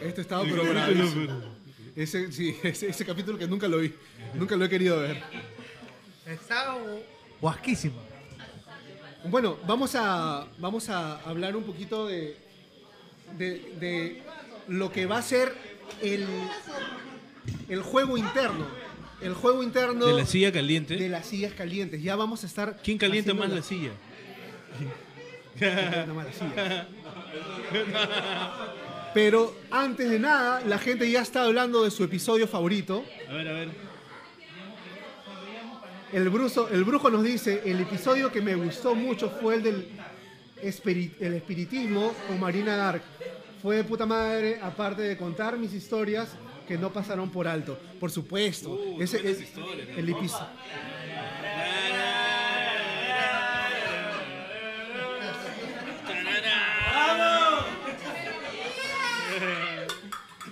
Este 0.01 0.22
estaba 0.22 0.43
El 0.43 0.51
programado. 0.51 0.93
capítulo, 0.93 1.56
Ese, 1.97 2.31
sí, 2.31 2.55
ese, 2.63 2.87
ese 2.89 3.05
capítulo 3.05 3.37
que 3.39 3.47
nunca 3.47 3.67
lo 3.67 3.79
vi. 3.79 3.91
Nunca 4.35 4.55
lo 4.55 4.63
he 4.65 4.69
querido 4.69 4.99
ver. 4.99 5.21
Está 6.27 6.77
guasquísimo. 7.41 7.95
Bueno, 9.25 9.57
vamos 9.65 9.95
a, 9.95 10.47
vamos 10.59 10.89
a 10.89 11.19
hablar 11.21 11.55
un 11.55 11.63
poquito 11.63 12.05
de, 12.05 12.37
de, 13.37 13.73
de 13.79 14.21
lo 14.67 14.91
que 14.91 15.05
va 15.07 15.17
a 15.17 15.21
ser 15.23 15.53
el, 16.01 16.25
el 17.67 17.81
juego 17.81 18.15
interno. 18.17 18.67
El 19.19 19.33
juego 19.33 19.63
interno 19.63 20.05
De 20.05 20.13
la 20.13 20.25
silla 20.27 20.51
caliente. 20.51 20.95
de 20.95 21.09
las 21.09 21.25
sillas 21.25 21.53
calientes. 21.53 22.03
Ya 22.03 22.15
vamos 22.15 22.43
a 22.43 22.47
estar. 22.47 22.79
¿Quién 22.83 22.99
calienta 22.99 23.33
más 23.33 23.49
la 23.49 23.63
silla? 23.63 23.89
¿Quién 25.57 25.73
calienta 25.75 26.13
más 26.13 26.25
la 26.27 26.33
silla? 26.33 26.87
Pero 29.13 29.55
antes 29.71 30.09
de 30.09 30.19
nada, 30.19 30.61
la 30.65 30.77
gente 30.77 31.09
ya 31.09 31.21
está 31.21 31.43
hablando 31.43 31.83
de 31.83 31.91
su 31.91 32.03
episodio 32.03 32.47
favorito. 32.47 33.03
A 33.29 33.33
ver, 33.33 33.47
a 33.47 33.51
ver. 33.53 33.69
El, 36.13 36.21
el 36.71 36.83
brujo 36.85 37.09
nos 37.09 37.23
dice, 37.23 37.61
el 37.65 37.81
episodio 37.81 38.31
que 38.31 38.41
me 38.41 38.55
gustó 38.55 38.95
mucho 38.95 39.29
fue 39.41 39.55
el 39.55 39.63
del 39.63 39.89
espiri- 40.63 41.11
el 41.19 41.33
espiritismo 41.33 42.13
con 42.27 42.39
Marina 42.39 42.75
Dark. 42.77 43.01
Fue 43.61 43.77
de 43.77 43.83
puta 43.83 44.05
madre, 44.05 44.59
aparte 44.61 45.01
de 45.01 45.17
contar 45.17 45.57
mis 45.57 45.73
historias 45.73 46.29
que 46.67 46.77
no 46.77 46.93
pasaron 46.93 47.29
por 47.31 47.47
alto. 47.47 47.77
Por 47.99 48.11
supuesto. 48.11 48.69
Uh, 48.71 49.01
ese 49.01 49.17
es 49.29 49.39
el 49.97 50.09
episodio. 50.09 50.47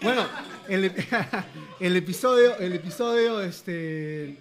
Bueno, 0.05 0.27
el, 0.69 0.91
el 1.79 1.95
episodio, 1.95 2.57
el 2.59 2.73
episodio 2.73 3.41
este, 3.41 4.37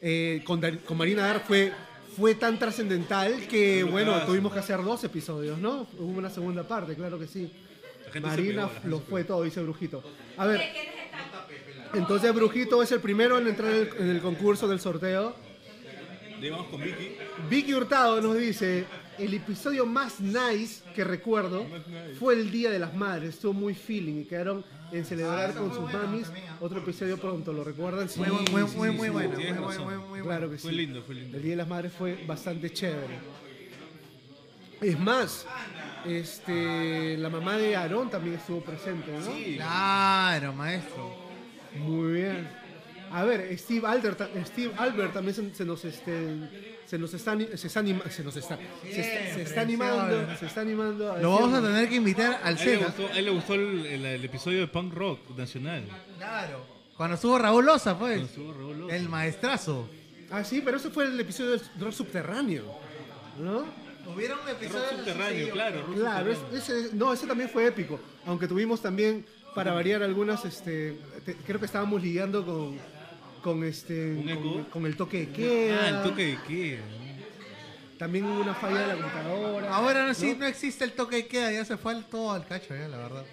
eh, 0.00 0.42
con, 0.44 0.60
Dar- 0.60 0.78
con 0.80 0.96
Marina 0.98 1.26
Dark 1.26 1.44
fue, 1.46 1.72
fue 2.16 2.34
tan 2.34 2.58
trascendental 2.58 3.46
que, 3.48 3.84
bueno, 3.84 4.20
tuvimos 4.26 4.52
que 4.52 4.58
hacer 4.58 4.82
dos 4.82 5.02
episodios, 5.04 5.58
¿no? 5.58 5.86
Hubo 5.98 6.18
una 6.18 6.28
segunda 6.30 6.66
parte, 6.68 6.94
claro 6.94 7.18
que 7.18 7.26
sí. 7.26 7.50
Marina 8.20 8.68
pegó, 8.68 8.88
lo 8.88 9.00
fue 9.00 9.24
todo, 9.24 9.42
dice 9.42 9.62
Brujito. 9.62 10.02
A 10.36 10.46
ver, 10.46 10.60
entonces 11.94 12.34
Brujito 12.34 12.82
es 12.82 12.92
el 12.92 13.00
primero 13.00 13.38
en 13.38 13.48
entrar 13.48 13.72
en 13.72 13.76
el, 13.80 13.90
en 13.98 14.08
el 14.10 14.20
concurso 14.20 14.68
del 14.68 14.78
sorteo. 14.80 15.34
De 16.38 16.46
ahí 16.46 16.50
vamos 16.50 16.66
con 16.68 16.80
Vicky. 16.82 17.16
Vicky 17.50 17.74
Hurtado 17.74 18.20
nos 18.20 18.36
dice, 18.36 18.84
el 19.18 19.34
episodio 19.34 19.84
más 19.86 20.20
nice 20.20 20.82
que 20.94 21.02
recuerdo 21.02 21.66
fue 22.18 22.34
el 22.34 22.50
Día 22.50 22.70
de 22.70 22.78
las 22.78 22.94
Madres. 22.94 23.30
Estuvo 23.34 23.52
muy 23.54 23.74
feeling 23.74 24.20
y 24.20 24.24
quedaron 24.24 24.64
en 24.92 25.04
celebrar 25.04 25.54
con 25.54 25.72
sus 25.74 25.92
mamis. 25.92 26.26
Otro 26.60 26.78
episodio 26.80 27.18
pronto, 27.18 27.52
¿lo 27.52 27.62
recuerdan? 27.64 28.08
Sí, 28.08 28.20
Muy, 28.20 28.30
muy, 28.30 28.68
sí, 28.68 28.76
muy, 28.76 28.88
sí, 28.90 28.96
muy 28.96 29.06
sí. 29.06 29.12
bueno, 29.12 29.34
Claro 29.36 30.24
bueno. 30.24 30.50
que 30.50 30.58
Fue 30.58 30.70
sí. 30.70 30.76
lindo, 30.76 31.02
fue 31.02 31.14
lindo. 31.14 31.36
El 31.36 31.42
Día 31.42 31.50
de 31.52 31.56
las 31.56 31.68
Madres 31.68 31.92
fue 31.92 32.24
bastante 32.26 32.70
chévere. 32.72 33.18
Es 34.80 34.98
más, 34.98 35.44
este, 36.06 37.16
la 37.18 37.28
mamá 37.28 37.56
de 37.56 37.74
Aarón 37.76 38.10
también 38.10 38.36
estuvo 38.36 38.60
presente, 38.60 39.10
¿no? 39.12 39.56
Claro, 39.56 40.52
maestro. 40.52 41.14
Muy 41.76 42.12
bien. 42.12 42.48
A 43.10 43.24
ver, 43.24 43.56
Steve 43.58 43.86
Albert, 43.86 44.18
ta- 44.18 44.28
Steve 44.44 44.72
Albert 44.76 45.12
también 45.14 45.34
se, 45.34 45.54
se 45.54 45.64
nos 45.64 45.84
este, 45.84 46.76
se 46.88 46.98
nos 46.98 47.12
está 47.12 47.36
se 47.38 47.66
está 47.66 47.80
anima- 47.80 48.08
se 48.10 48.24
nos 48.24 48.34
está 48.36 48.56
se, 48.82 49.00
está- 49.00 49.34
se 49.34 49.42
está 49.42 49.60
animando, 49.60 50.36
se 50.38 50.46
está 50.46 50.60
animando. 50.62 51.16
Lo 51.18 51.32
vamos 51.32 51.52
a 51.54 51.60
tener 51.62 51.88
que 51.88 51.96
invitar 51.96 52.40
al 52.42 52.56
A 52.56 52.58
él 52.62 52.64
le 52.66 52.74
Sena. 52.76 52.86
gustó, 52.86 53.06
a 53.08 53.18
él 53.18 53.24
le 53.26 53.30
gustó 53.30 53.54
el, 53.54 53.86
el- 53.86 54.06
el 54.06 54.24
episodio 54.24 54.60
de 54.60 54.66
Punk 54.68 54.94
Rock 54.94 55.36
Nacional. 55.36 55.84
Claro. 56.16 56.64
Cuando 56.96 57.14
estuvo 57.16 57.38
Raúl 57.38 57.64
Loza, 57.66 57.98
pues. 57.98 58.12
Cuando 58.14 58.26
estuvo 58.26 58.52
Raúl 58.54 58.78
Loza. 58.80 58.96
El 58.96 59.08
maestrazo. 59.08 59.88
Ah, 60.30 60.42
sí, 60.44 60.62
pero 60.64 60.78
ese 60.78 60.90
fue 60.90 61.04
el 61.04 61.20
episodio 61.20 61.50
del 61.52 61.60
rock 61.80 61.92
subterráneo, 61.92 62.64
¿no? 63.38 63.64
Hubieron 64.12 64.38
un 64.42 64.48
episodio 64.48 64.84
Rock 64.90 64.98
subterráneo, 65.00 65.50
claro. 65.50 65.82
rock 65.86 65.96
Claro, 65.96 66.34
subterráneo. 66.34 66.58
ese, 66.58 66.96
no, 66.96 67.12
ese 67.12 67.26
también 67.26 67.50
fue 67.50 67.66
épico. 67.66 68.00
Aunque 68.26 68.48
tuvimos 68.48 68.80
también, 68.80 69.24
para 69.54 69.72
variar 69.72 70.02
algunas, 70.02 70.44
este, 70.46 70.98
te- 71.24 71.36
creo 71.36 71.58
que 71.60 71.66
estábamos 71.66 72.02
lidiando 72.02 72.44
con, 72.44 72.78
con 73.42 73.64
este, 73.64 74.12
¿Un 74.12 74.28
eco? 74.28 74.42
con, 74.42 74.64
con 74.64 74.86
el 74.86 74.96
toque 74.96 75.26
de 75.26 75.28
queda. 75.30 75.80
Ah, 75.82 75.88
el 75.88 76.02
toque 76.10 76.26
de 76.26 76.38
queda. 76.46 76.82
También 77.98 78.26
hubo 78.26 78.40
una 78.42 78.54
falla 78.54 78.80
de 78.80 78.86
la 78.86 78.94
computadora. 78.94 79.74
Ahora 79.74 80.06
no, 80.06 80.14
sí, 80.14 80.36
no 80.38 80.46
existe 80.46 80.84
el 80.84 80.92
toque 80.92 81.16
de 81.16 81.26
queda, 81.26 81.50
ya 81.50 81.64
se 81.64 81.76
fue 81.76 81.92
al- 81.92 82.04
todo 82.06 82.30
al 82.32 82.46
cacho, 82.46 82.74
ya, 82.74 82.86
la 82.86 82.96
verdad. 82.98 83.24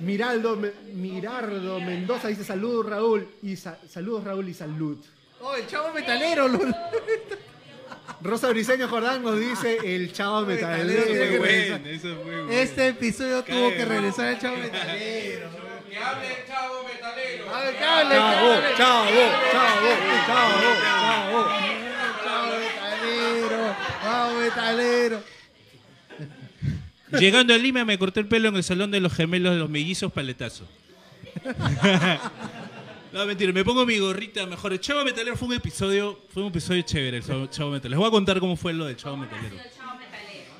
Miraldo, 0.00 0.54
Me- 0.56 0.70
Mirardo 0.94 1.80
Mendoza 1.80 2.28
dice 2.28 2.44
saludos 2.44 2.86
Raúl 2.86 3.26
y 3.42 3.56
sa- 3.56 3.78
saludos 3.88 4.22
Raúl 4.22 4.48
y 4.48 4.54
salud. 4.54 4.96
Oh, 5.40 5.54
el 5.56 5.66
chavo 5.66 5.92
metalero, 5.92 6.48
Rosa 8.22 8.48
Briseño 8.50 8.88
Jordán 8.88 9.22
nos 9.22 9.38
dice 9.38 9.78
el 9.84 10.12
chavo 10.12 10.42
Metalero 10.46 11.02
Fue 11.02 11.38
bueno, 11.38 11.86
eso 11.88 12.14
fue 12.22 12.42
bueno. 12.42 12.50
Este 12.50 12.88
episodio 12.88 13.42
tuvo 13.44 13.70
que 13.70 13.84
regresar 13.84 14.28
el 14.34 14.38
chavo 14.40 14.56
metalero. 14.56 15.48
Que 15.90 15.96
hable 15.98 16.26
el 16.26 16.46
chavo 16.46 16.84
metalero. 16.84 17.44
cable, 17.46 17.78
Chavo, 17.78 18.48
cable. 18.48 18.76
chavo, 18.76 19.20
chavo, 19.52 19.88
chavo, 20.26 20.68
chavo. 20.82 21.40
Chavo 22.24 22.52
metalero, 22.58 23.76
chavo 24.02 24.40
metalero. 24.40 25.22
Llegando 27.18 27.54
a 27.54 27.56
Lima 27.58 27.84
me 27.84 27.98
corté 27.98 28.20
el 28.20 28.26
pelo 28.28 28.48
en 28.50 28.56
el 28.56 28.62
salón 28.64 28.90
de 28.90 29.00
los 29.00 29.12
gemelos 29.14 29.52
de 29.54 29.58
los 29.60 29.70
mellizos 29.70 30.12
paletazo. 30.12 30.66
No, 33.10 33.24
mentira, 33.24 33.50
me 33.54 33.64
pongo 33.64 33.86
mi 33.86 33.98
gorrita 33.98 34.44
mejor. 34.44 34.74
El 34.74 34.80
Chavo 34.80 35.02
Metalero 35.02 35.34
fue 35.34 35.48
un 35.48 35.54
episodio, 35.54 36.20
fue 36.32 36.42
un 36.42 36.50
episodio 36.50 36.82
chévere, 36.82 37.16
el 37.16 37.24
Chavo, 37.24 37.46
Chavo 37.46 37.70
Metalero. 37.70 37.92
Les 37.92 37.98
voy 37.98 38.06
a 38.08 38.10
contar 38.10 38.38
cómo 38.38 38.54
fue 38.54 38.74
lo 38.74 38.84
del 38.84 38.96
Chavo 38.96 39.16
Metalero. 39.16 39.56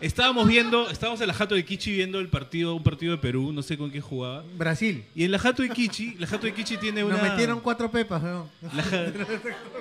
Estábamos 0.01 0.47
viendo, 0.47 0.89
estábamos 0.91 1.21
en 1.21 1.27
la 1.27 1.35
Jato 1.35 1.57
de 1.57 1.65
Kichi 1.65 1.91
viendo 1.93 2.21
el 2.21 2.29
partido, 2.29 2.75
un 2.77 2.85
partido 2.85 3.13
de 3.13 3.19
Perú, 3.19 3.53
no 3.53 3.63
sé 3.63 3.77
con 3.77 3.91
qué 3.91 4.01
jugaba. 4.01 4.45
Brasil. 4.57 5.05
Y 5.15 5.25
en 5.25 5.33
la 5.33 5.41
Jato 5.41 5.63
de 5.63 5.71
Kichi, 5.71 6.15
la 6.19 6.27
Jato 6.29 6.47
de 6.47 6.55
Kichi 6.55 6.77
tiene 6.77 7.03
una... 7.03 7.17
Nos 7.17 7.31
metieron 7.31 7.59
cuatro 7.61 7.91
pepas, 7.91 8.23
weón. 8.23 8.49
La, 8.75 9.13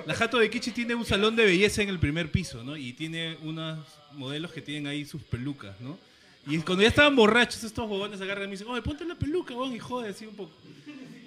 la 0.06 0.14
Jato 0.14 0.38
de 0.38 0.50
Kichi 0.50 0.72
tiene 0.72 0.96
un 0.96 1.04
salón 1.04 1.36
de 1.36 1.44
belleza 1.44 1.82
en 1.82 1.88
el 1.88 2.00
primer 2.00 2.32
piso, 2.32 2.64
¿no? 2.64 2.76
Y 2.76 2.94
tiene 2.94 3.36
unos 3.42 3.78
modelos 4.14 4.50
que 4.50 4.60
tienen 4.60 4.88
ahí 4.88 5.04
sus 5.04 5.22
pelucas, 5.22 5.80
¿no? 5.80 5.96
Y 6.48 6.58
cuando 6.58 6.82
ya 6.82 6.88
estaban 6.88 7.14
borrachos, 7.14 7.62
estos 7.62 7.88
bobones 7.88 8.20
agarran 8.20 8.44
y 8.44 8.46
me 8.46 8.52
dicen, 8.52 8.66
oye, 8.68 8.82
ponte 8.82 9.04
la 9.04 9.14
peluca, 9.14 9.54
weón, 9.54 9.74
y 9.74 9.78
jode 9.78 10.08
así 10.08 10.26
un 10.26 10.34
poco. 10.34 10.52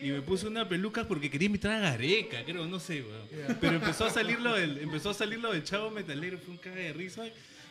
Y 0.01 0.09
me 0.09 0.21
puse 0.21 0.47
una 0.47 0.67
peluca 0.67 1.07
porque 1.07 1.29
quería 1.29 1.45
imitar 1.45 1.71
a 1.71 1.79
Gareca, 1.79 2.43
creo, 2.43 2.65
no 2.65 2.79
sé, 2.79 3.03
weón. 3.03 3.57
Pero 3.61 3.75
empezó 3.75 4.05
a 4.05 4.09
salir 4.09 4.41
lo 4.41 4.53
del, 4.55 4.79
empezó 4.79 5.11
a 5.11 5.13
salir 5.13 5.39
lo 5.39 5.53
del 5.53 5.63
chavo 5.63 5.91
metalero, 5.91 6.39
fue 6.39 6.55
un 6.55 6.57
caga 6.57 6.77
de 6.77 6.91
risa. 6.91 7.23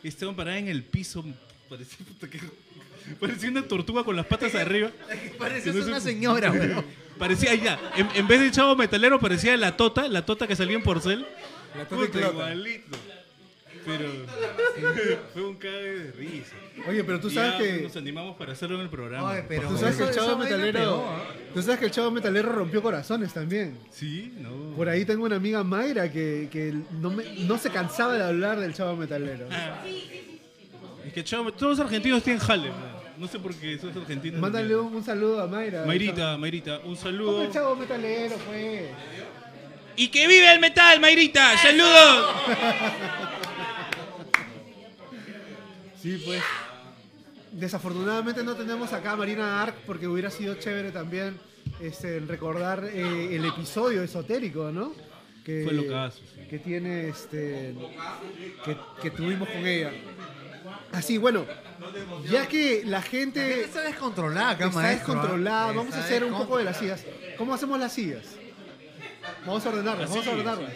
Y 0.03 0.09
estaban 0.09 0.35
parados 0.35 0.61
en 0.61 0.69
el 0.69 0.83
piso, 0.83 1.25
parecía, 1.69 1.99
que- 2.31 3.15
parecía 3.19 3.51
una 3.51 3.63
tortuga 3.63 4.03
con 4.05 4.17
las 4.17 4.27
patas 4.27 4.55
arriba. 4.55 4.91
Pareces 5.39 5.73
Que 5.75 5.81
no 5.81 5.87
una 5.87 6.01
señora, 6.01 6.51
weón. 6.53 6.85
Parecía 7.19 7.55
ya, 7.55 7.79
en, 7.97 8.09
en 8.15 8.27
vez 8.27 8.41
de 8.41 8.51
chavo 8.51 8.75
metalero 8.77 9.21
parecía 9.21 9.55
la 9.59 9.77
tota, 9.77 10.09
la 10.09 10.25
tota 10.25 10.47
que 10.47 10.57
salía 10.57 10.77
en 10.77 10.83
porcel. 10.83 11.27
La 11.77 11.85
tota 11.87 12.07
Puta, 12.07 12.19
igualito. 12.29 12.97
Pero 13.99 15.21
fue 15.35 15.43
un 15.45 15.57
cague 15.57 15.99
de 15.99 16.13
risa. 16.13 16.55
Oye, 16.89 17.05
pero 17.05 17.21
tú 17.21 17.29
Y 17.29 17.35
sabes 17.35 17.53
ya 17.53 17.59
que- 17.59 17.83
Nos 17.83 17.97
animamos 17.97 18.37
para 18.37 18.53
hacerlo 18.53 18.77
en 18.77 18.83
el 18.83 18.89
programa. 18.91 19.31
Oye, 19.31 19.45
pero 19.49 19.69
Tú 19.69 19.77
sabes 19.79 19.97
que 19.97 20.03
el 20.05 20.11
chavo 20.15 20.37
metalero. 20.39 20.79
pegó, 20.79 21.07
¿ah? 21.09 21.25
Tú 21.55 21.63
sabes 21.63 21.79
que 21.81 21.85
el 21.87 21.91
chavo 21.91 22.11
metalero 22.11 22.53
rompió 22.53 22.83
corazones 22.83 23.33
también. 23.35 23.79
Sí, 23.91 24.33
no. 24.39 24.75
Por 24.77 24.89
ahí 24.89 25.05
tengo 25.05 25.25
una 25.25 25.37
amiga 25.37 25.63
Mayra 25.65 26.11
que, 26.11 26.49
que 26.51 26.75
no, 26.93 27.11
me- 27.11 27.25
no 27.47 27.59
se 27.59 27.71
cansaba 27.71 28.15
de 28.15 28.23
hablar 28.25 28.61
del 28.61 28.73
chavo 28.75 28.97
metalero. 28.97 29.47
Es 31.07 31.13
que 31.13 31.25
chavo, 31.25 31.53
todos 31.53 31.79
los 31.79 31.81
argentinos 31.87 32.23
tienen 32.23 32.41
jale. 32.41 32.69
¿no? 32.69 33.01
No 33.19 33.29
sé 33.29 33.39
por 33.39 33.55
qué 33.55 33.79
son 33.79 33.91
argentinos. 33.99 34.41
Mándale 34.41 34.75
un, 34.77 34.95
un 34.95 35.05
saludo 35.05 35.43
a 35.43 35.47
Mayra. 35.47 35.85
Mayrita, 35.85 36.39
Mayrita, 36.39 36.77
un 36.79 36.83
¿Cómo 36.83 36.97
saludo. 36.97 37.43
el 37.43 37.51
chavo 37.51 37.77
metalero 37.77 38.37
fue? 38.39 38.89
¡Y 39.97 40.09
que 40.09 40.27
vive 40.27 40.51
el 40.55 40.61
metal, 40.61 40.99
Mayrita! 41.01 41.59
¡Saludos! 41.59 42.27
Sí, 46.01 46.23
pues. 46.25 46.43
Desafortunadamente 47.53 48.43
no 48.45 48.55
tenemos 48.55 48.93
acá 48.93 49.13
a 49.13 49.17
Marina 49.17 49.63
Ark 49.63 49.75
porque 49.85 50.07
hubiera 50.07 50.31
sido 50.31 50.55
chévere 50.55 50.93
también 50.93 51.39
este, 51.81 52.21
recordar 52.21 52.85
eh, 52.85 53.35
el 53.35 53.45
episodio 53.45 54.03
esotérico, 54.03 54.71
¿no? 54.71 54.93
Que, 55.45 55.65
Fue 55.65 56.11
sí. 56.11 56.49
que 56.49 56.59
tiene 56.59 57.09
este 57.09 57.75
que, 58.65 58.77
que 59.03 59.11
tuvimos 59.11 59.49
con 59.49 59.67
ella. 59.67 59.91
Así, 60.93 61.19
bueno, 61.19 61.47
ya 62.31 62.47
que 62.47 62.83
la 62.85 63.01
gente 63.01 63.63
Está 63.63 63.83
descontrolada 63.83 64.51
acá, 64.51 64.67
está 64.67 64.81
maestro, 64.81 65.13
¿ah? 65.13 65.17
descontrolada, 65.17 65.67
vamos 65.69 65.95
a 65.95 66.01
Está 66.01 66.05
hacer 66.05 66.25
un 66.25 66.37
poco 66.37 66.59
de 66.59 66.65
las 66.65 66.79
sillas. 66.79 67.05
¿Cómo 67.39 67.55
hacemos 67.55 67.79
las 67.79 67.93
sillas? 67.93 68.25
Vamos 69.47 69.65
a 69.65 69.69
ordenarlas, 69.71 70.11
vamos 70.11 70.27
a 70.27 70.31
ordenarlas. 70.31 70.73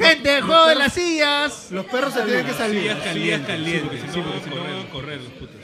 Gente, 0.00 0.38
el 0.38 0.42
juego 0.42 0.66
de 0.66 0.74
las 0.76 0.94
sillas. 0.94 1.68
Los 1.70 1.84
perros 1.84 2.14
se 2.14 2.22
tienen 2.22 2.46
que 2.46 2.54
salir. 2.54 2.80
Sillas 2.82 2.98
calientes, 3.00 3.46
calientes. 3.46 4.00
Sí, 4.12 4.20
porque 4.20 4.40
si 4.44 4.50
no 4.50 4.64
van 4.64 4.86
a 4.86 4.90
correr 4.90 5.20
los 5.20 5.32
putos. 5.32 5.56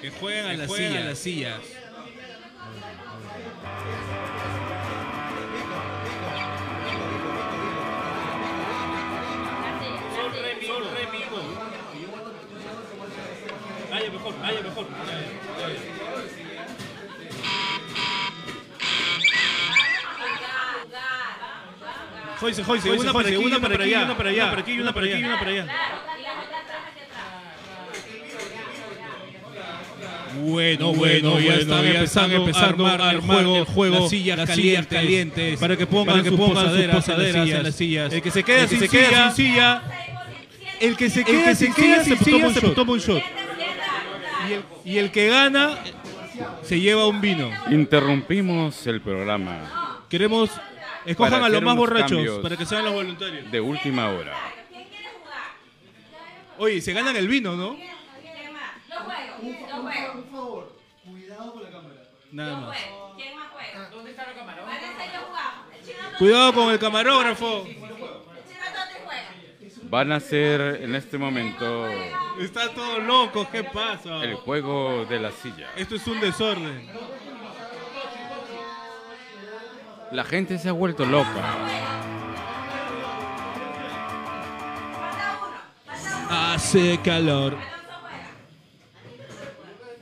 Que 0.00 0.10
jueguen 0.10 0.46
a, 0.46 0.52
las, 0.54 0.72
sillas. 0.72 0.96
a 0.96 1.00
las 1.00 1.18
sillas. 1.18 1.60
Vaya 13.90 14.10
mejor, 14.10 14.40
vaya 14.40 14.60
mejor. 14.62 14.86
Ya, 14.88 15.39
Joyce, 22.40 22.64
Joyce, 22.64 22.90
una 22.90 23.12
para 23.12 23.28
aquí, 23.28 23.36
una 23.36 23.60
para 23.60 23.84
allá, 23.84 24.04
una 24.04 24.16
para 24.16 24.30
allá, 24.30 24.44
una 24.44 24.50
para 24.50 24.62
aquí, 24.62 24.80
una 24.80 24.94
para 24.94 25.06
aquí, 25.06 25.22
una 25.22 25.38
para 25.38 25.50
allá. 25.50 25.66
Bueno, 30.42 30.94
bueno, 30.94 31.38
ya 31.38 31.56
están 31.56 32.30
empezando, 32.32 32.86
a 32.86 32.92
armar 32.92 33.14
el 33.14 33.20
juego, 33.20 33.56
el 33.58 33.64
juego, 33.64 33.98
las 34.00 34.10
sillas, 34.48 34.86
calientes, 34.86 35.60
para 35.60 35.76
que 35.76 35.86
pongan, 35.86 36.24
sus 36.24 36.38
posaderas, 36.38 37.08
en 37.08 37.62
las 37.62 37.74
sillas. 37.74 38.12
El 38.12 38.22
que 38.22 38.30
se 38.30 38.42
quede, 38.42 38.68
sin, 38.68 38.88
silla, 39.34 39.82
el 40.80 40.96
que 40.96 41.10
se 41.10 41.24
quede, 41.24 41.54
sin 41.54 41.74
silla, 41.74 42.02
se 42.02 42.16
toma 42.16 42.46
un 42.46 42.54
shot. 42.54 42.74
toma 42.74 42.92
un 42.92 43.00
shot. 43.00 43.22
Y 44.48 44.52
el, 44.52 44.62
y 44.94 44.98
el 44.98 45.10
que 45.10 45.28
gana 45.28 45.78
se 46.62 46.80
lleva 46.80 47.06
un 47.06 47.20
vino. 47.20 47.50
Interrumpimos 47.70 48.86
el 48.86 49.02
programa 49.02 49.90
Queremos 50.10 50.50
escojan 51.06 51.42
a 51.44 51.48
los 51.48 51.62
más 51.62 51.76
borrachos 51.76 52.38
para 52.40 52.56
que 52.56 52.66
sean 52.66 52.84
los 52.84 52.94
voluntarios. 52.94 53.50
de 53.50 53.60
última 53.60 54.08
hora. 54.08 54.36
Oye, 56.58 56.80
se 56.80 56.92
ganan 56.92 57.16
el 57.16 57.26
vino, 57.26 57.56
¿no? 57.56 57.70
Lo 57.70 57.76
juego, 57.76 59.68
lo 59.70 59.82
juego. 59.82 60.12
Por 60.12 60.30
favor, 60.30 60.76
cuidado 61.04 61.52
con 61.54 61.62
la 61.62 61.70
cámara. 61.70 61.94
Nada 62.32 62.56
más. 62.60 62.76
¿Quién 63.16 63.34
más 63.36 63.48
juega? 63.52 63.88
¿Dónde 63.90 64.10
está. 64.10 64.24
El 64.30 64.36
Totti- 64.36 66.18
Cuidado 66.18 66.52
con 66.52 66.70
el 66.70 66.78
camarógrafo. 66.78 67.66
Van 69.84 70.12
a 70.12 70.16
hacer 70.16 70.80
en 70.82 70.94
este 70.94 71.18
momento 71.18 71.88
Está 72.38 72.68
todo 72.72 73.00
loco, 73.00 73.48
¿qué 73.50 73.64
pasa? 73.64 74.22
el 74.22 74.34
juego 74.36 75.04
de 75.06 75.18
la 75.18 75.32
silla. 75.32 75.68
Esto 75.76 75.96
es 75.96 76.06
un 76.06 76.20
desorden. 76.20 76.88
La 80.12 80.24
gente 80.24 80.58
se 80.58 80.68
ha 80.68 80.72
vuelto 80.72 81.04
loca. 81.04 81.28
Hace 86.28 86.98
calor. 87.04 87.56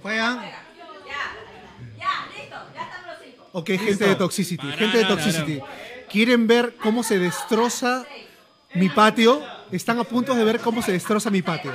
Juegan. 0.02 0.40
Ya, 0.40 2.26
listo. 2.36 2.56
Ya 2.74 2.82
estamos 2.82 3.06
los 3.06 3.18
cinco. 3.22 3.48
Ok, 3.52 3.66
gente 3.66 4.06
de 4.06 4.14
Toxicity, 4.16 4.72
gente 4.72 4.98
de 4.98 5.04
Toxicity. 5.04 5.60
¿Quieren 6.10 6.46
ver 6.46 6.76
cómo 6.82 7.02
se 7.02 7.18
destroza 7.18 8.06
mi 8.74 8.88
patio? 8.88 9.42
Están 9.70 9.98
a 9.98 10.04
punto 10.04 10.34
de 10.34 10.44
ver 10.44 10.60
cómo 10.60 10.80
se 10.80 10.92
destroza 10.92 11.30
mi 11.30 11.42
patio. 11.42 11.72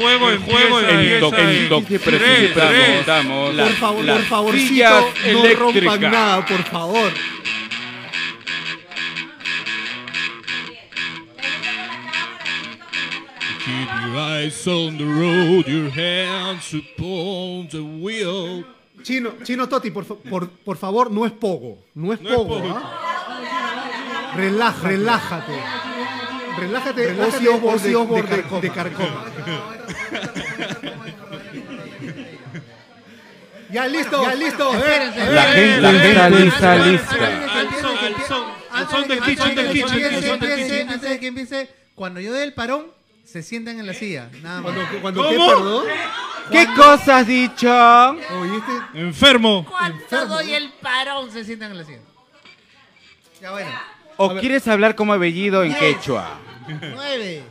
Juego, 0.00 0.30
el 0.30 0.38
juego, 0.38 0.80
En 0.80 1.68
Toxi 1.68 1.98
presentamos 1.98 3.54
la- 3.54 3.64
Por 3.64 3.72
favor, 3.74 4.04
por 4.06 4.22
no 5.32 5.42
rompan 5.54 6.00
nada, 6.00 6.46
por 6.46 6.62
favor. 6.64 7.12
Keep 13.64 13.88
your 14.06 14.16
eyes 14.16 14.66
on 14.66 14.96
the 14.96 15.04
road, 15.04 15.66
your 15.68 15.90
hands 15.90 16.72
upon 16.74 17.68
the 17.68 17.82
wheel. 17.82 18.64
Chino, 19.02 19.32
Chino 19.44 19.66
Toti, 19.68 19.90
por, 19.90 20.04
fa- 20.04 20.14
por, 20.16 20.48
por 20.48 20.76
favor, 20.76 21.10
no 21.10 21.24
es 21.26 21.32
pogo. 21.32 21.78
No 21.94 22.12
es 22.12 22.20
No 22.20 22.28
es 22.30 22.34
pogo. 22.36 22.58
pogo. 22.60 22.68
¿ah? 22.74 24.32
Relaja, 24.36 24.88
relájate. 24.88 25.52
Relájate, 26.60 27.20
Ozzy 27.20 27.46
Osbourne 27.94 28.28
de, 28.30 28.42
de, 28.42 28.60
de 28.60 28.70
Carcoma. 28.70 29.24
Ya 33.70 33.86
listo, 33.86 34.22
ya 34.22 34.34
listo. 34.34 34.74
Espérense, 34.74 35.32
La 35.32 35.42
gente 35.44 36.08
está 36.10 36.24
Antes- 36.26 36.44
lista, 36.44 36.76
lista. 36.76 37.26
antes 37.60 37.70
de 37.70 37.70
que 37.70 37.76
Al 37.76 37.80
son, 37.80 37.94
empie- 37.94 38.14
al 38.14 38.26
son, 38.26 38.42
al 38.70 38.82
antes 38.82 38.90
son 38.90 39.02
de 39.08 39.14
del 39.14 39.24
kitchen, 39.24 39.54
del 39.54 39.72
kitchen. 39.72 40.88
Antes 40.90 41.10
de 41.10 41.20
que 41.20 41.26
empiece, 41.28 41.70
cuando 41.94 42.18
yo 42.20 42.32
dé 42.32 42.42
el 42.42 42.52
parón, 42.52 42.86
se 43.24 43.42
sientan 43.44 43.78
en 43.78 43.86
la 43.86 43.94
silla. 43.94 44.28
Nada 44.42 44.60
más. 44.60 44.72
Cuando, 44.72 45.00
cuando 45.00 45.22
¿Cómo? 45.22 45.30
¿qué, 45.30 45.54
perdón? 45.54 45.84
¿Qué 46.50 46.66
cosa 46.74 47.18
has 47.18 47.26
dicho? 47.28 47.70
Oye, 47.70 48.56
este- 48.58 49.00
Enfermo. 49.00 49.64
Cuando 49.68 50.26
doy 50.26 50.52
el 50.52 50.72
parón, 50.82 51.30
se 51.30 51.44
sientan 51.44 51.70
en 51.70 51.78
la 51.78 51.84
silla. 51.84 52.00
Ya 53.40 53.52
bueno. 53.52 53.70
¿O 54.22 54.36
quieres 54.36 54.68
hablar 54.68 54.94
como 54.94 55.14
apellido 55.14 55.64
en 55.64 55.74
quechua? 55.74 56.38
9, 56.68 57.42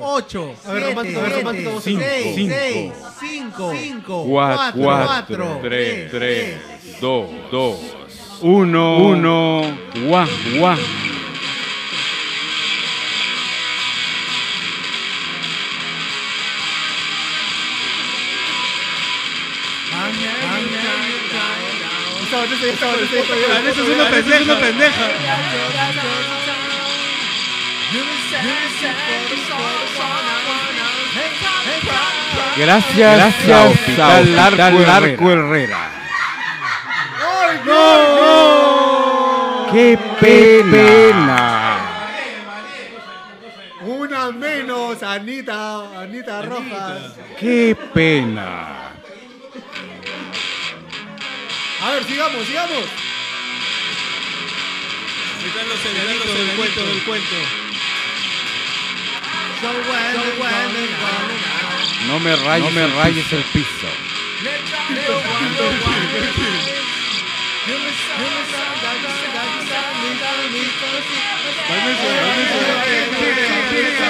8, 0.00 0.54
A 0.64 0.72
ver, 0.72 0.82
romántico, 0.84 1.18
a 1.18 1.22
ver, 1.24 1.32
romántico, 1.32 1.70
vamos 1.70 1.86
a 1.86 1.90
hacer. 1.90 2.22
6, 2.22 2.34
Cinco. 2.36 2.54
6, 2.54 2.92
5, 3.18 3.72
5, 3.74 4.24
4, 4.28 4.80
4, 4.80 5.06
4, 5.26 5.60
3, 5.60 6.10
3, 6.12 6.56
2, 7.00 7.30
2, 7.50 7.76
1, 8.42 8.96
1, 8.98 9.78
guau, 10.06 10.28
guau. 10.58 10.78
Botella. 22.38 23.48
Vanessa 23.48 23.82
es 23.82 23.88
una 23.88 24.10
pendeja, 24.10 24.42
una 24.44 24.60
pendeja. 24.60 25.08
Gracias, 32.56 33.16
Gracias 33.16 33.50
a 33.50 33.64
Hospital 33.68 34.36
Larco, 34.36 35.30
Herrera. 35.30 35.90
¡Ay, 37.20 37.60
no! 37.64 39.66
¡Qué 39.72 39.98
pena! 40.20 41.78
Una 43.82 44.30
menos, 44.32 45.02
Anita, 45.02 46.00
Anita 46.00 46.42
Rojas. 46.42 47.14
¡Qué 47.38 47.76
pena! 47.94 48.87
A 51.80 51.90
ver, 51.92 52.04
sigamos, 52.04 52.44
sigamos. 52.44 52.84
Están 55.46 55.68
los 55.68 55.86
enanitos 55.86 56.34
del 56.34 56.56
cuento, 56.56 56.86
del 56.86 57.02
cuento. 57.04 57.36
No 62.08 62.20
me 62.20 62.36
rayes, 62.36 62.64
no 62.64 62.70
me 62.70 62.86
rayes 62.94 63.32
el 63.32 63.42
piso. 63.44 63.88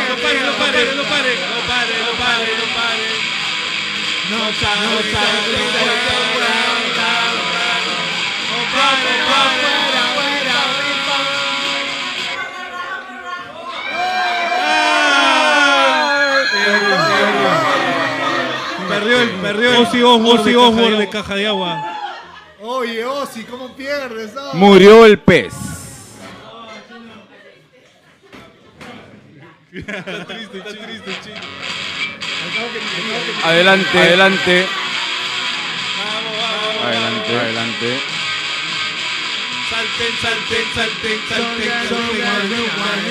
No 0.08 0.16
pare, 0.22 0.40
no 0.44 0.52
pare, 0.58 0.94
no 0.96 1.04
pare, 1.04 1.34
Perdió 18.88 19.20
el, 19.20 19.28
perdió 19.30 19.70
el 19.70 19.76
Ozzy 19.76 20.02
Osbourne, 20.02 20.98
de 20.98 21.08
caja 21.08 21.34
de 21.34 21.46
agua. 21.46 21.94
Oye, 22.60 23.04
Ozzy, 23.04 23.44
¿cómo 23.44 23.74
pierdes? 23.76 24.32
ah? 24.36 24.50
Murió 24.54 25.06
el 25.06 25.18
pez. 25.18 25.54
Está 29.72 30.24
triste, 30.24 30.58
está 30.58 30.70
triste, 30.70 31.16
chico. 31.22 31.46
Adelante, 33.44 33.98
adelante. 33.98 34.66
Adelante, 36.84 37.36
adelante. 37.38 38.17
Salten, 39.68 40.12
salten, 40.22 40.64
salten, 40.74 41.18
salten, 41.28 41.70
salten. 41.88 43.08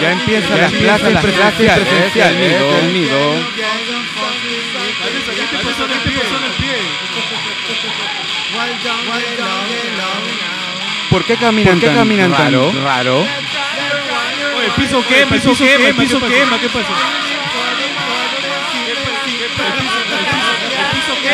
Ya 0.00 0.12
empiezan 0.12 0.58
las 0.60 0.72
clases 0.72 1.18
presenciales. 1.18 1.88
El 2.16 2.38
nido, 2.40 2.78
el 2.78 2.92
nido. 2.92 3.32
Vanessa, 5.00 5.32
¿qué 5.34 5.56
te 5.56 5.64
pasó 5.64 5.84
en 5.84 5.90
el 5.92 5.98
pie? 6.00 6.22
¿Por 11.10 11.24
qué 11.24 11.36
caminan, 11.36 11.74
¿Por 11.74 11.80
qué 11.80 11.86
tan, 11.86 11.96
caminan 11.96 12.32
tan 12.32 12.52
raro? 12.52 12.72
raro? 12.82 13.18
Oye, 13.20 14.70
piso 14.76 15.06
quema, 15.06 15.30
piso 15.30 15.54
quema, 15.56 15.98
piso 16.00 16.20
quema, 16.20 16.60
¿qué 16.60 16.68
pasa? 16.68 17.25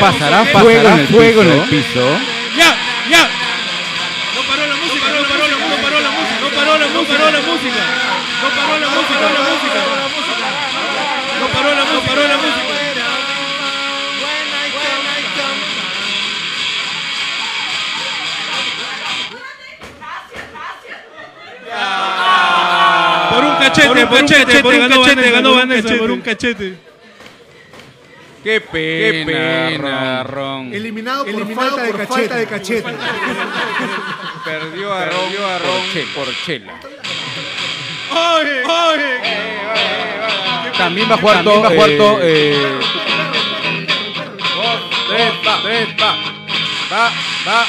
¿Pasará 0.00 0.44
fuego 0.46 0.88
en 0.88 0.98
el 0.98 1.08
fuego 1.08 1.42
en 1.42 1.52
el 1.52 1.60
piso? 1.68 2.18
¡Ya! 2.56 2.76
¡Ya! 3.10 3.28
No 4.34 4.42
paró 4.48 4.66
la 4.66 4.76
música, 4.76 5.08
no 5.08 5.22
paró 5.28 5.48
la, 5.48 5.56
no 5.56 5.76
paró 5.82 6.00
la 6.00 6.10
música, 6.10 6.40
no 6.40 6.48
paró 6.50 6.78
la, 6.78 6.86
no 6.86 7.04
paró 7.04 7.30
la 7.30 7.40
música. 7.40 7.82
No 8.42 8.48
paró 8.50 8.78
la 8.78 8.88
música, 8.88 9.20
no 9.20 9.28
la 9.32 9.40
música. 9.50 9.80
No 11.40 11.46
paró 11.48 11.74
la 11.74 11.84
música, 11.84 12.06
paró 12.08 12.28
la 12.28 12.36
música. 12.36 12.72
Por 23.30 23.44
un 23.44 23.56
cachete, 23.56 24.06
por 24.06 24.20
un 24.20 24.26
cachete, 24.26 24.62
por 24.62 24.74
un 24.74 24.88
cachete, 24.88 25.30
ganó 25.30 25.54
Vanessa, 25.54 25.94
por 25.96 26.10
un 26.10 26.20
cachete. 26.20 26.91
¡Qué 28.42 28.60
pena, 29.24 30.22
Ron! 30.24 30.74
Eliminado 30.74 31.24
por, 31.24 31.34
Eliminado 31.34 31.70
falta, 31.76 31.82
de 31.82 31.92
por 31.92 32.06
falta 32.06 32.36
de 32.36 32.46
cachete. 32.46 32.92
Perdió 34.44 34.92
a 34.92 35.04
Ron, 35.06 35.20
Perdió 35.30 35.46
a 35.46 35.58
Ron 35.58 35.68
por, 35.70 35.92
che- 35.92 36.06
por 36.14 36.28
chela. 36.44 36.72
¡Oye! 38.10 38.62
¡Oye! 38.64 39.20
También 40.76 41.08
va 41.10 41.14
a 41.14 41.18
jugar 41.18 41.36
También 41.36 41.54
todo. 41.54 41.62
va 41.62 41.68
a 41.68 41.70
jugar 41.72 41.90
todo, 41.96 42.18
Eh... 42.22 42.56
Tres, 45.08 45.88
va, 46.00 47.10
va. 47.46 47.66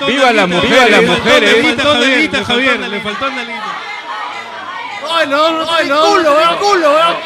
Faltó 0.00 0.06
¡Viva 0.06 0.32
la 0.32 0.46
nalguita, 0.46 0.56
mujer, 0.68 0.90
le 0.90 0.90
las 0.90 1.18
mujeres! 1.18 1.50
Javier, 1.50 1.56
Le 1.56 1.62
faltó 1.76 1.92
Javier, 2.44 2.80
nalguita. 2.80 2.88
le 2.88 3.00
faltó 3.00 3.30
nalguita. 3.30 3.76
¡Ay, 5.12 5.26
no, 5.28 5.50
no, 5.52 5.70
ay, 5.72 5.88
no, 5.88 6.00
culo, 6.02 6.34
weón, 6.34 6.56
culo, 6.58 6.94
weón! 6.94 7.16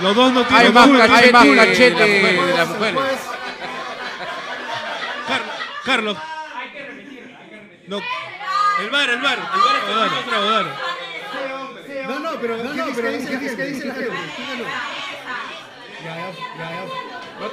Los 0.00 0.16
dos 0.16 0.32
no 0.32 0.40
Hay 0.40 0.46
tienen 0.46 0.74
más 0.74 0.86
culo. 0.86 1.02
Hay 1.02 1.32
más 1.32 1.44
de 1.44 1.56
cachete. 1.56 2.54
las 2.56 2.68
mujeres. 2.68 3.00
Car- 5.28 5.42
Carlos. 5.84 6.16
No. 7.86 7.98
El 8.80 8.90
bar, 8.90 9.10
el 9.10 9.20
bar. 9.20 9.38
El 9.38 9.60
bar 9.60 9.76
es 9.76 9.84
que 9.84 9.92
no 9.92 10.20
otra 10.20 10.38
bar. 10.38 10.66
No, 12.08 12.18
no, 12.18 12.30
pero 12.40 12.56
¿qué 12.56 12.82
dice- 12.82 13.02
qué 13.56 13.64
dice- 13.66 13.92
dice 16.02 16.14
la 16.58 16.68
gente? 16.68 16.92
Dígalo. 17.08 17.12
No 17.40 17.48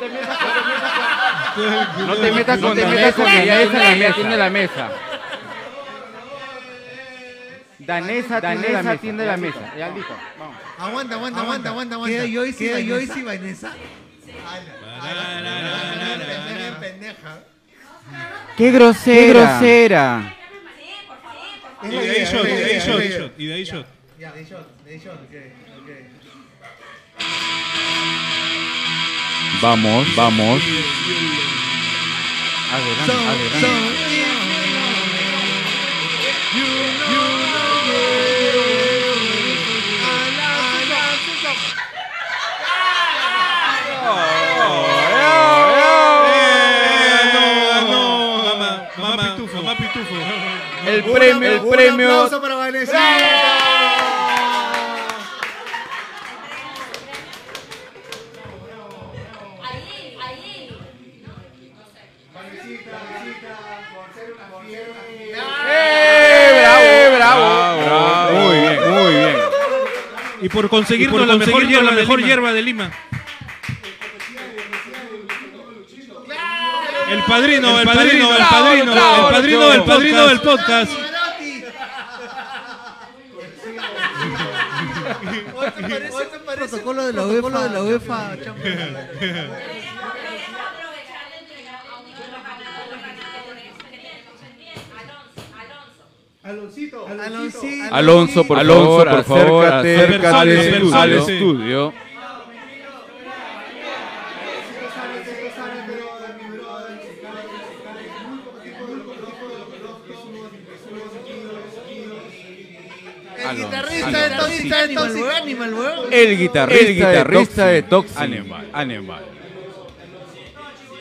te 2.15 2.31
metas 2.31 2.59
con, 2.59 2.69
no 2.75 2.75
te 2.75 2.85
metas 2.85 3.15
con 3.15 3.27
ella 3.27 3.61
es 3.61 3.73
la 3.73 3.95
mesa, 3.95 4.15
tiene 4.15 4.37
la 4.37 4.49
mesa. 4.49 4.89
Danesa, 7.79 8.41
Danesa 8.41 8.97
tiene 8.97 9.25
la 9.25 9.37
mesa. 9.37 9.73
Ya 9.77 9.89
listo. 9.89 10.15
Vamos. 10.37 10.55
Aguanta, 10.77 11.15
aguanta, 11.15 11.41
aguanta, 11.41 11.69
aguanta, 11.69 11.95
aguanta. 11.95 12.15
Queda 12.17 12.27
Joyce 12.31 12.81
y 12.81 12.89
Joyce 12.89 13.19
y 13.19 13.23
Vanessa. 13.23 13.73
Pendeja. 16.79 17.39
¡Qué 18.57 18.71
grosera! 18.71 19.15
¡Qué 19.15 19.29
grosera! 19.29 20.35
Y 21.81 21.87
de 21.87 21.99
ahí 21.99 22.25
shot, 22.25 22.43
y 22.43 22.47
de 22.47 22.65
ahí 22.65 22.79
shot, 22.79 23.03
y 23.03 23.09
shot, 23.09 23.37
de 23.37 23.53
ahí 23.53 23.63
shot. 23.63 23.85
Ya, 24.19 24.31
de 24.33 24.43
shot, 24.43 24.83
de 24.83 24.99
shot, 24.99 25.13
ok, 25.13 25.29
ok. 25.29 25.58
Vamos, 29.61 30.15
vamos. 30.15 30.61
Adelante, 32.71 33.11
adelante. 33.11 34.19
No, 47.89 48.43
mamá, 48.43 48.87
mamá 48.97 49.23
pitufo, 49.35 49.55
mamá 49.57 49.75
pitufo. 49.75 50.15
Eh, 65.81 67.09
¡Bravo, 67.15 67.15
bravo, 67.15 67.81
bravo, 67.83 68.39
Muy 68.39 68.59
bien, 68.59 68.91
muy 68.91 69.13
bien. 69.13 69.35
Y 70.41 70.49
por 70.49 70.69
conseguirnos, 70.69 71.27
la, 71.27 71.35
mejor 71.35 72.21
hierba, 72.21 72.53
de 72.53 72.61
Lima. 72.61 72.91
El 77.09 77.23
padrino, 77.23 77.79
el 77.79 77.85
padrino, 77.87 78.35
el 78.35 78.45
padrino, 78.45 78.93
el 78.93 79.33
padrino, 79.33 79.73
el 79.73 79.83
padrino 79.83 80.27
del 80.27 80.41
podcast. 80.41 80.91
Protocolo 86.55 87.05
de 87.05 87.13
la 87.13 87.25
UEFA, 87.83 88.35
Aloncito, 96.49 97.05
Aloncito. 97.07 97.93
Alonso, 97.95 98.43
por 98.43 98.57
Alonso, 98.57 99.05
favor, 99.05 99.09
por 99.09 99.23
favor, 99.23 99.65
acércate, 99.65 99.95
acércate 100.01 100.27
al 100.27 100.35
al 100.35 100.49
estudio. 100.49 100.95
al 100.95 101.13
estudio. 101.13 101.93
El 113.49 113.57
guitarrista 113.57 114.87
de 114.87 114.95
Toxic 114.95 115.23
Animal. 115.41 116.07
El 116.11 116.37
guitarrista, 116.37 117.67
de 117.67 117.83
Toxic 117.83 118.17
Animal. 118.17 118.69
Animal. 118.73 119.25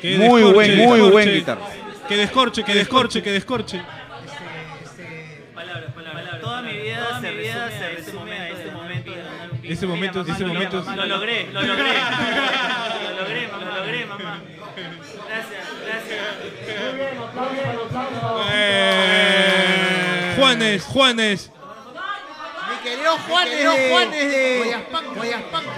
Muy 0.02 0.42
buen, 0.42 0.76
muy 0.76 1.00
buen 1.10 1.32
guitarrista. 1.32 1.72
Que 2.06 2.16
descorche, 2.16 2.64
que 2.64 2.74
descorche, 2.74 3.22
que 3.22 3.32
descorche. 3.32 3.82
Ese 9.68 9.86
momento, 9.86 10.20
ese 10.22 10.44
momento. 10.44 10.82
Lo 10.96 11.06
logré, 11.06 11.48
lo 11.52 11.62
logré. 11.62 11.92
Lo 13.18 13.24
logré, 13.24 13.48
mamá, 13.48 13.64
lo 13.64 13.76
logré, 13.80 14.06
mamá. 14.06 14.40
Gracias, 15.28 15.66
gracias. 15.84 16.24
Eh, 18.52 20.34
Juanes, 20.36 20.84
Juanes. 20.84 21.50
Mi 22.70 22.76
querido 22.90 23.18
Juanes, 23.18 23.50
querido 23.54 23.72
de, 23.72 23.90
Juanes 23.90 24.30
de- 24.30 24.58
Guayaspanca. 24.58 25.14
Guayaspanca. 25.14 25.72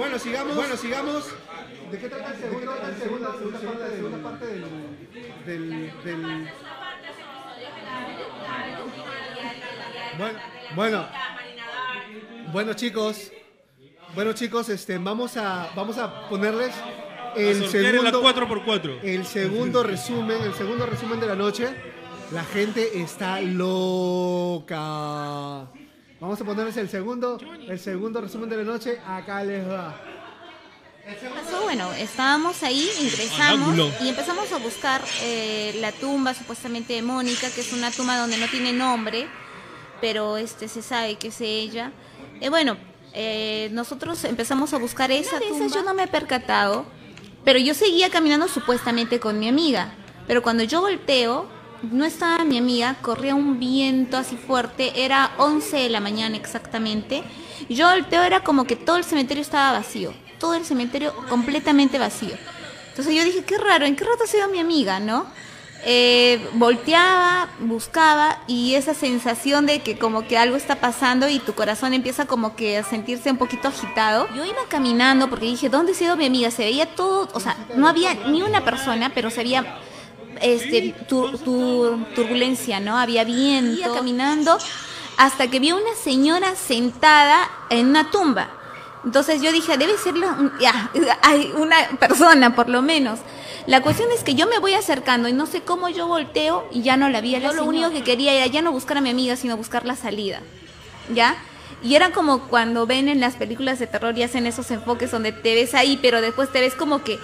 Bueno, 0.00 0.18
sigamos. 0.18 0.56
Bueno, 0.56 0.76
sigamos. 0.78 1.24
¿De 1.92 1.98
qué 1.98 2.08
trata 2.08 2.32
el 2.32 2.40
segundo? 2.40 2.74
La 2.74 2.96
segunda, 2.96 3.32
segunda 3.36 3.58
parte, 3.60 3.82
la 3.82 3.90
segunda 3.96 4.18
parte 4.30 4.46
del, 4.46 4.64
del, 5.44 5.92
del- 6.04 6.48
Bueno, 10.16 10.38
bueno, 10.74 11.06
bueno 12.50 12.72
chicos, 12.74 13.30
bueno 14.14 14.32
chicos, 14.32 14.70
este, 14.70 14.96
vamos 14.96 15.36
a, 15.36 15.70
vamos 15.76 15.98
a 15.98 16.28
ponerles 16.30 16.72
el 17.36 17.68
segundo, 17.68 18.22
4x4. 18.22 19.00
el 19.02 19.26
segundo 19.26 19.82
resumen, 19.82 20.40
el 20.42 20.54
segundo 20.54 20.86
resumen 20.86 21.20
de 21.20 21.26
la 21.26 21.34
noche. 21.36 21.68
La 22.32 22.44
gente 22.44 23.00
está 23.02 23.38
loca. 23.42 24.78
Vamos 26.20 26.38
a 26.38 26.44
ponerles 26.44 26.76
el 26.76 26.90
segundo, 26.90 27.40
el 27.66 27.80
segundo 27.80 28.20
resumen 28.20 28.50
de 28.50 28.58
la 28.58 28.64
noche. 28.64 28.98
Acá 29.06 29.42
les 29.42 29.66
va. 29.66 29.98
pasó? 31.34 31.62
Bueno, 31.62 31.90
estábamos 31.94 32.62
ahí, 32.62 32.86
ingresamos 33.00 33.74
y 34.02 34.08
empezamos 34.10 34.52
a 34.52 34.58
buscar 34.58 35.00
eh, 35.22 35.78
la 35.80 35.92
tumba 35.92 36.34
supuestamente 36.34 36.92
de 36.92 37.00
Mónica, 37.00 37.48
que 37.50 37.62
es 37.62 37.72
una 37.72 37.90
tumba 37.90 38.18
donde 38.18 38.36
no 38.36 38.48
tiene 38.48 38.74
nombre, 38.74 39.28
pero 40.02 40.36
este 40.36 40.68
se 40.68 40.82
sabe 40.82 41.16
que 41.16 41.28
es 41.28 41.40
ella. 41.40 41.90
Eh, 42.42 42.50
bueno, 42.50 42.76
eh, 43.14 43.70
nosotros 43.72 44.22
empezamos 44.24 44.74
a 44.74 44.78
buscar 44.78 45.10
esa 45.10 45.40
tumba. 45.40 45.68
yo 45.68 45.82
no 45.82 45.94
me 45.94 46.02
he 46.02 46.08
percatado, 46.08 46.84
pero 47.46 47.58
yo 47.58 47.72
seguía 47.72 48.10
caminando 48.10 48.46
supuestamente 48.46 49.20
con 49.20 49.38
mi 49.38 49.48
amiga. 49.48 49.94
Pero 50.26 50.42
cuando 50.42 50.64
yo 50.64 50.82
volteo, 50.82 51.48
no 51.82 52.04
estaba 52.04 52.44
mi 52.44 52.58
amiga, 52.58 52.96
corría 53.02 53.34
un 53.34 53.58
viento 53.58 54.16
así 54.16 54.36
fuerte, 54.36 55.04
era 55.04 55.32
11 55.38 55.76
de 55.76 55.90
la 55.90 56.00
mañana 56.00 56.36
exactamente. 56.36 57.22
Yo 57.68 57.88
volteo, 57.88 58.22
era 58.22 58.42
como 58.42 58.64
que 58.64 58.76
todo 58.76 58.96
el 58.96 59.04
cementerio 59.04 59.42
estaba 59.42 59.72
vacío, 59.72 60.12
todo 60.38 60.54
el 60.54 60.64
cementerio 60.64 61.14
completamente 61.28 61.98
vacío. 61.98 62.34
Entonces 62.88 63.14
yo 63.14 63.24
dije, 63.24 63.44
qué 63.44 63.58
raro, 63.58 63.86
¿en 63.86 63.96
qué 63.96 64.04
rato 64.04 64.26
se 64.26 64.38
ido 64.38 64.48
mi 64.48 64.58
amiga, 64.58 65.00
no? 65.00 65.26
Eh, 65.82 66.46
volteaba, 66.52 67.48
buscaba 67.60 68.42
y 68.46 68.74
esa 68.74 68.92
sensación 68.92 69.64
de 69.64 69.80
que 69.80 69.96
como 69.96 70.26
que 70.26 70.36
algo 70.36 70.56
está 70.56 70.76
pasando 70.76 71.26
y 71.28 71.38
tu 71.38 71.54
corazón 71.54 71.94
empieza 71.94 72.26
como 72.26 72.54
que 72.54 72.76
a 72.76 72.84
sentirse 72.84 73.30
un 73.30 73.38
poquito 73.38 73.68
agitado. 73.68 74.28
Yo 74.34 74.44
iba 74.44 74.58
caminando 74.68 75.30
porque 75.30 75.46
dije, 75.46 75.70
¿dónde 75.70 75.94
se 75.94 76.04
ido 76.04 76.16
mi 76.16 76.26
amiga? 76.26 76.50
Se 76.50 76.64
veía 76.64 76.94
todo, 76.94 77.30
o 77.32 77.40
sea, 77.40 77.56
no 77.76 77.88
había 77.88 78.12
ni 78.14 78.42
una 78.42 78.62
persona, 78.62 79.12
pero 79.14 79.30
se 79.30 79.42
veía 79.42 79.78
este, 80.40 80.94
tu- 81.08 81.36
tu- 81.38 82.04
turbulencia, 82.14 82.80
¿no? 82.80 82.96
Había 82.98 83.24
viento. 83.24 83.80
Iba 83.80 83.94
caminando 83.94 84.58
hasta 85.16 85.48
que 85.48 85.60
vi 85.60 85.72
una 85.72 85.94
señora 86.02 86.54
sentada 86.56 87.50
en 87.68 87.88
una 87.88 88.10
tumba. 88.10 88.50
Entonces 89.04 89.40
yo 89.42 89.50
dije, 89.52 89.76
debe 89.78 89.96
ser 89.96 90.16
la- 90.16 90.52
ya, 90.60 90.90
hay 91.22 91.52
una 91.56 91.76
persona 91.98 92.54
por 92.54 92.68
lo 92.68 92.82
menos. 92.82 93.18
La 93.66 93.82
cuestión 93.82 94.10
es 94.12 94.24
que 94.24 94.34
yo 94.34 94.46
me 94.46 94.58
voy 94.58 94.74
acercando 94.74 95.28
y 95.28 95.32
no 95.32 95.46
sé 95.46 95.62
cómo 95.62 95.88
yo 95.88 96.06
volteo 96.06 96.66
y 96.72 96.82
ya 96.82 96.96
no 96.96 97.08
la 97.08 97.20
vi. 97.20 97.32
Yo 97.32 97.52
lo 97.52 97.64
único 97.64 97.90
que 97.90 98.02
quería 98.02 98.32
era 98.34 98.46
ya 98.46 98.62
no 98.62 98.72
buscar 98.72 98.96
a 98.96 99.00
mi 99.00 99.10
amiga, 99.10 99.36
sino 99.36 99.56
buscar 99.56 99.84
la 99.86 99.96
salida. 99.96 100.40
¿Ya? 101.14 101.36
Y 101.82 101.94
era 101.94 102.10
como 102.12 102.40
cuando 102.48 102.86
ven 102.86 103.08
en 103.08 103.20
las 103.20 103.36
películas 103.36 103.78
de 103.78 103.86
terror 103.86 104.16
y 104.18 104.22
hacen 104.22 104.46
esos 104.46 104.70
enfoques 104.70 105.10
donde 105.10 105.32
te 105.32 105.54
ves 105.54 105.74
ahí, 105.74 105.98
pero 106.02 106.20
después 106.20 106.50
te 106.52 106.60
ves 106.60 106.74
como 106.74 107.02
que 107.04 107.18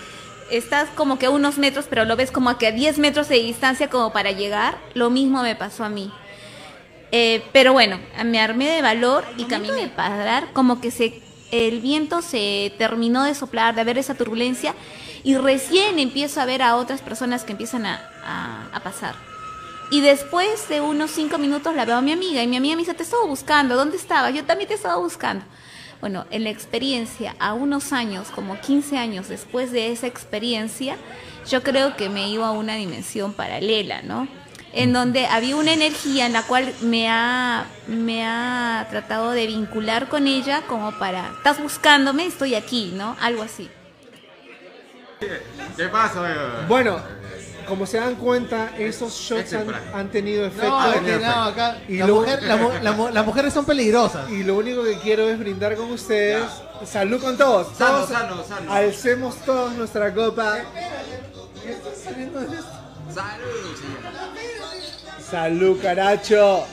estás 0.51 0.89
como 0.91 1.19
que 1.19 1.27
a 1.27 1.31
unos 1.31 1.59
metros, 1.59 1.87
pero 1.89 2.05
lo 2.05 2.17
ves 2.17 2.31
como 2.31 2.51
a 2.51 2.59
que 2.59 2.67
a 2.69 2.73
10 2.73 2.99
metros 2.99 3.29
de 3.29 3.37
distancia 3.37 3.89
como 3.91 4.13
para 4.13 4.31
llegar. 4.33 4.79
Lo 4.95 5.11
mismo 5.11 5.43
me 5.43 5.55
pasó 5.57 5.85
a 5.85 5.89
mí. 5.89 6.11
Eh, 7.13 7.43
pero 7.53 7.73
bueno, 7.73 8.01
me 8.25 8.41
armé 8.41 8.69
de 8.69 8.83
valor 8.83 9.25
y 9.39 9.45
caminé 9.45 9.75
de 9.83 9.89
parar, 9.89 10.49
como 10.53 10.81
que 10.81 10.91
se, 10.91 11.23
el 11.53 11.81
viento 11.81 12.21
se 12.21 12.73
terminó 12.79 13.23
de 13.25 13.35
soplar, 13.35 13.75
de 13.75 13.81
haber 13.83 13.97
esa 13.99 14.15
turbulencia, 14.15 14.75
y 15.23 15.37
recién 15.37 15.99
empiezo 15.99 16.41
a 16.41 16.45
ver 16.45 16.63
a 16.63 16.77
otras 16.77 17.01
personas 17.03 17.45
que 17.45 17.53
empiezan 17.53 17.87
a, 17.87 18.01
a- 18.25 18.69
a 18.77 18.81
pasar. 18.81 19.15
Y 19.91 20.01
después 20.01 20.69
de 20.69 20.81
unos 20.81 21.13
cinco 21.13 21.39
minutos 21.39 21.75
la 21.77 21.85
veo 21.85 21.97
a 21.97 22.03
mi 22.03 22.11
amiga, 22.13 22.43
y 22.43 22.49
mi 22.49 22.57
amiga 22.57 22.75
me 22.75 22.83
dice, 22.83 22.95
te 22.95 23.05
estaba 23.05 23.25
buscando, 23.25 23.77
¿dónde 23.77 23.97
estabas? 23.97 24.35
Yo 24.35 24.45
también 24.45 24.67
te 24.69 24.75
estaba 24.75 24.97
buscando. 24.97 25.45
Bueno, 26.01 26.27
en 26.31 26.45
la 26.45 26.51
experiencia, 26.51 27.35
a 27.39 27.55
unos 27.55 27.93
años, 27.93 28.29
como 28.35 28.61
15 28.61 28.99
años 28.99 29.29
después 29.29 29.73
de 29.73 29.93
esa 29.93 30.07
experiencia, 30.07 30.97
yo 31.49 31.63
creo 31.63 31.97
que 31.97 32.09
me 32.09 32.29
iba 32.29 32.49
a 32.49 32.53
una 32.53 32.75
dimensión 32.77 33.33
paralela, 33.33 34.03
¿no? 34.03 34.29
En 34.73 34.93
donde 34.93 35.27
había 35.27 35.57
una 35.57 35.73
energía 35.73 36.27
en 36.27 36.35
la 36.35 36.43
cual 36.43 36.73
me 36.83 37.09
ha, 37.09 37.67
me 37.87 38.27
ha 38.27 38.87
tratado 38.91 39.31
de 39.31 39.47
vincular 39.47 40.09
con 40.09 40.27
ella 40.27 40.63
como 40.67 40.93
para, 40.99 41.31
estás 41.39 41.61
buscándome, 41.61 42.27
estoy 42.27 42.55
aquí, 42.55 42.93
¿no? 42.95 43.17
Algo 43.21 43.43
así. 43.43 43.71
¿Qué 45.77 45.89
pasa? 45.89 46.67
Bueno, 46.69 47.01
como 47.69 47.87
se 47.87 47.99
dan 47.99 48.15
cuenta, 48.17 48.71
esos 48.79 49.13
shots 49.15 49.53
han, 49.55 49.67
han 49.95 50.11
tenido 50.11 50.45
efecto. 50.47 50.69
No, 51.21 51.43
acá 51.45 51.77
la 51.99 52.07
mujer- 52.15 52.43
la 52.43 52.57
mu- 52.57 52.71
la 52.83 52.93
mu- 52.93 53.09
las 53.11 53.27
mujeres 53.27 53.53
son 53.53 53.65
peligrosas. 53.65 54.31
Y 54.31 54.43
lo 54.45 54.57
único 54.57 54.83
que 54.85 54.99
quiero 54.99 55.29
es 55.29 55.39
brindar 55.39 55.75
con 55.77 55.91
ustedes. 55.91 56.45
Salud 56.85 57.21
con 57.21 57.37
todos. 57.37 57.77
Sano, 57.77 57.93
Todos 57.99 58.09
sano, 58.11 58.45
sano. 58.45 58.73
Alcemos 58.73 59.37
todos 59.45 59.73
nuestra 59.75 60.13
copa. 60.15 60.59
Salud, 65.31 65.79
caracho. 65.83 66.65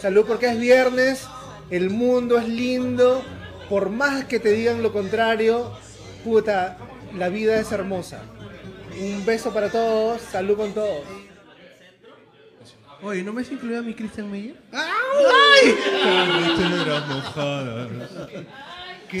Salud 0.00 0.24
porque 0.26 0.46
es 0.50 0.58
viernes, 0.58 1.22
el 1.70 1.90
mundo 1.90 2.38
es 2.38 2.48
lindo, 2.48 3.22
por 3.68 3.90
más 3.90 4.24
que 4.24 4.38
te 4.40 4.50
digan 4.52 4.82
lo 4.82 4.92
contrario, 4.92 5.72
puta, 6.24 6.76
la 7.16 7.28
vida 7.28 7.56
es 7.58 7.70
hermosa. 7.72 8.20
Un 9.00 9.24
beso 9.24 9.52
para 9.52 9.70
todos, 9.70 10.20
salud 10.22 10.56
con 10.56 10.72
todos. 10.74 11.04
Oye, 13.02 13.22
¿no 13.22 13.32
me 13.32 13.42
has 13.42 13.52
incluido 13.52 13.78
a 13.78 13.82
mi 13.82 13.94
Christian 13.94 14.28
Meyer? 14.30 14.56
¡Ay! 14.72 15.74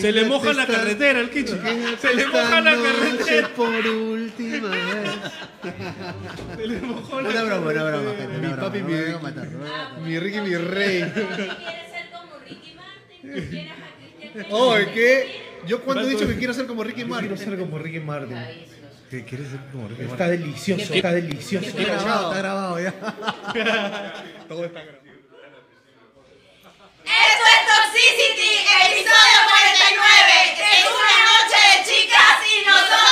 Se 0.00 0.12
le 0.12 0.24
moja 0.24 0.52
la 0.52 0.66
carretera 0.66 1.20
al 1.20 1.30
Kichi. 1.30 1.54
Se 2.00 2.14
le 2.14 2.26
moja 2.26 2.60
la 2.60 2.74
carretera. 2.76 3.48
por 3.54 3.68
última 3.86 4.68
vez. 4.70 5.10
Se 6.56 6.66
le 6.66 6.80
mojó 6.80 7.16
Una 7.18 7.30
la 7.30 7.42
broma, 7.44 7.70
una 7.70 7.84
broma, 7.84 8.02
carretera. 8.04 8.16
gente, 8.16 8.38
Mi 8.38 8.46
una 8.46 8.56
broma, 8.56 8.62
papi, 8.68 8.82
mi, 8.82 9.22
matar. 9.22 9.48
mi 10.04 10.18
Ricky, 10.18 10.40
mi 10.40 10.56
rey. 10.56 11.12
Oh, 14.50 14.76
¿qué? 14.94 15.40
Yo 15.66 15.82
cuando 15.82 16.04
he 16.04 16.10
dicho 16.10 16.26
que 16.26 16.36
quiero 16.36 16.52
ser 16.54 16.66
como 16.66 16.84
Ricky 16.84 17.04
Martin. 17.04 17.28
Quiero 17.34 17.50
ser 17.50 17.58
como 17.58 17.78
Ricky 17.78 17.98
Martin. 17.98 18.36
¿Qué 19.10 19.24
quieres 19.24 19.48
ser 19.48 19.60
como 19.72 19.88
Ricky 19.88 20.02
Está 20.02 20.28
delicioso, 20.28 20.92
está 20.92 21.12
delicioso. 21.12 21.66
Está 21.66 21.82
grabado, 21.82 22.28
está 22.28 22.38
grabado 22.38 22.80
ya. 22.80 22.92
Todo 24.48 24.64
está 24.66 24.80
grabado. 24.82 25.08
Esto 27.08 27.44
es 27.54 27.60
Toxicity, 27.72 28.52
episodio 28.84 29.38
49. 29.48 30.28
Es 30.60 30.84
una 30.92 31.16
noche 31.24 31.58
de 31.64 31.76
chicas 31.88 32.36
y 32.44 32.66
nosotras 32.66 33.07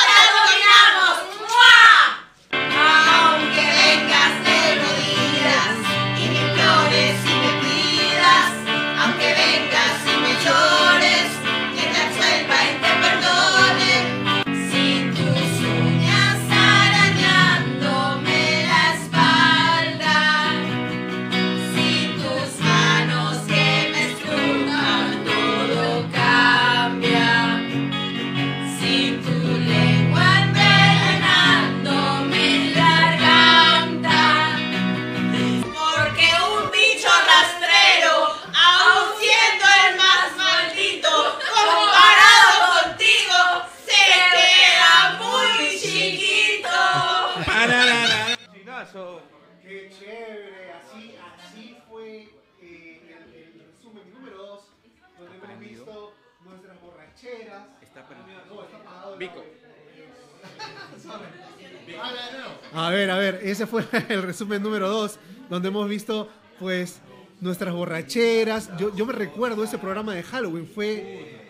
ver, 63.36 63.46
ese 63.46 63.66
fue 63.66 63.84
el 64.08 64.22
resumen 64.22 64.62
número 64.62 64.88
2, 64.88 65.18
donde 65.50 65.68
hemos 65.68 65.88
visto, 65.88 66.28
pues, 66.58 67.00
nuestras 67.40 67.74
borracheras. 67.74 68.70
Yo, 68.78 68.94
yo 68.94 69.06
me 69.06 69.12
recuerdo 69.12 69.64
ese 69.64 69.78
programa 69.78 70.14
de 70.14 70.22
Halloween, 70.22 70.66
fue... 70.66 71.46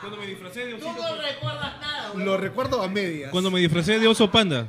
Cuando 0.00 0.16
me 0.16 0.26
disfracé 0.26 0.64
de 0.64 0.74
Tú 0.74 0.86
no 0.86 1.16
recuerdas 1.20 1.80
nada, 1.80 2.14
Lo 2.14 2.36
recuerdo 2.38 2.82
a 2.82 2.88
medias. 2.88 3.30
Cuando 3.30 3.50
me 3.50 3.60
disfracé 3.60 3.98
de 3.98 4.08
oso 4.08 4.30
panda. 4.30 4.68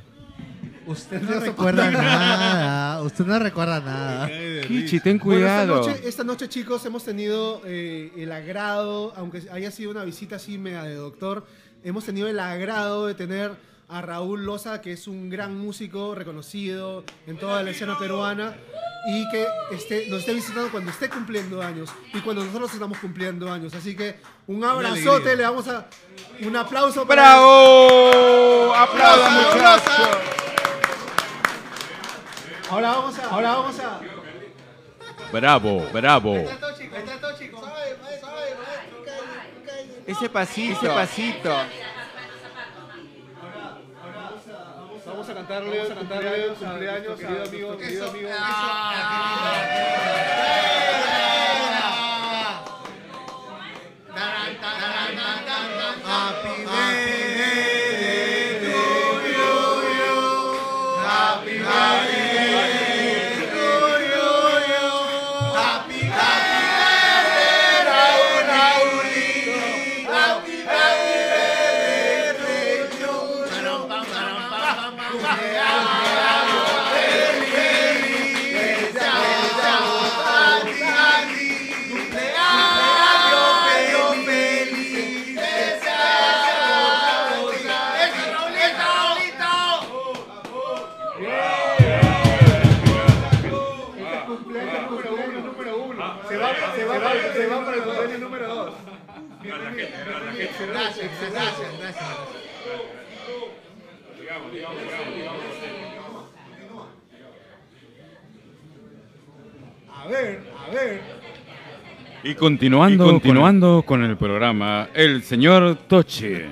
Usted 0.85 1.21
no 1.21 1.39
recuerda 1.39 1.89
nada. 1.89 3.01
Usted 3.01 3.25
no 3.25 3.39
recuerda 3.39 3.79
nada. 3.79 4.29
Kichi, 4.67 4.99
ten 4.99 5.19
Bueno, 5.19 5.39
cuidado. 5.39 5.79
esta, 5.79 5.91
noche, 5.91 6.07
esta 6.09 6.23
noche, 6.23 6.49
chicos, 6.49 6.85
hemos 6.85 7.05
tenido 7.05 7.61
eh, 7.65 8.11
el 8.17 8.31
agrado, 8.31 9.13
aunque 9.15 9.43
haya 9.51 9.71
sido 9.71 9.91
una 9.91 10.03
visita 10.03 10.35
así 10.35 10.57
mega 10.57 10.83
de 10.83 10.95
doctor, 10.95 11.45
hemos 11.83 12.03
tenido 12.03 12.27
el 12.27 12.39
agrado 12.39 13.07
de 13.07 13.13
tener 13.13 13.51
a 13.91 14.01
Raúl 14.01 14.45
Loza, 14.45 14.81
que 14.81 14.93
es 14.93 15.05
un 15.07 15.29
gran 15.29 15.57
músico 15.57 16.15
reconocido 16.15 17.03
en 17.27 17.37
toda 17.37 17.61
la 17.61 17.71
escena 17.71 17.97
peruana 17.99 18.55
y 19.09 19.29
que 19.29 19.45
esté, 19.71 20.07
nos 20.07 20.19
esté 20.21 20.33
visitando 20.33 20.71
cuando 20.71 20.91
esté 20.91 21.09
cumpliendo 21.09 21.61
años 21.61 21.89
y 22.13 22.21
cuando 22.21 22.45
nosotros 22.45 22.73
estamos 22.73 22.97
cumpliendo 22.99 23.51
años. 23.51 23.73
Así 23.73 23.95
que 23.95 24.15
un 24.47 24.63
abrazote, 24.63 25.35
le 25.35 25.43
damos 25.43 25.67
a 25.67 25.87
un 26.41 26.55
aplauso 26.55 27.05
para 27.05 27.21
¡Bravo! 27.21 28.73
¡Aplausos, 28.75 29.31
Raúl 29.31 29.53
muchachos! 29.53 29.99
Loza. 29.99 30.31
Ahora 32.69 32.91
vamos 32.91 33.19
a, 33.19 33.25
ahora 33.25 33.51
vamos 33.51 33.79
a 33.79 33.99
Bravo, 35.33 35.87
bravo. 35.91 36.33
Ahí 36.33 36.45
está 36.45 36.57
todo, 37.19 37.37
chicos. 37.37 37.61
Ese 40.07 40.29
pasito, 40.29 40.77
ese 40.77 40.87
pasito. 40.87 41.55
Vamos 45.21 45.29
a 45.29 45.35
cantarle, 45.35 45.77
vamos 45.77 45.91
a 45.91 45.95
cantarle 45.95 46.47
cumpleaños, 46.55 47.19
querido 47.19 47.43
amigo, 47.43 47.77
querido 47.77 48.09
amigo. 48.09 48.29
Número 94.89 95.15
uno, 95.15 95.39
número 95.51 95.77
uno. 95.83 96.17
Se 96.27 96.37
va, 96.37 96.49
se 96.75 96.85
va, 96.85 96.99
para- 96.99 97.33
se 97.33 97.47
va 97.47 97.65
para 97.65 97.77
el 97.77 97.83
cumpleaños 97.83 98.19
número 98.19 98.47
dos. 98.55 98.73
Gracias, 99.43 99.89
gracias, 100.61 101.79
gracias. 101.79 102.05
A 109.93 110.07
ver, 110.07 110.41
a 110.67 110.71
ver. 110.73 111.01
Y 112.23 112.35
continuando, 112.35 113.05
continuando 113.05 113.83
con 113.85 114.03
el 114.03 114.15
programa, 114.17 114.89
el 114.93 115.23
señor 115.23 115.75
Toche. 115.87 116.45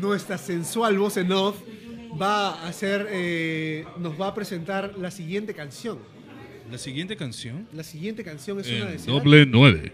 Nuestra 0.00 0.38
sensual 0.38 0.98
voz 0.98 1.16
en 1.18 1.32
off 1.32 1.56
va 2.20 2.50
a 2.50 2.68
hacer, 2.68 3.06
eh, 3.10 3.84
nos 3.98 4.20
va 4.20 4.28
a 4.28 4.34
presentar 4.34 4.94
la 4.98 5.10
siguiente 5.10 5.54
canción. 5.54 5.98
La 6.74 6.78
siguiente 6.78 7.16
canción. 7.16 7.68
La 7.72 7.84
siguiente 7.84 8.24
canción 8.24 8.58
es 8.58 8.66
una 8.66 8.86
de 8.86 8.98
doble 8.98 9.46
9. 9.46 9.92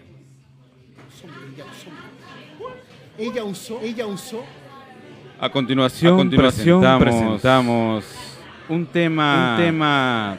Ella 3.19 3.43
usó, 3.43 3.79
ella 3.83 4.07
usó 4.07 4.43
A 5.39 5.51
continuación, 5.51 6.15
A 6.15 6.17
continuación 6.17 6.99
presentamos, 6.99 7.03
presentamos 7.03 8.05
un 8.67 8.87
tema, 8.87 9.57
un 9.59 9.63
tema 9.63 10.37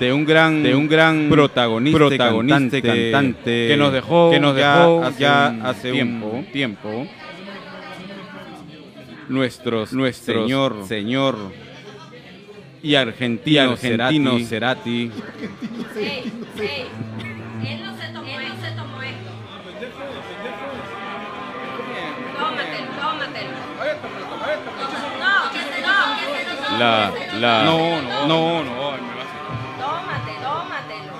de 0.00 0.12
un 0.12 0.24
gran, 0.24 0.64
de 0.64 0.74
un 0.74 0.88
gran 0.88 1.28
protagonista, 1.30 1.96
protagonista 1.96 2.58
cantante, 2.58 2.82
cantante 3.12 3.68
que 3.68 3.76
nos 3.76 3.92
dejó, 3.92 4.30
que 4.32 4.40
nos 4.40 4.56
ya 4.56 4.78
dejó 4.80 5.04
hace, 5.04 5.20
ya 5.20 5.52
un 5.54 5.62
hace 5.66 5.92
tiempo, 5.92 6.26
un 6.26 6.44
tiempo. 6.46 7.06
Nuestros, 9.28 9.92
nuestro 9.92 10.42
Señor- 10.42 10.86
señor 10.88 11.36
y 12.82 12.94
argentino, 12.96 13.72
argentino 13.72 14.38
Cerati, 14.40 15.10
Ey, 15.94 16.32
ey, 16.58 16.88
él 17.66 17.84
no 17.84 17.96
se 17.96 18.08
tomó, 18.08 18.26
él 18.40 18.48
no 18.48 18.56
se 18.66 18.70
tomó 18.72 19.02
esto. 19.02 19.30
Tómatelo, 22.38 22.90
tómatelo. 23.00 23.50
No, 25.20 25.50
que 25.52 25.58
se 25.58 25.80
no, 25.80 26.16
que 26.18 26.24
se 26.24 26.48
lo 26.48 26.56
tome, 26.56 26.78
la, 26.78 27.12
la, 27.38 27.64
no, 27.64 28.02
no, 28.02 28.26
no, 28.26 28.64
no, 28.64 28.72
Tómate, 29.78 30.32
tómatelo. 30.42 31.12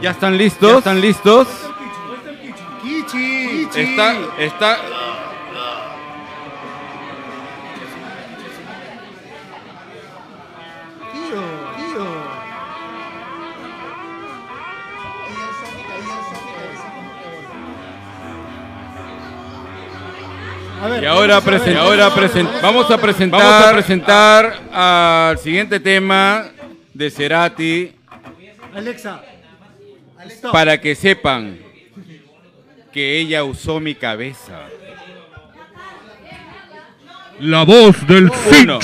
Ya 0.00 0.10
están 0.10 0.36
listos, 0.36 0.70
ya 0.70 0.78
están 0.78 1.00
listos. 1.00 1.48
Kichi. 2.82 3.41
Está, 3.70 4.16
está. 4.38 4.78
Tío, 11.12 11.42
tío. 11.76 12.06
Ver, 20.88 21.02
y 21.02 21.06
ahora, 21.06 21.40
presen 21.40 21.76
ahora 21.76 22.12
presen 22.12 22.48
vamos, 22.60 22.90
a 22.90 22.98
presentar, 22.98 23.40
vamos 23.40 23.66
a 23.68 23.72
presentar 23.72 24.60
al 24.72 25.38
siguiente 25.38 25.78
tema 25.78 26.46
de 26.92 27.10
Cerati. 27.10 27.92
Alexa, 28.74 29.22
Alexa. 30.18 30.50
para 30.50 30.80
que 30.80 30.94
sepan 30.96 31.71
que 32.92 33.18
ella 33.18 33.44
usó 33.44 33.80
mi 33.80 33.94
cabeza. 33.94 34.68
La 37.40 37.64
voz 37.64 38.06
del 38.06 38.30
Uno. 38.62 38.78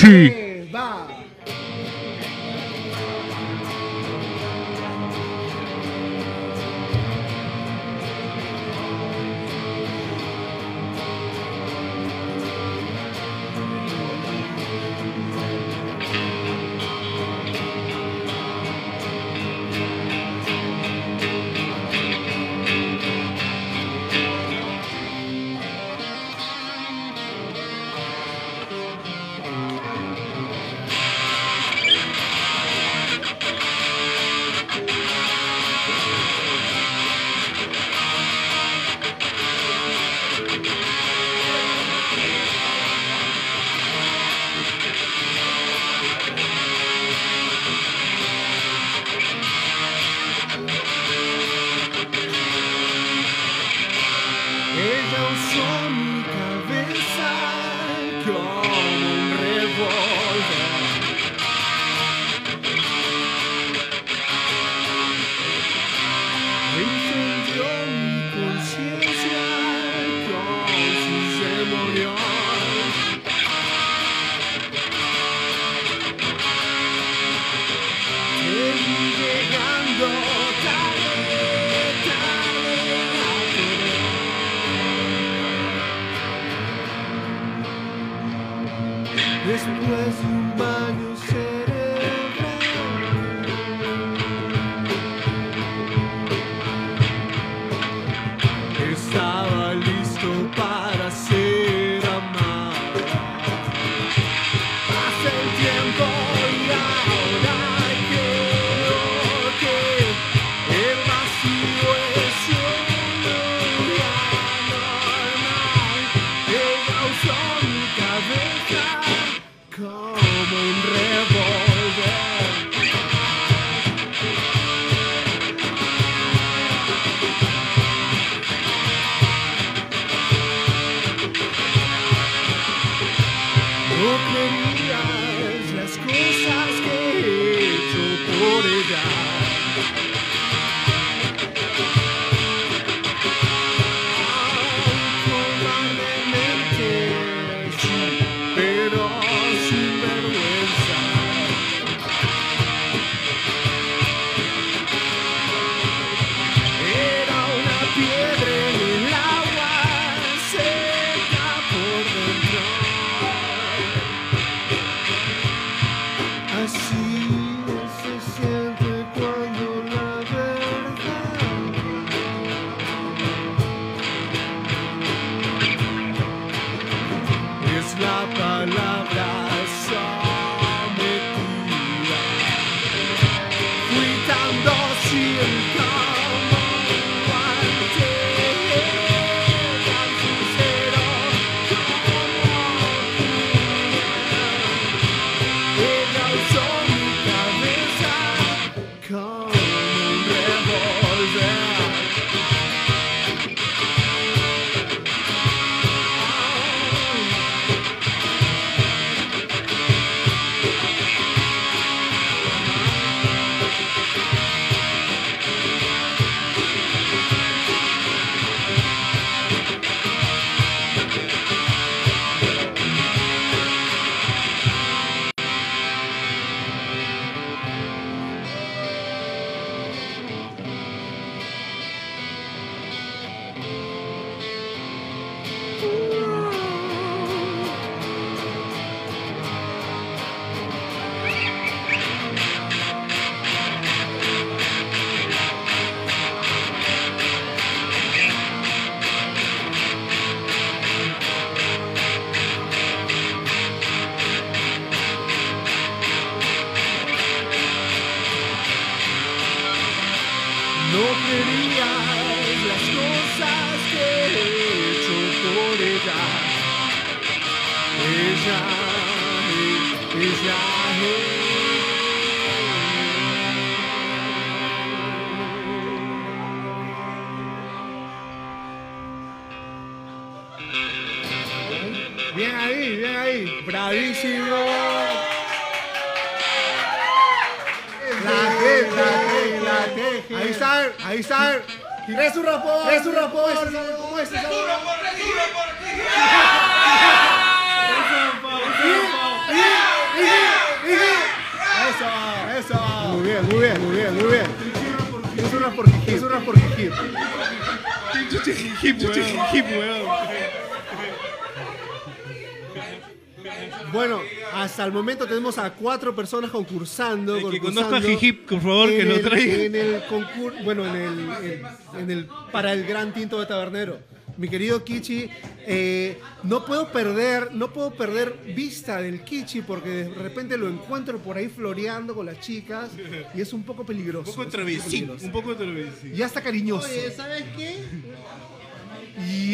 Personas 316.28 316.50
concursando. 316.50 317.36
El 317.36 317.38
que 317.50 317.58
concursando 317.58 317.88
conozca 317.90 317.96
a 318.06 318.10
Jijip, 318.10 318.48
por 318.48 318.60
favor, 318.60 318.88
que 318.90 319.00
en 319.00 319.08
lo 319.08 319.14
el- 319.14 319.22
traiga. 319.22 319.54
En 319.64 319.74
el 319.74 320.02
concurso, 320.06 320.58
bueno, 320.62 320.86
en 320.86 320.96
el, 320.96 321.30
en, 321.42 322.00
en 322.00 322.10
el, 322.10 322.28
para 322.52 322.72
el 322.74 322.84
Gran 322.84 323.14
Tinto 323.14 323.40
de 323.40 323.46
Tabernero. 323.46 323.98
Mi 324.36 324.48
querido 324.48 324.84
Kichi, 324.84 325.28
eh, 325.66 326.20
no 326.44 326.64
puedo 326.64 326.92
perder, 326.92 327.52
no 327.54 327.72
puedo 327.72 327.90
perder 327.92 328.36
vista 328.54 329.00
del 329.02 329.22
Kichi 329.22 329.62
porque 329.62 329.88
de 329.88 330.14
repente 330.14 330.56
lo 330.56 330.68
encuentro 330.68 331.18
por 331.18 331.36
ahí 331.38 331.48
floreando 331.48 332.14
con 332.14 332.26
las 332.26 332.38
chicas 332.40 332.90
y 333.34 333.40
es 333.40 333.52
un 333.52 333.64
poco 333.64 333.84
peligroso. 333.84 334.30
Un 334.30 334.36
poco 334.36 334.42
es 334.46 334.52
travesín, 334.52 335.10
un 335.10 335.32
poco 335.32 335.56
travesín. 335.56 336.12
Ya 336.14 336.26
está 336.26 336.40
cariñoso. 336.40 336.86
Oye, 336.86 337.10
¿sabes 337.10 337.42
qué? 337.56 337.78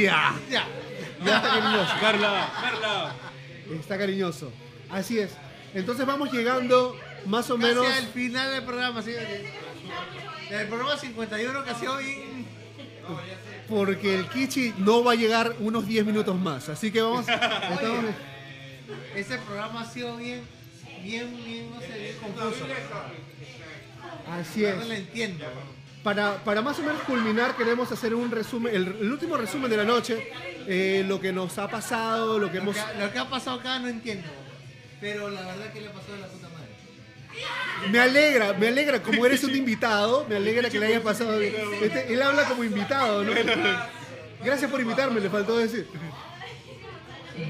Ya. 0.03 0.35
Ya. 0.51 0.67
Ya 1.25 1.37
está 1.37 1.49
cariñoso. 1.49 1.93
Carla, 2.01 2.53
Carla. 2.61 3.15
Está 3.81 3.97
cariñoso. 3.97 4.53
Así 4.91 5.19
es. 5.19 5.31
Entonces 5.75 6.07
vamos 6.07 6.33
llegando 6.33 6.97
más 7.27 7.51
o 7.51 7.59
menos. 7.59 7.85
Casi 7.87 7.99
al 7.99 8.13
final 8.13 8.53
del 8.53 8.63
programa, 8.65 9.03
sí. 9.03 9.11
Del 10.51 10.69
programa 10.69 10.97
51 10.97 11.65
que 11.65 11.71
ha 11.71 11.75
sido 11.75 11.97
bien. 11.99 12.47
Porque 13.69 14.15
el 14.15 14.29
Kichi 14.29 14.75
no 14.79 15.03
va 15.05 15.13
a 15.13 15.15
llegar 15.15 15.55
unos 15.59 15.87
10 15.87 16.05
minutos 16.07 16.39
más. 16.39 16.69
Así 16.69 16.91
que 16.91 17.01
vamos. 17.03 17.27
estamos- 17.29 18.05
Ese 19.15 19.39
programa 19.39 19.81
ha 19.83 19.91
sido 19.91 20.17
bien, 20.17 20.43
bien, 21.03 21.35
bien, 21.45 21.71
no 21.71 21.81
sé, 21.81 21.99
bien 21.99 22.17
confuso. 22.21 22.67
Así 24.31 24.65
es. 24.65 24.77
No 24.77 24.85
lo 24.85 24.93
entiendo. 24.95 25.45
Para, 26.03 26.45
para 26.45 26.61
más 26.61 26.79
o 26.79 26.83
menos 26.83 27.01
culminar, 27.03 27.57
queremos 27.57 27.91
hacer 27.91 28.15
un 28.15 28.31
resumen, 28.31 28.75
el, 28.75 28.87
el 29.01 29.11
último 29.11 29.39
resumen 29.39 29.71
de 29.71 29.77
la 29.79 29.85
noche, 29.85 30.29
eh, 30.67 31.03
lo 31.07 31.19
que 31.19 31.33
nos 31.33 31.57
ha 31.59 31.69
pasado, 31.69 32.39
lo 32.39 32.49
que 32.49 32.57
Lo 32.59 32.63
hemos... 32.65 32.77
que, 32.77 33.01
lo 33.01 33.11
que 33.11 33.19
ha 33.19 33.29
pasado 33.31 33.59
acá 33.61 33.79
no 33.79 33.89
entiendo. 33.89 34.29
Pero 35.05 35.29
la 35.29 35.43
verdad 35.43 35.71
que 35.71 35.83
le 35.83 35.91
pasó 35.91 36.13
de 36.13 36.19
la 36.19 36.27
puta 36.29 36.49
madre. 36.49 37.91
Me 37.91 38.01
alegra, 38.01 38.55
me 38.55 38.69
alegra, 38.69 39.03
como 39.03 39.27
eres 39.27 39.45
un 39.45 39.55
invitado, 39.55 40.25
me 40.27 40.37
alegra 40.37 40.71
que 40.71 40.79
le 40.79 40.87
haya 40.87 41.03
pasado. 41.03 41.39
Este, 41.43 42.11
él 42.11 42.23
habla 42.23 42.45
como 42.45 42.65
invitado, 42.65 43.23
¿no? 43.23 43.33
Gracias 44.43 44.71
por 44.71 44.81
invitarme, 44.81 45.21
le 45.21 45.29
faltó 45.29 45.59
decir. 45.59 45.87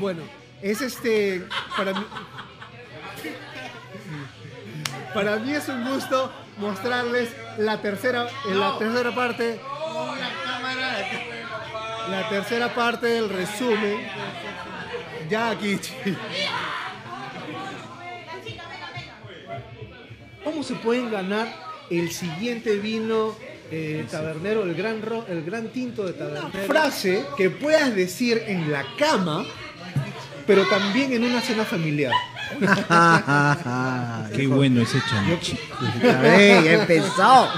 Bueno, 0.01 0.23
es 0.63 0.81
este, 0.81 1.45
para 1.77 1.93
mí... 1.93 2.05
Para 5.15 5.37
mí 5.37 5.53
es 5.53 5.69
un 5.69 5.89
gusto 5.89 6.33
mostrarles 6.57 7.31
la 7.59 7.81
tercera, 7.81 8.27
la 8.51 8.79
tercera 8.79 9.15
parte, 9.15 9.61
la 12.11 12.29
tercera 12.29 12.75
parte 12.75 13.07
del 13.07 13.29
resumen. 13.29 14.11
Ya, 15.31 15.57
Kichi. 15.57 15.95
¿Cómo 20.45 20.63
se 20.63 20.75
pueden 20.75 21.11
ganar 21.11 21.49
el 21.91 22.11
siguiente 22.13 22.77
vino 22.77 23.35
eh, 23.71 24.07
tabernero, 24.11 24.63
el 24.65 24.75
gran, 24.75 25.01
ro- 25.03 25.25
el 25.29 25.43
gran 25.45 25.69
tinto 25.69 26.05
de 26.05 26.13
tabernero? 26.13 26.67
frase 26.67 27.25
que 27.37 27.51
puedas 27.51 27.95
decir 27.95 28.43
en 28.47 28.71
la 28.71 28.85
cama, 28.99 29.45
pero 30.47 30.65
también 30.67 31.13
en 31.13 31.25
una 31.25 31.41
cena 31.41 31.65
familiar. 31.65 32.13
Qué 34.37 34.47
bueno 34.47 34.83
ese 34.83 34.99
chanchi. 35.09 35.59
Ya 36.03 36.73
empezó. 36.75 37.49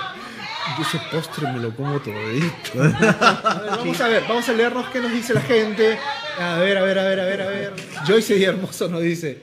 Yo 0.76 0.82
ese 0.82 0.98
postre 1.12 1.50
me 1.52 1.60
lo 1.60 1.74
como 1.74 2.00
todito. 2.00 2.72
vamos 2.74 4.00
a 4.00 4.08
ver, 4.08 4.24
vamos 4.28 4.48
a 4.48 4.52
leernos 4.52 4.86
qué 4.88 5.00
nos 5.00 5.12
dice 5.12 5.32
la 5.34 5.40
gente. 5.42 5.98
A 6.40 6.56
ver, 6.58 6.76
a 6.78 6.82
ver, 6.82 6.98
a 6.98 7.04
ver, 7.04 7.20
a 7.20 7.24
ver, 7.24 7.42
a 7.42 7.46
ver. 7.46 7.72
Joyce 8.06 8.34
Di 8.34 8.44
Hermoso 8.44 8.88
nos 8.88 9.00
dice. 9.02 9.42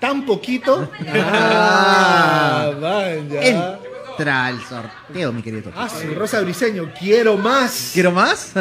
¿Tan 0.00 0.24
poquito? 0.24 0.90
Ah, 1.14 2.70
vaya. 2.80 3.42
Entra 4.16 4.46
al 4.46 4.60
sorteo, 4.64 5.32
mi 5.32 5.42
querido. 5.42 5.70
Ah, 5.76 5.88
sí, 5.88 6.06
Rosa 6.14 6.40
Briseño, 6.40 6.90
quiero 6.98 7.36
más. 7.36 7.90
¿Quiero 7.92 8.10
más? 8.10 8.52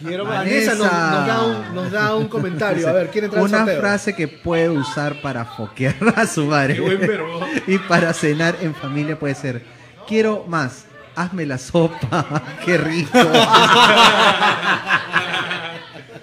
Quiero 0.00 0.24
más. 0.24 0.38
Vanessa 0.38 0.74
nos, 0.74 0.80
nos 0.92 1.26
da 1.26 1.42
un, 1.44 1.74
nos 1.74 1.90
da 1.92 2.14
un 2.14 2.28
comentario. 2.28 2.88
A 2.88 2.92
ver, 2.92 3.10
¿quién 3.10 3.24
entra 3.24 3.40
al 3.40 3.46
Una 3.46 3.58
sorteo? 3.58 3.80
frase 3.80 4.14
que 4.14 4.28
puede 4.28 4.68
usar 4.70 5.20
para 5.20 5.44
foquear 5.44 5.96
a 6.16 6.26
su 6.26 6.44
madre. 6.46 6.74
Qué 6.74 6.80
buen 6.80 7.00
verbo. 7.00 7.40
y 7.66 7.78
para 7.78 8.12
cenar 8.12 8.56
en 8.60 8.74
familia 8.74 9.18
puede 9.18 9.34
ser, 9.34 9.64
quiero 10.06 10.44
más, 10.48 10.84
hazme 11.14 11.46
la 11.46 11.58
sopa, 11.58 12.42
qué 12.64 12.78
rico. 12.78 13.18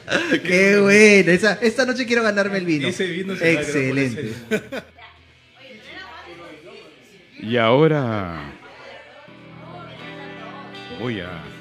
qué 0.44 0.78
bueno. 0.80 1.32
Esa, 1.32 1.54
esta 1.62 1.86
noche 1.86 2.06
quiero 2.06 2.24
ganarme 2.24 2.58
el 2.58 2.66
vino. 2.66 2.88
Ese 2.88 3.08
vino 3.08 3.36
se 3.36 3.54
Excelente. 3.54 4.34
Y 7.42 7.58
ahora 7.58 8.54
voy 11.00 11.20
a 11.20 11.55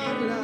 out 0.00 0.22
loud. 0.22 0.41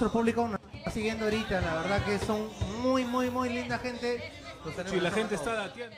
Nuestro 0.00 0.18
público 0.18 0.48
nos 0.48 0.58
está 0.72 0.90
siguiendo 0.90 1.26
ahorita, 1.26 1.60
la 1.60 1.74
verdad 1.74 2.04
que 2.06 2.18
son 2.20 2.48
muy, 2.80 3.04
muy, 3.04 3.28
muy 3.28 3.50
linda 3.50 3.78
gente. 3.78 4.32
Sí, 4.86 4.98
la 4.98 5.10
a 5.10 5.12
gente 5.12 5.34
está 5.34 5.52
dateando. 5.52 5.94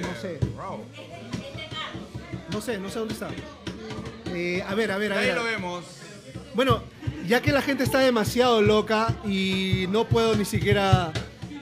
No 0.00 0.20
sé. 0.20 0.38
No 2.50 2.60
sé, 2.60 2.78
no 2.78 2.90
sé 2.90 2.98
dónde 2.98 3.14
está. 3.14 3.30
Eh, 4.34 4.62
a 4.66 4.74
ver, 4.74 4.92
a 4.92 4.98
ver, 4.98 5.12
a 5.14 5.18
Ahí 5.18 5.26
ver. 5.28 5.36
lo 5.36 5.44
vemos. 5.44 5.84
Bueno, 6.54 6.91
ya 7.26 7.40
que 7.40 7.52
la 7.52 7.62
gente 7.62 7.84
está 7.84 8.00
demasiado 8.00 8.62
loca 8.62 9.14
y 9.24 9.86
no 9.90 10.06
puedo 10.08 10.34
ni 10.36 10.44
siquiera 10.44 11.12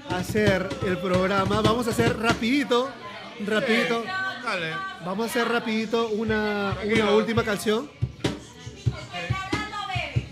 hacer 0.09 0.69
el 0.87 0.99
programa, 0.99 1.61
vamos 1.61 1.87
a 1.87 1.91
hacer 1.91 2.19
rapidito, 2.19 2.91
rapidito. 3.47 4.05
Dale. 4.43 4.73
Vamos 5.05 5.27
a 5.27 5.31
hacer 5.31 5.49
rapidito 5.49 6.09
una, 6.09 6.77
última 7.15 7.45
canción. 7.45 7.91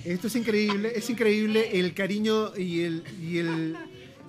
Esto 0.04 0.26
es 0.26 0.36
increíble, 0.36 0.92
es 0.94 1.10
increíble 1.10 1.78
el 1.78 1.92
cariño 1.92 2.56
y, 2.56 2.82
el, 2.82 3.04
y, 3.20 3.38
el, 3.38 3.76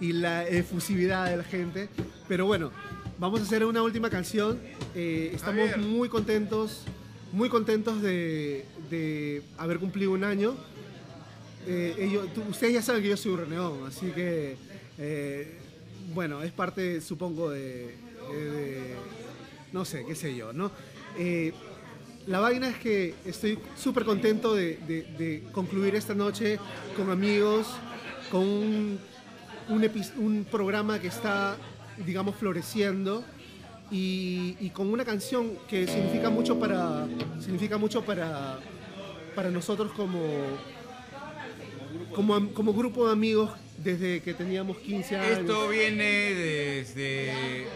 y 0.02 0.12
la 0.12 0.46
efusividad 0.48 1.30
de 1.30 1.38
la 1.38 1.44
gente. 1.44 1.90
Pero 2.28 2.46
bueno, 2.46 2.72
vamos 3.18 3.40
a 3.40 3.44
hacer 3.44 3.66
una 3.66 3.82
última 3.82 4.10
canción. 4.10 4.60
Eh, 4.94 5.32
estamos 5.34 5.78
muy 5.78 6.10
contentos, 6.10 6.84
muy 7.32 7.48
contentos 7.48 8.02
de, 8.02 8.66
de 8.90 9.42
haber 9.58 9.80
cumplido 9.80 10.12
un 10.12 10.26
año. 10.26 10.56
Eh, 11.68 11.96
ellos- 12.00 12.28
ustedes 12.50 12.74
ya 12.74 12.82
saben 12.82 13.02
que 13.04 13.10
yo 13.10 13.18
soy 13.18 13.34
un 13.34 13.40
reneón, 13.40 13.88
así 13.88 14.08
que, 14.12 14.56
eh, 14.98 15.48
bueno, 16.14 16.42
es 16.42 16.52
parte, 16.52 17.02
supongo, 17.02 17.50
de, 17.52 17.96
de- 18.32 18.96
no 19.72 19.86
sé, 19.86 20.04
qué 20.06 20.16
sé 20.16 20.36
yo, 20.36 20.54
¿no? 20.54 20.72
Eh, 21.18 21.54
la 22.28 22.40
vaina 22.40 22.70
es 22.70 22.78
que 22.78 23.16
estoy 23.26 23.60
súper 23.78 24.06
contento 24.06 24.56
de, 24.56 25.44
concluir 25.52 25.96
esta 25.96 26.14
noche 26.14 26.60
con 26.96 27.10
amigos, 27.12 27.68
con 28.32 29.00
un 29.70 30.46
programa 30.50 31.00
que 31.00 31.08
está, 31.08 31.58
digamos, 32.06 32.36
floreciendo 32.36 33.24
y, 33.92 34.56
y 34.60 34.70
con 34.70 34.88
una 34.92 35.06
canción 35.06 35.54
que 35.68 35.88
significa 35.88 36.30
mucho 36.30 36.60
para, 36.60 37.08
significa 37.40 37.78
mucho 37.78 38.04
para, 38.04 38.60
para 39.36 39.50
nosotros 39.50 39.92
como, 39.94 40.20
como, 42.14 42.54
como 42.54 42.74
grupo 42.74 43.06
de 43.08 43.14
amigos 43.14 43.52
desde 43.78 44.22
que 44.22 44.34
teníamos 44.34 44.78
15 44.80 45.16
años. 45.18 45.40
Esto 45.40 45.70
viene 45.70 46.04
desde 46.34 47.68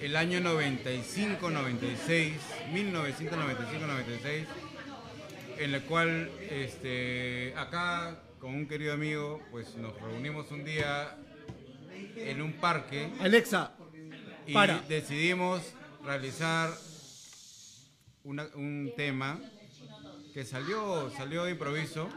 el 0.00 0.16
año 0.16 0.40
95, 0.40 1.50
96, 1.50 2.32
1995, 2.72 3.86
96, 3.86 4.46
en 5.58 5.74
el 5.74 5.82
cual 5.82 6.30
este, 6.50 7.52
acá 7.56 8.22
con 8.38 8.54
un 8.54 8.66
querido 8.66 8.94
amigo, 8.94 9.42
pues 9.50 9.74
nos 9.76 10.00
reunimos 10.00 10.50
un 10.50 10.64
día 10.64 11.16
en 12.16 12.40
un 12.40 12.54
parque. 12.54 13.10
Alexa, 13.20 13.72
y 14.46 14.54
para. 14.54 14.80
decidimos 14.88 15.60
realizar 16.04 16.70
una- 18.24 18.48
un 18.54 18.90
tema 18.96 19.38
que 20.32 20.44
salió, 20.44 21.10
salió 21.16 21.44
de 21.44 21.50
improviso. 21.52 22.08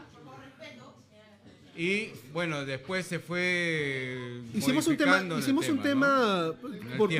Y 1.76 2.10
bueno, 2.32 2.64
después 2.64 3.04
se 3.06 3.18
fue. 3.18 4.40
Hicimos 4.54 4.86
un 4.86 4.96
tema, 4.96 5.24
hicimos 5.38 5.68
un 5.68 5.82
tema 5.82 6.52
por- 6.96 7.10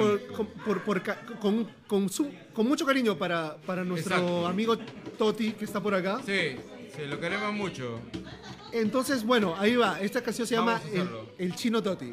por- 0.65 0.81
por- 0.83 1.03
con- 1.41 1.69
con 1.89 2.09
su- 2.09 2.31
con 2.53 2.69
mucho 2.69 2.87
cariño 2.87 3.17
para, 3.19 3.57
para 3.57 3.83
nuestro 3.85 4.15
Exacto. 4.15 4.47
amigo 4.47 4.77
Toti 5.19 5.53
que 5.53 5.65
está 5.65 5.81
por 5.83 5.95
acá. 5.95 6.21
Sí, 6.25 6.57
sí, 6.95 7.03
lo 7.09 7.19
queremos 7.19 7.53
mucho. 7.53 8.01
Entonces, 8.73 9.25
bueno, 9.25 9.55
ahí 9.59 9.75
va. 9.75 10.01
Esta 10.01 10.23
canción 10.23 10.47
se 10.47 10.55
llama 10.55 10.81
Vamos 10.95 11.09
el. 11.39 11.47
El 11.47 11.55
Chino 11.57 11.83
Toti. 11.83 12.11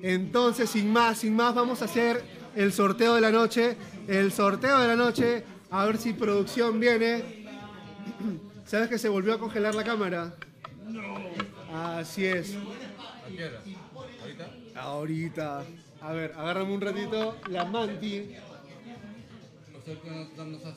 Entonces 0.00 0.70
sin 0.70 0.92
más, 0.92 1.18
sin 1.18 1.34
más, 1.34 1.54
vamos 1.54 1.82
a 1.82 1.84
hacer 1.84 2.24
el 2.56 2.72
sorteo 2.72 3.14
de 3.14 3.20
la 3.20 3.30
noche. 3.30 3.76
El 4.08 4.32
sorteo 4.32 4.78
de 4.80 4.88
la 4.88 4.96
noche, 4.96 5.44
a 5.70 5.84
ver 5.84 5.98
si 5.98 6.12
producción 6.12 6.80
viene. 6.80 7.46
¿Sabes 8.66 8.88
que 8.88 8.98
se 8.98 9.08
volvió 9.08 9.34
a 9.34 9.38
congelar 9.38 9.74
la 9.74 9.84
cámara? 9.84 10.34
Así 11.72 12.24
es. 12.24 12.54
¿A 12.56 13.28
qué 13.28 13.44
hora? 13.44 13.60
¿Ahorita? 14.20 14.50
Ahorita. 14.80 15.64
A 16.00 16.12
ver, 16.12 16.32
agárrame 16.36 16.74
un 16.74 16.80
ratito 16.80 17.36
la 17.48 17.64
manti. 17.64 18.34
No, 19.86 20.44
no, 20.44 20.58
no. 20.58 20.72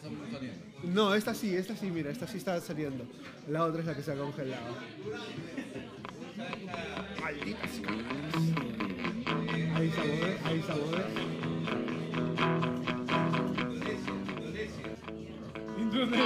No, 0.84 1.16
esta 1.16 1.34
sí, 1.34 1.56
esta 1.56 1.76
sí, 1.76 1.88
mira, 1.88 2.12
esta 2.12 2.28
sí 2.28 2.38
está 2.38 2.60
saliendo. 2.60 3.06
La 3.50 3.64
otra 3.64 3.82
es 3.82 3.88
la 3.88 3.96
que 3.96 4.02
se 4.02 4.12
ha 4.12 4.16
congelado. 4.16 4.76
Malditas 7.22 7.72
cámaras. 7.82 8.55
Ahí 9.86 9.92
sabores, 9.92 10.46
ahí 10.46 10.64
sabores. 10.64 11.06
Indonesia. 15.78 16.26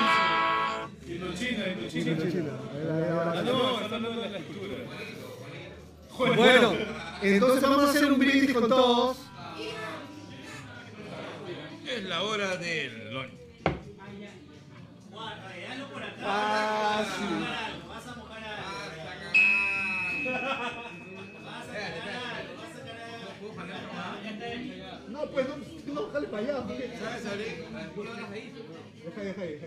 Indochina, 1.05 1.67
Indochina. 1.67 2.11
Indochina. 2.11 2.51
Ah, 2.89 3.41
no, 3.43 3.81
está 3.81 3.95
hablando 3.95 4.21
de 4.21 4.29
la 4.29 4.39
cultura. 4.39 4.77
Bueno, 6.37 6.73
entonces 7.21 7.61
vamos 7.61 7.83
a 7.83 7.89
hacer 7.89 8.05
un 8.05 8.19
brindis 8.19 8.53
con 8.53 8.69
todos. 8.69 9.17
Es 11.85 12.03
la 12.03 12.23
hora 12.23 12.55
del 12.55 13.13
lunch. 13.13 13.33
Ah, 16.23 17.03
sí. 17.17 17.25
No, 25.19 25.25
pues 25.31 25.47
no, 25.49 25.55
no, 25.93 26.09
jale 26.11 26.27
para 26.27 26.43
allá. 26.43 26.57
porque- 26.65 26.87
Deja, 29.03 29.21
deja, 29.21 29.41
deja. 29.41 29.65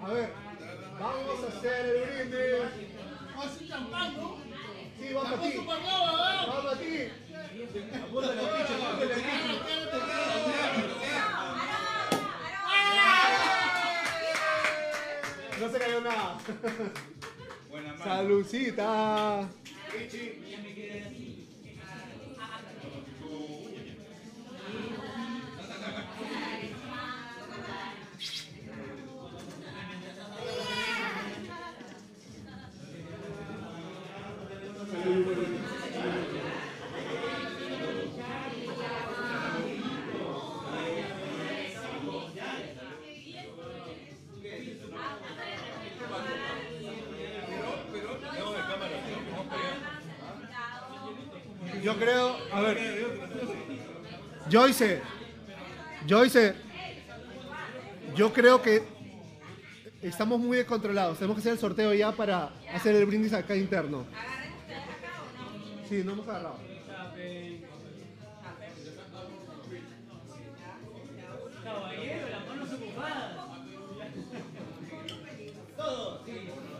A 0.00 0.12
ver, 0.12 0.28
vamos 1.00 1.44
a 1.44 1.58
hacer 1.58 1.86
el 1.86 2.28
brindis. 2.28 2.86
Así 3.36 3.68
champán, 3.68 4.16
¿no? 4.16 4.36
Sí, 4.96 5.12
vamos 5.12 5.32
a 5.32 5.42
ti. 5.42 5.48
Apuesto 5.48 5.66
para 5.66 6.70
a 6.70 6.78
ti. 6.78 7.08
Apúntale 8.00 8.40
apúntale. 8.40 9.22
No 15.60 15.68
se 15.68 15.78
cayó 15.78 16.00
nada. 16.00 16.38
Saludcita. 18.04 19.48
Yo 51.82 51.96
creo, 51.96 52.36
a 52.52 52.60
ver. 52.60 52.78
Joyce, 54.48 55.02
Joyce, 56.08 56.54
yo 58.14 58.32
creo 58.32 58.62
que 58.62 58.82
estamos 60.00 60.38
muy 60.38 60.58
descontrolados. 60.58 61.18
Tenemos 61.18 61.36
que 61.36 61.40
hacer 61.40 61.52
el 61.54 61.58
sorteo 61.58 61.92
ya 61.92 62.12
para 62.12 62.52
hacer 62.72 62.94
el 62.94 63.04
brindis 63.04 63.32
acá 63.32 63.56
interno. 63.56 64.06
Sí, 65.88 66.02
no 66.04 66.12
hemos 66.12 66.28
agarrado. 66.28 66.56
Caballero, 71.64 72.28
las 72.28 72.46
manos 72.48 72.72
ocupadas. 72.72 73.36
Todo. 75.76 76.18
Sorteo. 76.18 76.72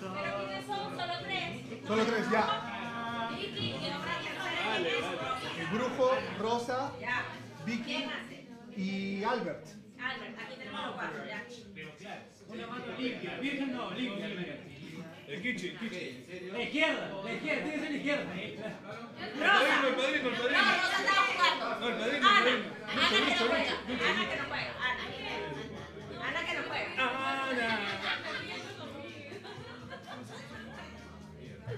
Pero 0.00 0.38
¿quiénes 0.38 0.66
son? 0.66 0.96
Solo 0.96 1.12
tres. 1.24 1.86
Solo 1.86 2.04
tres, 2.04 2.30
ya. 2.30 3.30
El 5.58 5.66
brujo, 5.66 6.10
Rosa, 6.38 6.92
Ya. 7.00 7.17
Vicky 7.68 8.08
y 8.76 9.22
Albert. 9.24 9.66
Albert, 10.00 10.38
aquí 10.38 10.54
tenemos 10.56 10.86
los 10.86 10.94
cuatro, 10.94 11.24
ya. 11.26 11.44
Una 12.48 12.66
mano 12.66 12.84
limpia, 12.98 13.38
virgen 13.40 13.72
no, 13.74 13.90
limpia. 13.90 14.26
El 15.26 15.42
Kichi, 15.42 15.68
el 15.68 15.78
Kichi. 15.78 16.24
La 16.50 16.62
izquierda, 16.62 17.22
la 17.22 17.32
izquierda, 17.34 17.62
tiene 17.62 17.76
que 17.76 17.80
ser 17.80 17.90
la 17.90 17.96
izquierda. 17.98 18.24
Rosa. 19.36 19.86
El 19.86 19.94
padrino, 19.94 20.28
el 20.28 20.34
padrino. 20.34 20.62
No, 20.62 20.72
Rosa 20.80 20.96
estaba 20.98 21.22
jugando. 21.28 21.64
No, 21.80 21.88
el 21.88 21.94
padrino, 21.98 22.16
el 22.16 22.24
Ana, 22.24 22.40
padrino. 22.40 22.64
Ana 22.88 23.06
que 23.10 23.20
no 23.28 23.44
juega. 23.48 23.74
Ana 23.76 24.22
que 24.28 24.36
no 24.38 24.44
juega. 24.48 24.72
Ana. 24.78 25.02
Ana 26.24 26.40
que 26.46 26.54
no 26.54 26.62
juega. 26.68 26.88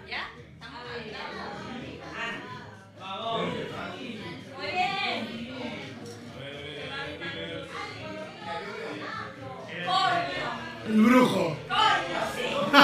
¿Ya? 0.06 0.22
¿Estamos 0.54 0.80
Ana. 2.14 2.36
Vamos. 3.00 3.49
No 12.72 12.78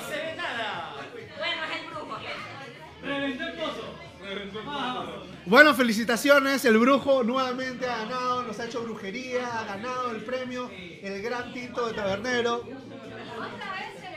se 0.00 0.16
ve 0.16 0.34
nada. 0.36 0.96
Bueno, 1.38 1.64
es 1.64 1.70
el 1.72 1.86
brujo. 1.90 2.18
Bueno, 5.46 5.74
felicitaciones. 5.74 6.64
El 6.64 6.78
brujo 6.78 7.22
nuevamente 7.22 7.86
ha 7.88 7.98
ganado, 7.98 8.42
nos 8.42 8.58
ha 8.60 8.64
hecho 8.66 8.82
brujería, 8.82 9.60
ha 9.60 9.64
ganado 9.64 10.10
el 10.10 10.22
premio, 10.22 10.70
el 10.70 11.22
gran 11.22 11.52
Tito 11.52 11.86
de 11.86 11.94
Tabernero. 11.94 12.64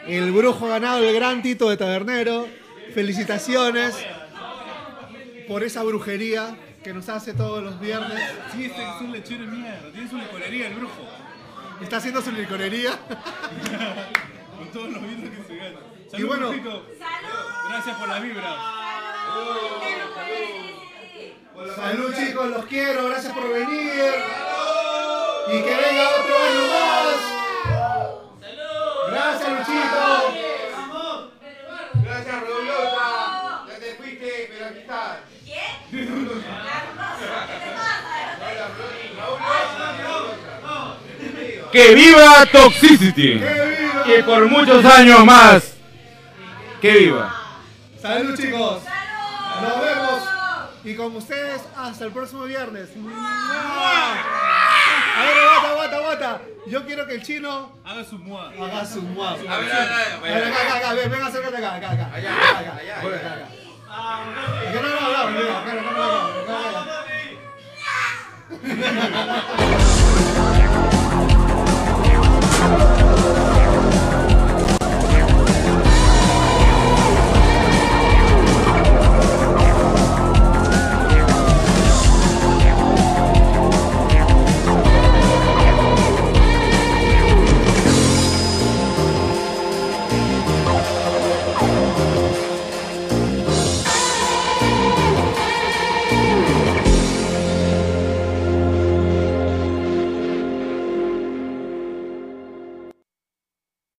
El 0.05 0.31
brujo 0.31 0.65
ha 0.65 0.69
ganado 0.69 1.03
el 1.03 1.13
gran 1.15 1.41
Tito 1.41 1.69
de 1.69 1.77
Tabernero. 1.77 2.47
Felicitaciones 2.93 3.95
por 5.49 5.63
esa 5.63 5.83
brujería. 5.83 6.55
que 6.83 6.93
nos 6.93 7.09
hace 7.09 7.33
todos 7.33 7.61
los 7.61 7.77
viernes. 7.81 8.17
Sí, 8.53 8.63
este 8.65 8.81
es 8.81 9.01
un 9.01 9.11
lechero 9.11 9.41
de 9.41 9.47
mierda. 9.51 9.91
Tiene 9.91 10.09
su 10.09 10.15
licorería, 10.17 10.67
el 10.67 10.75
brujo. 10.75 11.01
Está 11.81 11.97
haciendo 11.97 12.21
su 12.21 12.31
licorería. 12.31 12.91
Con 14.57 14.67
todos 14.71 14.89
los 14.89 15.01
vinos 15.01 15.29
que 15.29 15.43
se 15.45 15.55
ganan. 15.57 15.83
Y 16.07 16.09
Salud, 16.11 16.27
bueno- 16.27 16.49
brujito. 16.49 16.85
Gracias 17.69 17.97
por 17.97 18.07
la 18.07 18.19
vibra. 18.19 18.55
Salud 21.75 22.13
chicos, 22.15 22.47
los 22.49 22.65
quiero, 22.65 23.09
gracias 23.09 23.33
por 23.33 23.49
venir. 23.51 24.13
Y 25.47 25.61
que 25.61 25.75
venga 25.75 26.09
otro 26.21 26.35
año 26.37 26.61
más. 26.71 27.17
Gracias 29.11 29.49
Luchito. 29.49 30.48
¡Que 41.71 41.93
viva 41.93 42.45
Toxicity! 42.51 43.39
Y 44.05 44.21
por 44.23 44.47
muchos 44.49 44.83
años 44.85 45.23
más. 45.25 45.73
¡Que 46.81 46.91
viva! 46.93 47.35
Salud 48.01 48.35
chicos. 48.37 48.81
Nos 49.61 49.81
vemos. 49.81 50.23
Y 50.83 50.95
con 50.95 51.15
ustedes 51.15 51.61
hasta 51.75 52.05
el 52.05 52.11
próximo 52.11 52.43
viernes. 52.45 52.89
A 52.95 52.97
ver, 55.21 55.37
aguanta, 55.37 55.69
aguanta, 55.69 55.97
aguanta. 55.97 56.41
Yo 56.67 56.85
quiero 56.85 57.05
que 57.07 57.15
el 57.15 57.23
chino 57.23 57.71
Haga 57.83 58.03
su 58.03 58.17
mua. 58.17 58.49
haga 58.49 58.85
su 58.85 59.01
mua. 59.01 59.31
A 59.31 59.35
ver, 59.35 59.47
a 59.49 59.57
ver, 59.57 59.71
a 59.71 59.75
ver. 60.21 60.33
A 60.33 60.35
ver, 60.35 60.43
acá, 60.47 60.61
acá, 60.61 60.75
acá, 60.77 60.93
ven, 60.93 61.11
ven, 61.11 61.21
acércate 61.21 61.57
acá, 61.57 61.75
acá, 61.75 61.91
acá. 61.91 62.09
Allá, 62.13 62.31
acá. 62.31 62.73
no, 64.73 64.81
no, 64.81 64.89
no, 64.89 65.29
no, 65.29 65.57
acá, 65.57 65.71
acá. 65.73 65.79